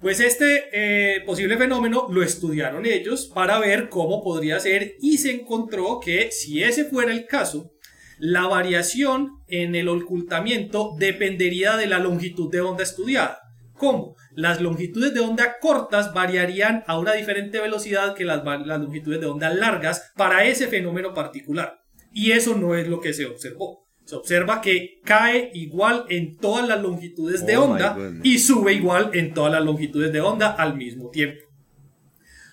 Pues 0.00 0.20
este 0.20 0.68
eh, 0.72 1.22
posible 1.22 1.56
fenómeno 1.56 2.06
lo 2.10 2.22
estudiaron 2.22 2.86
ellos 2.86 3.30
para 3.34 3.58
ver 3.58 3.88
cómo 3.88 4.22
podría 4.22 4.60
ser 4.60 4.94
y 5.00 5.18
se 5.18 5.32
encontró 5.32 5.98
que 5.98 6.30
si 6.30 6.62
ese 6.62 6.84
fuera 6.84 7.12
el 7.12 7.26
caso, 7.26 7.72
la 8.18 8.46
variación 8.46 9.40
en 9.48 9.74
el 9.74 9.88
ocultamiento 9.88 10.94
dependería 10.98 11.76
de 11.76 11.86
la 11.86 11.98
longitud 11.98 12.50
de 12.50 12.60
onda 12.60 12.84
estudiada. 12.84 13.40
¿Cómo? 13.74 14.16
Las 14.38 14.60
longitudes 14.60 15.14
de 15.14 15.18
onda 15.18 15.56
cortas 15.60 16.14
variarían 16.14 16.84
a 16.86 16.96
una 16.96 17.14
diferente 17.14 17.60
velocidad 17.60 18.14
que 18.14 18.24
las, 18.24 18.44
las 18.44 18.80
longitudes 18.80 19.20
de 19.20 19.26
onda 19.26 19.50
largas 19.50 20.12
para 20.14 20.44
ese 20.44 20.68
fenómeno 20.68 21.12
particular. 21.12 21.80
Y 22.12 22.30
eso 22.30 22.54
no 22.54 22.76
es 22.76 22.86
lo 22.86 23.00
que 23.00 23.12
se 23.12 23.26
observó. 23.26 23.84
Se 24.04 24.14
observa 24.14 24.60
que 24.60 25.00
cae 25.04 25.50
igual 25.54 26.04
en 26.08 26.36
todas 26.36 26.68
las 26.68 26.80
longitudes 26.80 27.44
de 27.46 27.56
Oh 27.56 27.64
onda 27.64 27.98
y 28.22 28.38
sube 28.38 28.74
igual 28.74 29.10
en 29.12 29.34
todas 29.34 29.50
las 29.50 29.64
longitudes 29.64 30.12
de 30.12 30.20
onda 30.20 30.52
al 30.52 30.76
mismo 30.76 31.10
tiempo. 31.10 31.44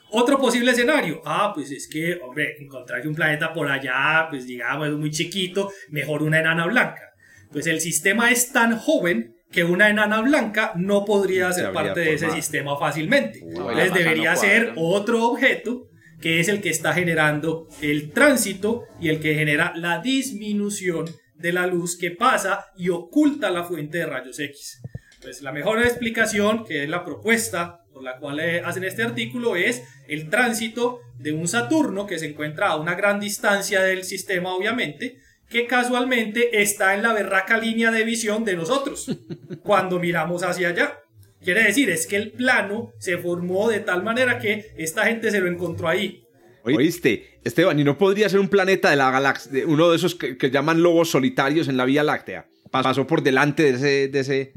Otro 0.09 0.39
posible 0.39 0.71
escenario, 0.71 1.21
ah, 1.23 1.51
pues 1.53 1.69
es 1.69 1.87
que, 1.87 2.19
hombre, 2.23 2.55
encontrar 2.63 3.07
un 3.07 3.13
planeta 3.13 3.53
por 3.53 3.69
allá, 3.69 4.25
pues 4.31 4.47
digamos, 4.47 4.87
es 4.87 4.95
muy 4.95 5.11
chiquito, 5.11 5.69
mejor 5.89 6.23
una 6.23 6.39
enana 6.39 6.65
blanca. 6.65 7.13
Pues 7.51 7.67
el 7.67 7.79
sistema 7.79 8.31
es 8.31 8.51
tan 8.51 8.75
joven 8.75 9.34
que 9.51 9.63
una 9.63 9.89
enana 9.89 10.21
blanca 10.21 10.73
no 10.75 11.05
podría 11.05 11.51
Se 11.51 11.61
ser 11.61 11.71
parte 11.71 11.99
de 11.99 12.13
ese 12.13 12.31
sistema 12.31 12.77
fácilmente. 12.77 13.39
Entonces 13.39 13.89
masa 13.89 13.95
debería 13.95 14.31
no 14.33 14.39
ser 14.39 14.73
otro 14.75 15.25
objeto 15.25 15.89
que 16.21 16.39
es 16.39 16.47
el 16.47 16.61
que 16.61 16.69
está 16.69 16.93
generando 16.93 17.67
el 17.81 18.11
tránsito 18.11 18.85
y 18.99 19.09
el 19.09 19.19
que 19.19 19.35
genera 19.35 19.73
la 19.75 19.99
disminución 19.99 21.05
de 21.35 21.53
la 21.53 21.67
luz 21.67 21.97
que 21.97 22.11
pasa 22.11 22.67
y 22.77 22.89
oculta 22.89 23.51
la 23.51 23.63
fuente 23.63 23.99
de 23.99 24.05
rayos 24.05 24.39
X. 24.39 24.81
Pues 25.21 25.41
la 25.41 25.51
mejor 25.51 25.79
explicación, 25.81 26.65
que 26.65 26.83
es 26.83 26.89
la 26.89 27.03
propuesta 27.03 27.81
por 27.93 28.03
la 28.03 28.17
cual 28.17 28.39
eh, 28.39 28.61
hacen 28.63 28.83
este 28.83 29.03
artículo, 29.03 29.55
es 29.55 29.83
el 30.07 30.29
tránsito 30.29 30.99
de 31.17 31.31
un 31.31 31.47
Saturno 31.47 32.05
que 32.05 32.19
se 32.19 32.27
encuentra 32.27 32.67
a 32.67 32.75
una 32.75 32.93
gran 32.93 33.19
distancia 33.19 33.81
del 33.81 34.03
sistema, 34.03 34.53
obviamente, 34.53 35.19
que 35.55 35.67
casualmente 35.67 36.61
está 36.61 36.95
en 36.95 37.01
la 37.01 37.13
berraca 37.13 37.57
línea 37.57 37.89
de 37.89 38.03
visión 38.03 38.43
de 38.43 38.57
nosotros 38.57 39.09
cuando 39.63 40.01
miramos 40.01 40.43
hacia 40.43 40.67
allá. 40.67 40.99
Quiere 41.41 41.63
decir, 41.63 41.89
es 41.89 42.07
que 42.07 42.17
el 42.17 42.33
plano 42.33 42.91
se 42.99 43.17
formó 43.17 43.69
de 43.69 43.79
tal 43.79 44.03
manera 44.03 44.37
que 44.37 44.73
esta 44.75 45.05
gente 45.05 45.31
se 45.31 45.39
lo 45.39 45.47
encontró 45.47 45.87
ahí. 45.87 46.25
Oíste, 46.63 47.39
Esteban, 47.41 47.79
¿y 47.79 47.85
no 47.85 47.97
podría 47.97 48.27
ser 48.27 48.41
un 48.41 48.49
planeta 48.49 48.89
de 48.89 48.97
la 48.97 49.09
galaxia, 49.11 49.65
uno 49.65 49.89
de 49.89 49.95
esos 49.95 50.15
que, 50.15 50.35
llaman 50.51 50.83
lobos 50.83 51.11
solitarios 51.11 51.69
en 51.69 51.77
la 51.77 51.85
Vía 51.85 52.03
Láctea? 52.03 52.47
Pasó 52.69 53.07
por 53.07 53.23
delante 53.23 53.63
de 53.63 53.69
ese... 53.69 54.07
De 54.09 54.19
ese... 54.19 54.51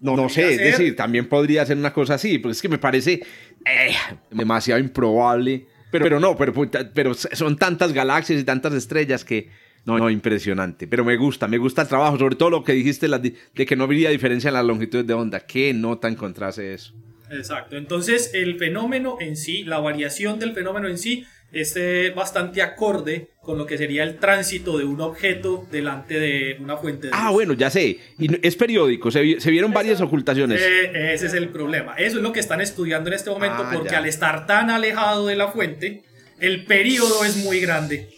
No, 0.00 0.16
no 0.16 0.28
sé, 0.28 0.50
es 0.50 0.58
decir, 0.58 0.96
también 0.96 1.28
podría 1.28 1.64
ser 1.64 1.76
una 1.76 1.92
cosa 1.92 2.14
así, 2.14 2.38
porque 2.38 2.54
es 2.54 2.62
que 2.62 2.68
me 2.68 2.78
parece 2.78 3.22
eh, 3.64 3.94
demasiado 4.32 4.80
improbable. 4.80 5.68
Pero, 5.92 6.02
pero 6.02 6.18
no, 6.18 6.36
pero, 6.36 6.52
pero 6.92 7.14
son 7.14 7.56
tantas 7.56 7.92
galaxias 7.92 8.40
y 8.40 8.44
tantas 8.44 8.74
estrellas 8.74 9.24
que 9.24 9.48
no, 9.88 9.98
no, 9.98 10.10
impresionante. 10.10 10.86
Pero 10.86 11.04
me 11.04 11.16
gusta, 11.16 11.48
me 11.48 11.58
gusta 11.58 11.82
el 11.82 11.88
trabajo, 11.88 12.18
sobre 12.18 12.36
todo 12.36 12.50
lo 12.50 12.64
que 12.64 12.72
dijiste 12.72 13.08
de 13.08 13.66
que 13.66 13.76
no 13.76 13.84
habría 13.84 14.10
diferencia 14.10 14.48
en 14.48 14.54
las 14.54 14.64
longitudes 14.64 15.06
de 15.06 15.14
onda. 15.14 15.40
¿Qué 15.40 15.72
nota 15.72 16.08
encontrase 16.08 16.74
eso? 16.74 16.92
Exacto. 17.30 17.76
Entonces, 17.76 18.32
el 18.34 18.58
fenómeno 18.58 19.16
en 19.20 19.36
sí, 19.36 19.64
la 19.64 19.78
variación 19.78 20.38
del 20.38 20.52
fenómeno 20.52 20.88
en 20.88 20.98
sí, 20.98 21.24
es 21.50 21.74
eh, 21.76 22.12
bastante 22.14 22.60
acorde 22.60 23.30
con 23.40 23.56
lo 23.56 23.64
que 23.64 23.78
sería 23.78 24.02
el 24.02 24.18
tránsito 24.18 24.76
de 24.76 24.84
un 24.84 25.00
objeto 25.00 25.66
delante 25.70 26.20
de 26.20 26.58
una 26.60 26.76
fuente 26.76 27.06
de 27.06 27.12
Ah, 27.14 27.30
bueno, 27.30 27.54
ya 27.54 27.70
sé. 27.70 27.98
Y 28.18 28.46
es 28.46 28.56
periódico, 28.56 29.10
se, 29.10 29.22
vieron 29.22 29.72
varias 29.72 30.02
ocultaciones. 30.02 30.60
Eh, 30.60 31.14
ese 31.14 31.26
es 31.26 31.32
el 31.32 31.48
problema. 31.48 31.94
Eso 31.94 32.18
es 32.18 32.22
lo 32.22 32.32
que 32.32 32.40
están 32.40 32.60
estudiando 32.60 33.08
en 33.08 33.14
este 33.14 33.30
momento, 33.30 33.62
ah, 33.64 33.70
porque 33.72 33.96
al 33.96 34.04
estar 34.04 34.46
tan 34.46 34.68
alejado 34.68 35.26
de 35.26 35.36
la 35.36 35.48
fuente, 35.48 36.02
el 36.40 36.66
periodo 36.66 37.24
es 37.24 37.38
muy 37.38 37.60
grande. 37.60 38.17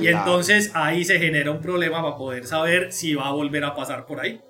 Y 0.00 0.08
entonces 0.08 0.70
ahí 0.74 1.04
se 1.04 1.18
genera 1.18 1.50
un 1.50 1.60
problema 1.60 2.02
para 2.02 2.16
poder 2.16 2.46
saber 2.46 2.92
si 2.92 3.14
va 3.14 3.28
a 3.28 3.32
volver 3.32 3.64
a 3.64 3.74
pasar 3.74 4.06
por 4.06 4.20
ahí. 4.20 4.40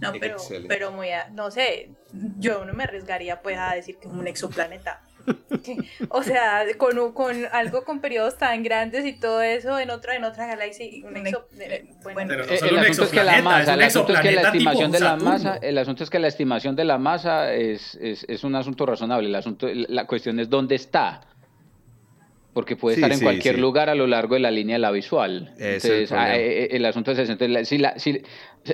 No, 0.00 0.12
pero, 0.18 0.36
pero 0.66 0.90
muy, 0.90 1.08
no 1.32 1.50
sé, 1.50 1.90
yo 2.38 2.64
no 2.64 2.72
me 2.72 2.84
arriesgaría 2.84 3.40
pues 3.40 3.56
a 3.56 3.74
decir 3.74 3.98
que 3.98 4.08
es 4.08 4.14
un 4.14 4.26
exoplaneta. 4.26 5.00
o 6.08 6.22
sea, 6.24 6.64
con, 6.76 7.12
con 7.12 7.36
algo 7.52 7.84
con 7.84 8.00
periodos 8.00 8.36
tan 8.38 8.64
grandes 8.64 9.06
y 9.06 9.12
todo 9.12 9.40
eso 9.40 9.78
en 9.78 9.90
otra 9.90 10.16
en 10.16 10.24
otra 10.24 10.46
galaxia 10.46 10.86
un 11.06 11.16
exo, 11.16 11.46
bueno, 12.02 12.34
el, 12.34 12.40
asunto 12.40 13.04
es 13.04 13.10
que 13.10 13.22
la 13.22 13.42
masa, 13.42 13.74
el 13.74 13.82
asunto 13.82 14.12
es 14.14 14.20
que 14.20 14.32
la 14.32 14.42
estimación 14.42 14.90
de 14.90 15.00
la 15.00 15.16
masa, 15.16 15.56
el 15.62 15.78
asunto 15.78 16.04
es 16.04 16.10
que 16.10 16.18
la 16.18 16.26
estimación 16.28 16.76
de 16.76 16.84
la 16.84 16.98
masa 16.98 17.52
es, 17.52 17.94
es, 18.00 18.26
es 18.28 18.42
un 18.42 18.56
asunto 18.56 18.84
razonable, 18.84 19.28
el 19.28 19.34
asunto 19.34 19.68
la 19.72 20.06
cuestión 20.06 20.40
es 20.40 20.50
dónde 20.50 20.74
está 20.74 21.20
porque 22.52 22.76
puede 22.76 22.96
estar 22.96 23.12
en 23.12 23.20
cualquier 23.20 23.58
lugar 23.58 23.88
a 23.88 23.94
lo 23.94 24.06
largo 24.06 24.34
de 24.34 24.40
la 24.40 24.50
línea 24.50 24.74
de 24.74 24.80
la 24.80 24.90
visual. 24.90 25.52
Entonces, 25.58 26.12
ah, 26.12 26.36
eh, 26.36 26.64
eh, 26.64 26.68
el, 26.72 26.84
asunto 26.84 27.12
es 27.12 27.18
ese. 27.18 27.32
Entonces, 27.32 27.68
si, 27.68 27.78
la, 27.78 27.98
si, 27.98 28.22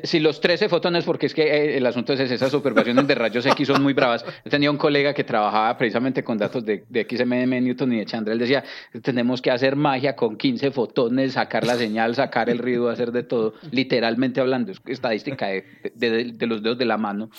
si 0.03 0.21
los 0.21 0.41
13 0.41 0.69
fotones, 0.69 1.05
porque 1.05 1.27
es 1.27 1.35
que 1.35 1.43
eh, 1.43 1.77
el 1.77 1.87
asunto 1.87 2.13
es 2.13 2.21
esas 2.21 2.53
observaciones 2.53 3.07
de 3.07 3.15
rayos 3.15 3.47
X 3.47 3.67
son 3.69 3.83
muy 3.83 3.93
bravas. 3.93 4.25
Yo 4.45 4.51
tenía 4.51 4.71
un 4.71 4.77
colega 4.77 5.15
que 5.15 5.25
trabajaba 5.25 5.77
precisamente 5.77 6.23
con 6.23 6.39
datos 6.39 6.65
de, 6.65 6.85
de 6.89 7.07
XMM, 7.09 7.63
Newton 7.63 7.93
y 7.93 7.99
de 7.99 8.07
Chandra. 8.07 8.33
Él 8.33 8.39
decía, 8.39 8.65
tenemos 9.03 9.41
que 9.41 9.51
hacer 9.51 9.77
magia 9.77 10.15
con 10.15 10.37
15 10.37 10.71
fotones, 10.71 11.35
sacar 11.35 11.67
la 11.67 11.77
señal, 11.77 12.15
sacar 12.15 12.51
el 12.51 12.59
ruido, 12.59 12.91
hacer 12.91 13.13
de 13.13 13.23
todo, 13.23 13.55
literalmente 13.71 14.41
hablando. 14.41 14.73
Es 14.73 14.81
estadística 14.87 15.47
de, 15.47 15.65
de, 15.95 16.47
los 16.47 16.63
dedos 16.63 16.79
de 16.79 16.85
la 16.85 16.99
mano. 16.99 17.31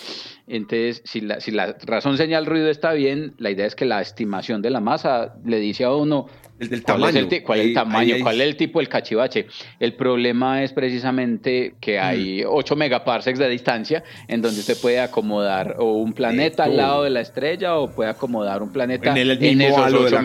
Entonces, 0.47 1.01
si 1.05 1.21
la, 1.21 1.39
si 1.39 1.51
la 1.51 1.75
razón 1.83 2.17
señal 2.17 2.45
ruido 2.45 2.69
está 2.69 2.93
bien, 2.93 3.33
la 3.37 3.51
idea 3.51 3.65
es 3.65 3.75
que 3.75 3.85
la 3.85 4.01
estimación 4.01 4.61
de 4.61 4.69
la 4.69 4.79
masa 4.79 5.35
le 5.45 5.59
dice 5.59 5.83
a 5.83 5.93
uno, 5.93 6.27
el 6.60 6.84
¿Cuál, 6.84 6.84
tamaño. 6.84 7.20
Es 7.20 7.32
el, 7.32 7.43
¿Cuál 7.43 7.60
es 7.60 7.66
el 7.68 7.74
tamaño? 7.74 8.16
¿Cuál 8.22 8.41
es 8.41 8.47
el 8.47 8.55
tipo 8.55 8.80
del 8.80 8.89
cachivache? 8.89 9.47
El 9.80 9.93
problema 9.93 10.64
es 10.64 10.74
precisamente 10.74 11.76
que 11.80 11.99
hay 11.99 12.43
8 12.45 12.76
megaparsecs 12.76 13.39
de 13.39 13.49
distancia 13.49 14.03
en 14.28 14.41
donde 14.41 14.60
usted 14.60 14.78
puede 14.82 14.99
acomodar 14.99 15.76
o 15.80 15.93
un 15.93 16.14
planeta 16.14 16.66
al 16.66 16.78
lado 16.78 17.03
de 17.03 17.10
la 17.10 17.22
estrella 17.22 17.78
o 17.78 17.91
puede 17.91 18.10
acomodar 18.10 18.62
un 18.62 18.72
planeta 18.72 19.18
en, 19.18 19.62
esos, 19.62 19.93
8 19.93 20.20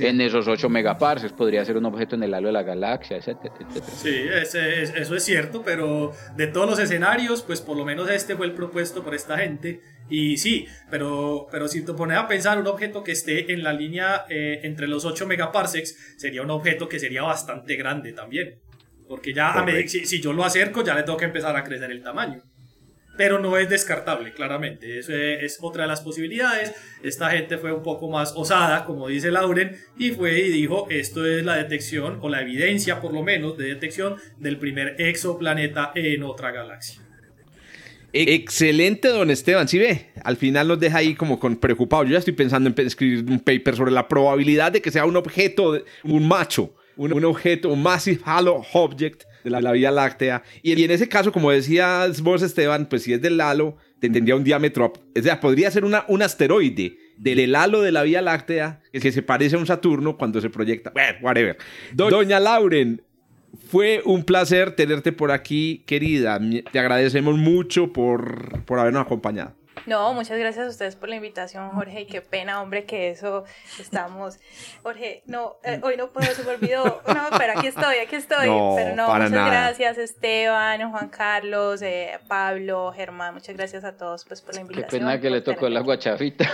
en 0.00 0.20
esos 0.20 0.48
8 0.48 0.68
megaparsecs. 0.68 1.32
Podría 1.32 1.64
ser 1.64 1.76
un 1.76 1.86
objeto 1.86 2.16
en 2.16 2.22
el 2.22 2.34
halo 2.34 2.48
de 2.48 2.52
la 2.52 2.62
galaxia, 2.62 3.16
etcétera, 3.16 3.54
Sí, 3.96 4.14
eso 4.32 5.16
es 5.16 5.24
cierto, 5.24 5.62
pero 5.64 6.12
de 6.36 6.46
todos 6.46 6.68
los 6.68 6.78
escenarios, 6.78 7.42
pues 7.42 7.60
por 7.60 7.76
lo 7.76 7.84
menos 7.84 8.10
este 8.10 8.36
fue 8.36 8.46
el 8.46 8.52
propuesto 8.52 9.02
por 9.02 9.14
esta 9.14 9.38
gente 9.38 9.80
y 10.08 10.36
sí, 10.36 10.66
pero, 10.90 11.48
pero 11.50 11.68
si 11.68 11.84
te 11.84 11.92
pones 11.92 12.18
a 12.18 12.28
pensar 12.28 12.58
un 12.58 12.66
objeto 12.66 13.02
que 13.02 13.12
esté 13.12 13.52
en 13.52 13.62
la 13.62 13.72
línea 13.72 14.24
eh, 14.28 14.60
entre 14.62 14.86
los 14.86 15.04
8 15.04 15.26
megaparsecs, 15.26 16.14
sería 16.16 16.42
un 16.42 16.50
objeto 16.50 16.88
que 16.88 16.98
sería 16.98 17.22
bastante 17.22 17.76
grande 17.76 18.12
también. 18.12 18.60
Porque 19.08 19.32
ya 19.32 19.50
a 19.50 19.66
si, 19.86 20.04
si, 20.04 20.20
yo 20.20 20.32
lo 20.32 20.44
acerco, 20.44 20.82
ya 20.82 20.94
le 20.94 21.02
tengo 21.02 21.16
que 21.16 21.26
empezar 21.26 21.56
a 21.56 21.62
crecer 21.62 21.90
el 21.90 22.02
tamaño. 22.02 22.42
Pero 23.16 23.38
no 23.38 23.56
es 23.56 23.68
descartable, 23.68 24.32
claramente. 24.32 24.98
Eso 24.98 25.14
es, 25.14 25.58
otra 25.62 25.84
de 25.84 25.88
las 25.88 26.02
posibilidades. 26.02 26.74
Esta 27.02 27.30
gente 27.30 27.56
fue 27.56 27.72
un 27.72 27.82
poco 27.82 28.10
más 28.10 28.34
osada, 28.36 28.84
como 28.84 29.08
dice 29.08 29.30
Lauren, 29.30 29.76
y 29.96 30.10
fue 30.10 30.38
y 30.40 30.50
dijo, 30.50 30.86
esto 30.90 31.24
es 31.24 31.44
la 31.44 31.56
detección, 31.56 32.18
o 32.20 32.28
la 32.28 32.42
evidencia 32.42 33.00
por 33.00 33.14
lo 33.14 33.22
menos, 33.22 33.56
de 33.56 33.68
detección 33.68 34.16
del 34.38 34.58
primer 34.58 35.00
exoplaneta 35.00 35.92
en 35.94 36.24
otra 36.24 36.50
galaxia. 36.50 37.05
Excelente, 38.22 39.08
don 39.08 39.30
Esteban. 39.30 39.68
Sí 39.68 39.78
ve, 39.78 40.06
al 40.24 40.36
final 40.36 40.68
nos 40.68 40.80
deja 40.80 40.98
ahí 40.98 41.14
como 41.14 41.38
con 41.38 41.56
preocupado. 41.56 42.04
Yo 42.04 42.12
ya 42.12 42.18
estoy 42.18 42.34
pensando 42.34 42.70
en 42.70 42.86
escribir 42.86 43.24
un 43.28 43.40
paper 43.40 43.76
sobre 43.76 43.92
la 43.92 44.08
probabilidad 44.08 44.72
de 44.72 44.80
que 44.80 44.90
sea 44.90 45.04
un 45.04 45.16
objeto, 45.16 45.82
un 46.04 46.26
macho, 46.26 46.74
un, 46.96 47.24
objeto, 47.24 47.70
un 47.70 47.82
massive 47.82 48.20
halo 48.24 48.62
object 48.72 49.24
de 49.44 49.50
la, 49.50 49.72
Vía 49.72 49.90
Láctea. 49.90 50.42
Y, 50.62 50.82
en 50.82 50.90
ese 50.90 51.08
caso, 51.08 51.30
como 51.30 51.50
decías 51.50 52.20
vos, 52.22 52.42
Esteban, 52.42 52.86
pues 52.86 53.02
si 53.02 53.12
es 53.12 53.20
del 53.20 53.40
halo, 53.40 53.76
tendría 54.00 54.36
un 54.36 54.44
diámetro, 54.44 54.92
o 55.16 55.22
sea, 55.22 55.40
podría 55.40 55.70
ser 55.70 55.84
una, 55.84 56.04
un 56.08 56.22
asteroide 56.22 56.98
del 57.16 57.54
halo 57.54 57.80
de 57.80 57.92
la 57.92 58.02
Vía 58.02 58.22
Láctea 58.22 58.80
que 58.92 59.12
se 59.12 59.22
parece 59.22 59.56
a 59.56 59.58
un 59.58 59.66
Saturno 59.66 60.16
cuando 60.16 60.40
se 60.40 60.50
proyecta. 60.50 60.90
Bueno, 60.90 61.18
whatever. 61.22 61.56
Doña 61.92 62.40
Lauren, 62.40 63.02
fue 63.70 64.02
un 64.04 64.24
placer 64.24 64.74
tenerte 64.76 65.12
por 65.12 65.30
aquí, 65.30 65.82
querida. 65.86 66.38
Te 66.72 66.78
agradecemos 66.78 67.36
mucho 67.36 67.92
por, 67.92 68.62
por 68.64 68.78
habernos 68.78 69.02
acompañado. 69.02 69.52
No, 69.86 70.12
muchas 70.14 70.36
gracias 70.38 70.66
a 70.66 70.70
ustedes 70.70 70.96
por 70.96 71.08
la 71.08 71.16
invitación, 71.16 71.70
Jorge. 71.70 72.02
Y 72.02 72.06
qué 72.06 72.20
pena, 72.20 72.60
hombre, 72.60 72.84
que 72.84 73.10
eso 73.10 73.44
estamos. 73.78 74.38
Jorge, 74.82 75.22
no, 75.26 75.56
eh, 75.62 75.80
hoy 75.82 75.96
no 75.96 76.10
puedo, 76.10 76.26
se 76.32 76.42
me 76.42 76.50
olvidó. 76.50 77.02
No, 77.06 77.28
pero 77.38 77.52
aquí 77.56 77.68
estoy, 77.68 77.96
aquí 77.98 78.16
estoy. 78.16 78.48
pero 78.76 78.96
no, 78.96 79.08
muchas 79.08 79.30
gracias, 79.30 79.98
Esteban, 79.98 80.90
Juan 80.90 81.08
Carlos, 81.08 81.82
eh, 81.82 82.18
Pablo, 82.26 82.92
Germán. 82.94 83.34
Muchas 83.34 83.56
gracias 83.56 83.84
a 83.84 83.96
todos 83.96 84.24
pues, 84.24 84.40
por 84.42 84.54
la 84.54 84.62
invitación. 84.62 84.90
Qué 84.90 84.98
pena 84.98 85.20
que 85.20 85.30
le 85.30 85.40
tocó 85.40 85.68
la 85.68 85.80
guachafita. 85.80 86.50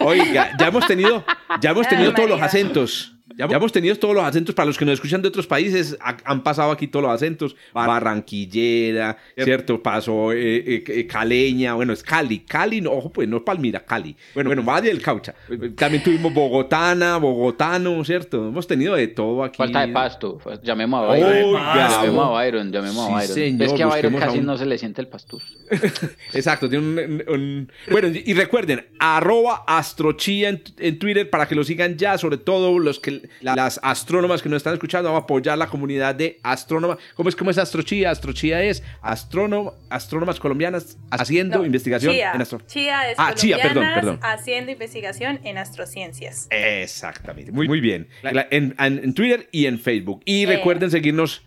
Oiga, 0.00 0.50
ya 0.58 0.66
hemos 0.66 0.86
tenido, 0.86 1.24
ya 1.60 1.70
hemos 1.70 1.86
tenido 1.86 2.12
todos 2.12 2.28
los 2.28 2.42
acentos. 2.42 3.13
Ya, 3.36 3.46
hemos 3.46 3.72
tenido 3.72 3.96
todos 3.96 4.14
los 4.14 4.22
acentos. 4.22 4.54
Para 4.54 4.66
los 4.66 4.76
que 4.76 4.84
nos 4.84 4.94
escuchan 4.94 5.22
de 5.22 5.28
otros 5.28 5.46
países, 5.46 5.96
han 6.00 6.42
pasado 6.42 6.70
aquí 6.70 6.88
todos 6.88 7.04
los 7.04 7.12
acentos. 7.12 7.56
Barranquillera, 7.72 9.16
¿cierto? 9.36 9.82
Pasó 9.82 10.30
eh, 10.32 10.56
eh, 10.58 10.84
eh, 10.86 11.06
Caleña, 11.06 11.72
bueno, 11.72 11.94
es 11.94 12.02
Cali. 12.02 12.40
Cali, 12.40 12.82
no, 12.82 12.92
ojo, 12.92 13.10
pues 13.10 13.26
no 13.26 13.38
es 13.38 13.42
Palmira, 13.42 13.80
Cali. 13.80 14.14
Bueno, 14.34 14.50
bueno, 14.50 14.62
Valle 14.62 14.88
del 14.88 15.00
Caucha. 15.00 15.34
También 15.74 16.02
tuvimos 16.02 16.34
Bogotana, 16.34 17.16
Bogotano, 17.16 18.04
¿cierto? 18.04 18.48
Hemos 18.48 18.66
tenido 18.66 18.94
de 18.94 19.08
todo 19.08 19.42
aquí. 19.42 19.56
Falta 19.56 19.86
de 19.86 19.92
pasto. 19.92 20.38
Llamemos 20.62 21.04
a 21.04 21.06
Byron. 21.06 21.52
llamemos 21.54 22.26
a 22.26 22.30
Byron, 22.30 22.72
llamemos 22.72 23.08
a 23.08 23.14
Byron. 23.14 23.62
es 23.62 23.72
que 23.72 23.82
a 23.82 23.86
Byron 23.86 24.14
casi 24.16 24.40
no 24.40 24.58
se 24.58 24.66
le 24.66 24.76
siente 24.76 25.00
el 25.00 25.08
pastus. 25.08 25.56
Exacto, 26.34 26.68
tiene 26.68 27.24
un, 27.26 27.72
Bueno, 27.90 28.08
y 28.08 28.34
recuerden, 28.34 28.86
arroba 28.98 29.64
astrochía 29.66 30.50
en 30.50 30.98
Twitter 30.98 31.30
para 31.30 31.48
que 31.48 31.54
lo 31.54 31.64
sigan 31.64 31.96
ya, 31.96 32.18
sobre 32.18 32.36
todo 32.36 32.78
los 32.78 33.00
que 33.00 33.13
las 33.40 33.80
astrónomas 33.82 34.42
que 34.42 34.48
nos 34.48 34.58
están 34.58 34.74
escuchando, 34.74 35.08
vamos 35.08 35.22
a 35.22 35.24
apoyar 35.24 35.58
la 35.58 35.66
comunidad 35.66 36.14
de 36.14 36.38
astrónomas. 36.42 36.98
¿Cómo 37.14 37.28
es, 37.28 37.36
cómo 37.36 37.50
es 37.50 37.58
Astrochía? 37.58 38.10
Astrochía 38.10 38.62
es 38.62 38.82
astrónomas 39.02 40.40
colombianas 40.40 40.98
haciendo 41.10 41.64
investigación 41.64 42.14
en 42.14 42.40
astro... 42.40 42.60
Chía 42.66 43.10
es 43.10 43.16
ah, 43.18 43.34
Chía, 43.34 43.58
perdón, 43.60 43.86
perdón. 43.94 44.20
haciendo 44.22 44.72
investigación 44.72 45.40
en 45.44 45.58
astrociencias. 45.58 46.46
Exactamente, 46.50 47.52
muy, 47.52 47.68
muy 47.68 47.80
bien. 47.80 48.08
En, 48.50 49.14
Twitter 49.14 49.48
y 49.52 49.66
en 49.66 49.78
Facebook. 49.78 50.22
Y 50.24 50.44
eh. 50.44 50.46
recuerden 50.46 50.90
seguirnos 50.90 51.42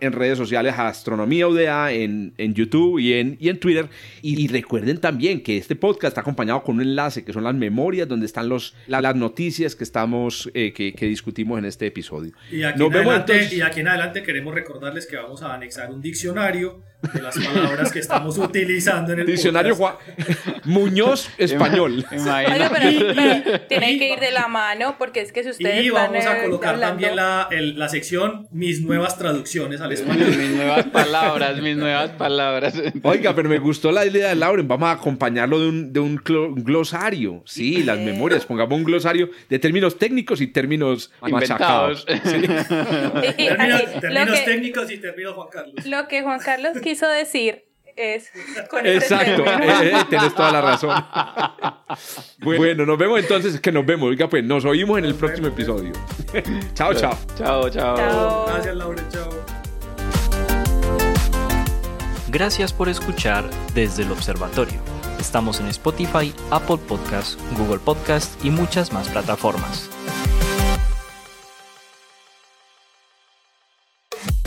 en 0.00 0.12
redes 0.12 0.38
sociales 0.38 0.74
a 0.78 0.88
Astronomía 0.88 1.48
UDA, 1.48 1.92
en, 1.92 2.32
en 2.38 2.54
YouTube 2.54 2.98
y 2.98 3.14
en, 3.14 3.36
y 3.40 3.48
en 3.48 3.58
Twitter. 3.58 3.88
Y, 4.22 4.48
recuerden 4.48 4.98
también 4.98 5.42
que 5.42 5.56
este 5.56 5.76
podcast 5.76 6.12
está 6.12 6.20
acompañado 6.20 6.62
con 6.62 6.76
un 6.76 6.82
enlace 6.82 7.24
que 7.24 7.32
son 7.32 7.44
las 7.44 7.54
memorias 7.54 8.08
donde 8.08 8.26
están 8.26 8.48
los, 8.48 8.74
las 8.86 9.14
noticias 9.16 9.74
que 9.74 9.84
estamos 9.84 10.50
eh, 10.54 10.72
que, 10.72 10.94
que, 10.94 11.06
discutimos 11.06 11.58
en 11.58 11.64
este 11.64 11.86
episodio. 11.86 12.32
Y 12.50 12.62
aquí, 12.62 12.82
en 12.82 12.94
adelante, 12.94 13.48
y 13.52 13.60
aquí 13.60 13.80
en 13.80 13.88
adelante 13.88 14.22
queremos 14.22 14.54
recordarles 14.54 15.06
que 15.06 15.16
vamos 15.16 15.42
a 15.42 15.54
anexar 15.54 15.90
un 15.90 16.00
diccionario 16.00 16.82
de 17.00 17.22
las 17.22 17.38
palabras 17.38 17.92
que 17.92 18.00
estamos 18.00 18.36
utilizando 18.38 19.12
en 19.12 19.20
el 19.20 19.26
diccionario 19.26 19.76
Juan 19.76 19.94
Muñoz 20.64 21.30
español. 21.38 22.04
Pero, 22.10 23.58
tienen 23.68 23.98
que 23.98 24.12
ir 24.14 24.20
de 24.20 24.32
la 24.32 24.48
mano 24.48 24.96
porque 24.98 25.20
es 25.20 25.30
que 25.30 25.44
si 25.44 25.50
ustedes 25.50 25.84
y 25.84 25.90
vamos 25.90 26.26
a 26.26 26.42
colocar 26.42 26.78
también 26.80 27.14
la, 27.14 27.48
la 27.50 27.88
sección 27.88 28.48
mis 28.50 28.82
nuevas 28.82 29.16
traducciones 29.16 29.80
al 29.80 29.92
español. 29.92 30.28
mis 30.38 30.50
nuevas 30.50 30.86
palabras, 30.86 31.60
mis 31.62 31.76
nuevas 31.76 32.10
palabras. 32.10 32.74
Oiga, 33.02 33.34
pero 33.34 33.48
me 33.48 33.58
gustó 33.58 33.92
la 33.92 34.04
idea 34.04 34.30
de 34.30 34.34
Lauren. 34.34 34.66
Vamos 34.66 34.88
a 34.88 34.92
acompañarlo 34.92 35.60
de 35.60 35.68
un, 35.68 35.92
de 35.92 36.00
un 36.00 36.16
glosario. 36.16 37.42
Sí, 37.46 37.84
las 37.84 37.98
memorias. 37.98 38.44
Pongamos 38.44 38.76
un 38.76 38.84
glosario 38.84 39.30
de 39.48 39.58
términos 39.58 39.98
técnicos 39.98 40.40
y 40.40 40.48
términos 40.48 41.12
machacados. 41.20 42.04
términos, 44.00 44.44
técnicos 44.44 44.90
y 44.90 44.98
términos 44.98 45.34
Juan 45.34 45.48
Carlos. 45.52 45.86
Lo 45.86 46.08
que 46.08 46.22
Juan 46.22 46.40
Carlos 46.40 46.76
quiso 46.88 47.08
decir 47.08 47.64
es 47.96 48.30
con 48.70 48.86
este 48.86 49.14
Exacto, 49.14 49.44
eh, 49.44 49.90
eh, 49.92 50.04
tienes 50.08 50.32
toda 50.32 50.52
la 50.52 50.60
razón. 50.60 51.04
bueno, 52.38 52.86
nos 52.86 52.96
vemos 52.96 53.18
entonces, 53.18 53.60
que 53.60 53.72
nos 53.72 53.84
vemos. 53.84 54.08
Oiga, 54.10 54.28
pues 54.28 54.44
nos 54.44 54.64
oímos 54.64 54.98
en 54.98 55.04
el 55.04 55.16
próximo 55.16 55.48
episodio. 55.48 55.92
chao, 56.74 56.94
chao. 56.94 57.18
Chao, 57.36 57.68
chao. 57.68 58.46
Gracias, 58.46 58.76
Laura. 58.76 59.02
Chao. 59.10 59.30
Gracias 62.28 62.72
por 62.72 62.88
escuchar 62.88 63.44
desde 63.74 64.04
el 64.04 64.12
observatorio. 64.12 64.80
Estamos 65.18 65.58
en 65.58 65.66
Spotify, 65.66 66.32
Apple 66.52 66.78
Podcast, 66.86 67.40
Google 67.58 67.80
Podcast 67.80 68.44
y 68.44 68.50
muchas 68.50 68.92
más 68.92 69.08
plataformas. 69.08 69.90